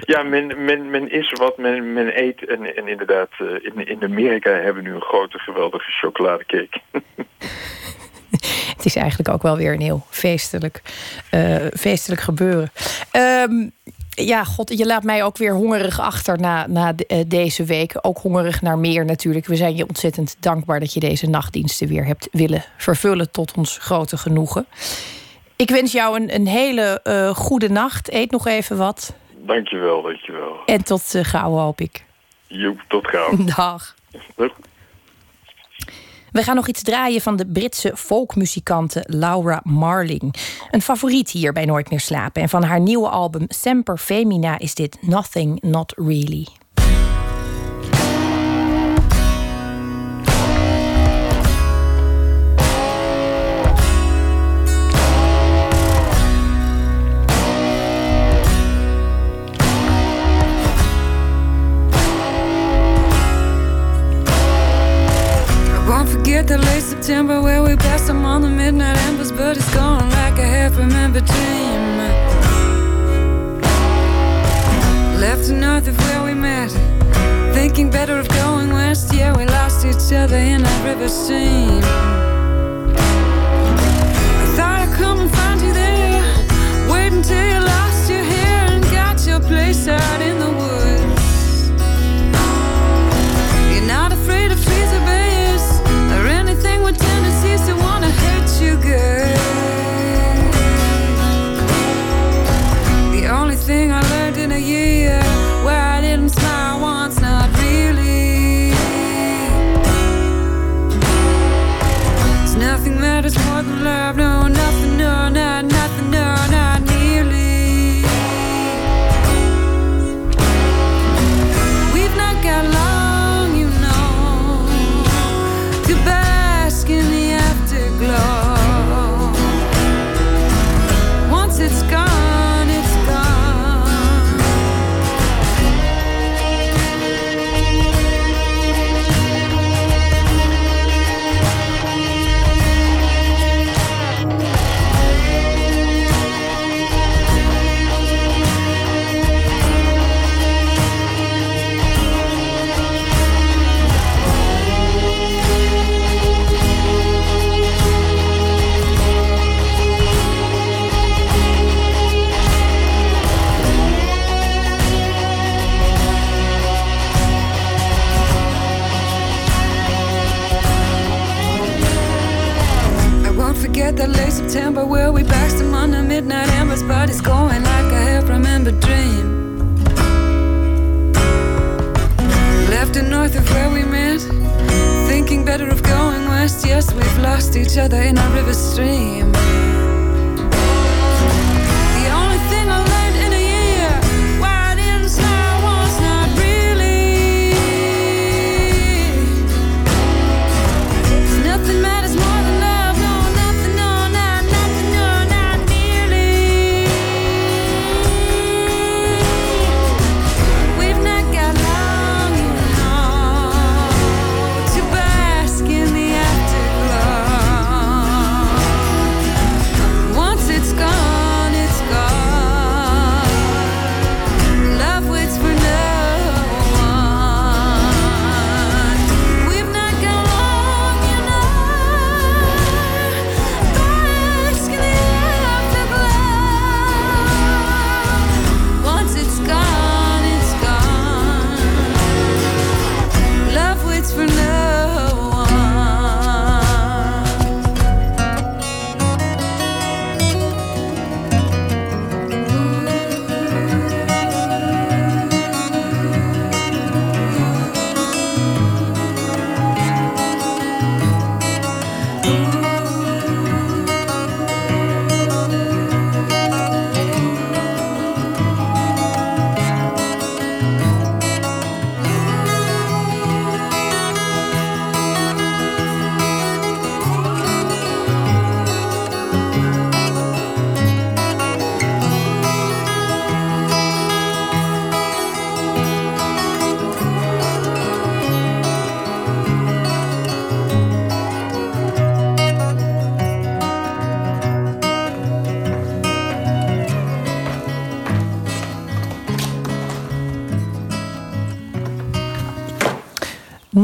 [0.00, 2.44] Ja, men, men, men is wat men, men eet.
[2.46, 6.80] En, en inderdaad, eh, in, in Amerika hebben we nu een grote, geweldige chocoladecake.
[8.76, 10.82] Het is eigenlijk ook wel weer een heel feestelijk,
[11.34, 12.70] uh, feestelijk gebeuren.
[13.12, 13.72] Um,
[14.14, 17.98] ja, god, je laat mij ook weer hongerig achter na, na de, uh, deze week.
[18.00, 19.46] Ook hongerig naar meer natuurlijk.
[19.46, 23.78] We zijn je ontzettend dankbaar dat je deze nachtdiensten weer hebt willen vervullen tot ons
[23.78, 24.66] grote genoegen.
[25.56, 28.12] Ik wens jou een, een hele uh, goede nacht.
[28.12, 29.14] Eet nog even wat.
[29.46, 30.56] Dankjewel, dankjewel.
[30.66, 32.04] En tot uh, gauw, hoop ik.
[32.46, 33.36] Joep, tot gauw.
[33.56, 33.94] Dag.
[36.32, 40.34] We gaan nog iets draaien van de Britse folkmuzikante Laura Marling.
[40.70, 42.42] Een favoriet hier bij Nooit meer slapen.
[42.42, 46.46] En van haar nieuwe album Semper Femina is dit Nothing Not Really.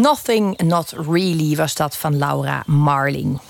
[0.09, 3.41] Nothing Not Really was dat van Laura Marling.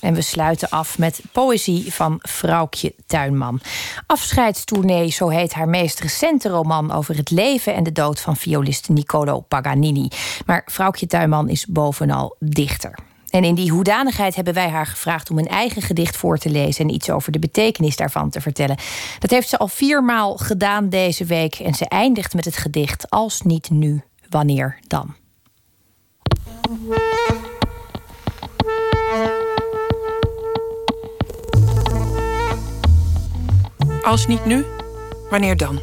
[0.00, 3.60] En we sluiten af met poëzie van Vrouwtje Tuinman.
[4.06, 8.88] Afscheidstournee, zo heet haar meest recente roman over het leven en de dood van violist
[8.88, 10.08] Niccolo Paganini.
[10.46, 12.98] Maar Vrouwtje Tuinman is bovenal dichter.
[13.30, 16.88] En in die hoedanigheid hebben wij haar gevraagd om een eigen gedicht voor te lezen
[16.88, 18.76] en iets over de betekenis daarvan te vertellen.
[19.18, 23.40] Dat heeft ze al viermaal gedaan deze week en ze eindigt met het gedicht Als
[23.40, 25.14] niet nu, wanneer dan?
[34.02, 34.64] Als niet nu,
[35.30, 35.80] wanneer dan?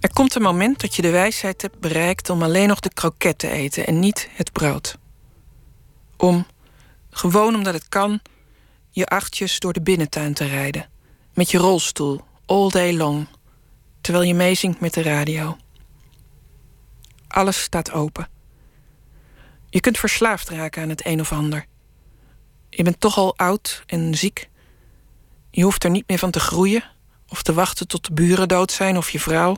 [0.00, 3.38] Er komt een moment dat je de wijsheid hebt bereikt om alleen nog de kroket
[3.38, 4.98] te eten en niet het brood.
[6.16, 6.46] Om,
[7.10, 8.20] gewoon omdat het kan,
[8.90, 10.88] je achtjes door de binnentuin te rijden.
[11.34, 13.26] Met je rolstoel, all day long,
[14.00, 15.56] terwijl je meezingt met de radio.
[17.36, 18.28] Alles staat open.
[19.68, 21.66] Je kunt verslaafd raken aan het een of ander.
[22.70, 24.48] Je bent toch al oud en ziek.
[25.50, 26.84] Je hoeft er niet meer van te groeien
[27.28, 29.56] of te wachten tot de buren dood zijn of je vrouw.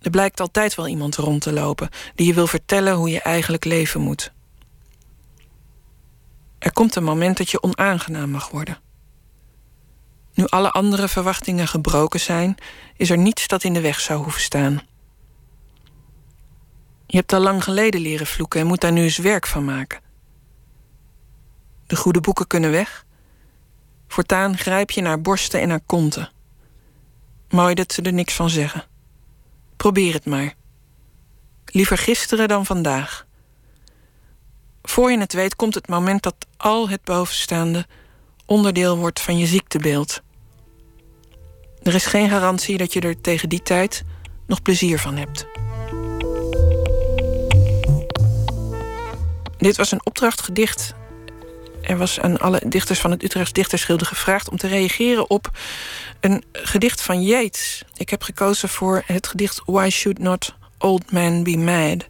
[0.00, 3.64] Er blijkt altijd wel iemand rond te lopen die je wil vertellen hoe je eigenlijk
[3.64, 4.32] leven moet.
[6.58, 8.80] Er komt een moment dat je onaangenaam mag worden.
[10.34, 12.56] Nu alle andere verwachtingen gebroken zijn,
[12.96, 14.82] is er niets dat in de weg zou hoeven staan.
[17.10, 20.00] Je hebt al lang geleden leren vloeken en moet daar nu eens werk van maken.
[21.86, 23.04] De goede boeken kunnen weg.
[24.08, 26.30] Voortaan grijp je naar borsten en naar konten.
[27.48, 28.84] Mooi dat ze er niks van zeggen.
[29.76, 30.54] Probeer het maar.
[31.64, 33.26] Liever gisteren dan vandaag.
[34.82, 37.86] Voor je het weet komt het moment dat al het bovenstaande
[38.46, 40.20] onderdeel wordt van je ziektebeeld.
[41.82, 44.04] Er is geen garantie dat je er tegen die tijd
[44.46, 45.46] nog plezier van hebt.
[49.58, 50.94] Dit was een opdrachtgedicht.
[51.82, 55.50] Er was aan alle dichters van het Utrechts Dichtersgilde gevraagd om te reageren op
[56.20, 57.82] een gedicht van Yeats.
[57.96, 62.06] Ik heb gekozen voor het gedicht Why Should Not Old Man Be Mad?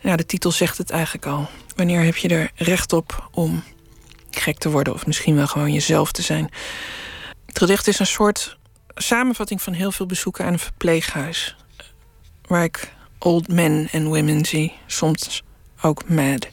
[0.00, 1.48] Ja, de titel zegt het eigenlijk al.
[1.76, 3.62] Wanneer heb je er recht op om
[4.30, 6.50] gek te worden of misschien wel gewoon jezelf te zijn?
[7.46, 8.56] Het gedicht is een soort
[8.94, 11.56] samenvatting van heel veel bezoeken aan een verpleeghuis.
[12.46, 15.42] Waar ik old men en women zie, soms
[15.82, 16.48] ook mad.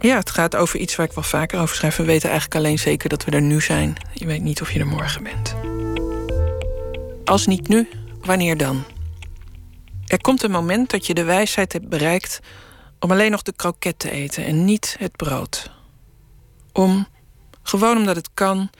[0.00, 1.96] Ja, het gaat over iets waar ik wel vaker over schrijf.
[1.96, 3.94] We weten eigenlijk alleen zeker dat we er nu zijn.
[4.12, 5.54] Je weet niet of je er morgen bent.
[7.24, 7.88] Als niet nu,
[8.20, 8.84] wanneer dan?
[10.06, 12.40] Er komt een moment dat je de wijsheid hebt bereikt
[12.98, 15.70] om alleen nog de kroket te eten en niet het brood.
[16.72, 17.06] Om,
[17.62, 18.70] gewoon omdat het kan,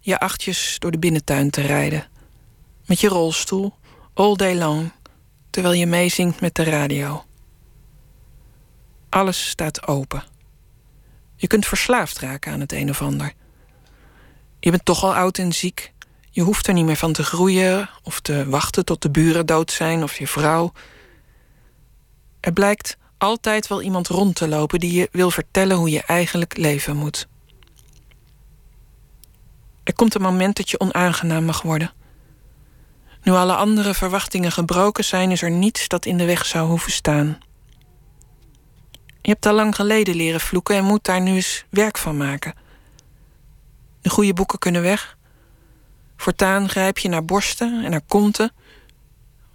[0.00, 2.06] je achtjes door de binnentuin te rijden.
[2.86, 3.74] Met je rolstoel,
[4.14, 4.92] all day long,
[5.50, 7.24] terwijl je meezingt met de radio.
[9.10, 10.24] Alles staat open.
[11.36, 13.32] Je kunt verslaafd raken aan het een of ander.
[14.60, 15.92] Je bent toch al oud en ziek.
[16.30, 19.72] Je hoeft er niet meer van te groeien of te wachten tot de buren dood
[19.72, 20.72] zijn of je vrouw.
[22.40, 26.56] Er blijkt altijd wel iemand rond te lopen die je wil vertellen hoe je eigenlijk
[26.56, 27.28] leven moet.
[29.84, 31.92] Er komt een moment dat je onaangenaam mag worden.
[33.22, 36.92] Nu alle andere verwachtingen gebroken zijn, is er niets dat in de weg zou hoeven
[36.92, 37.38] staan.
[39.22, 42.54] Je hebt al lang geleden leren vloeken en moet daar nu eens werk van maken.
[44.00, 45.16] De goede boeken kunnen weg.
[46.16, 48.52] Voortaan grijp je naar borsten en naar konten.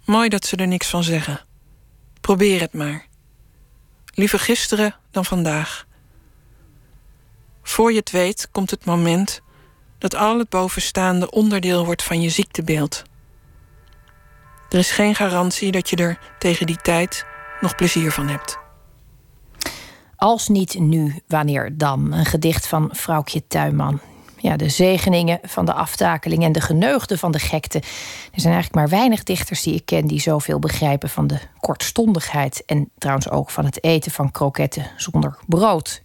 [0.04, 1.40] Mooi dat ze er niks van zeggen.
[2.20, 3.06] Probeer het maar.
[4.14, 5.86] Liever gisteren dan vandaag.
[7.62, 9.40] Voor je het weet komt het moment
[9.98, 13.02] dat al het bovenstaande onderdeel wordt van je ziektebeeld.
[14.68, 17.26] Er is geen garantie dat je er tegen die tijd
[17.60, 18.64] nog plezier van hebt.
[20.16, 22.12] Als niet nu, wanneer dan?
[22.12, 24.00] Een gedicht van Vrouwtje Tuinman.
[24.36, 27.78] Ja, de zegeningen van de aftakeling en de geneugden van de gekte.
[28.32, 32.62] Er zijn eigenlijk maar weinig dichters die ik ken die zoveel begrijpen van de kortstondigheid.
[32.66, 36.02] En trouwens ook van het eten van kroketten zonder brood.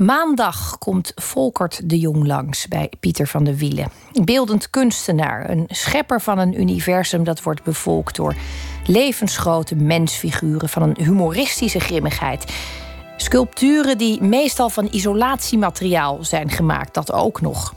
[0.00, 3.90] Maandag komt Volkert de Jong langs bij Pieter van de Wielen.
[4.24, 8.34] Beeldend kunstenaar, een schepper van een universum dat wordt bevolkt door
[8.86, 12.44] levensgrote mensfiguren van een humoristische grimmigheid.
[13.22, 17.74] Sculpturen die meestal van isolatiemateriaal zijn gemaakt, dat ook nog.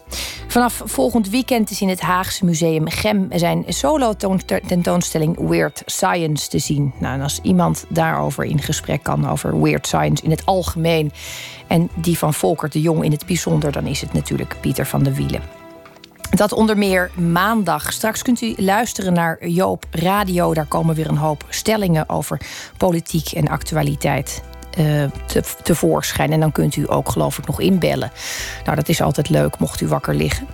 [0.48, 6.94] Vanaf volgend weekend is in het Haagse Museum Gem zijn solo-tentoonstelling Weird Science te zien.
[7.00, 11.12] Nou, en als iemand daarover in gesprek kan, over Weird Science in het algemeen
[11.68, 15.04] en die van Volker de Jong in het bijzonder, dan is het natuurlijk Pieter van
[15.04, 15.42] de Wielen.
[16.30, 17.94] Dat onder meer maandag.
[17.94, 20.54] Straks kunt u luisteren naar Joop Radio.
[20.54, 22.42] Daar komen weer een hoop stellingen over
[22.78, 24.44] politiek en actualiteit
[24.78, 26.32] uh, te, tevoorschijn.
[26.32, 28.12] En dan kunt u ook, geloof ik, nog inbellen.
[28.64, 30.48] Nou, dat is altijd leuk, mocht u wakker liggen.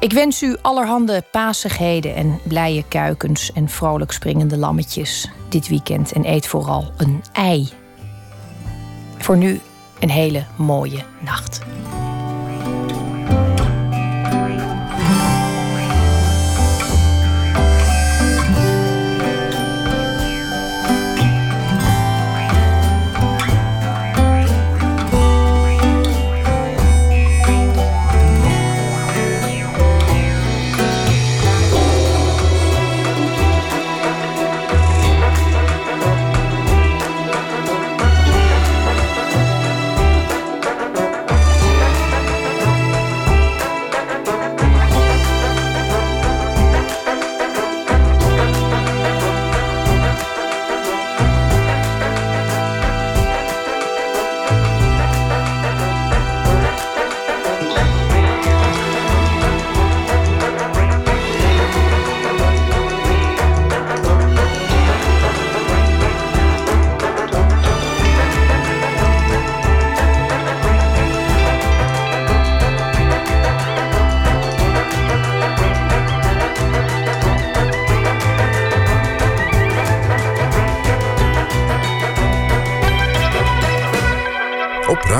[0.00, 6.12] Ik wens u allerhande pasigheden en blije kuikens en vrolijk springende lammetjes dit weekend.
[6.12, 7.68] En eet vooral een ei.
[9.18, 9.60] Voor nu
[9.98, 11.60] een hele mooie nacht.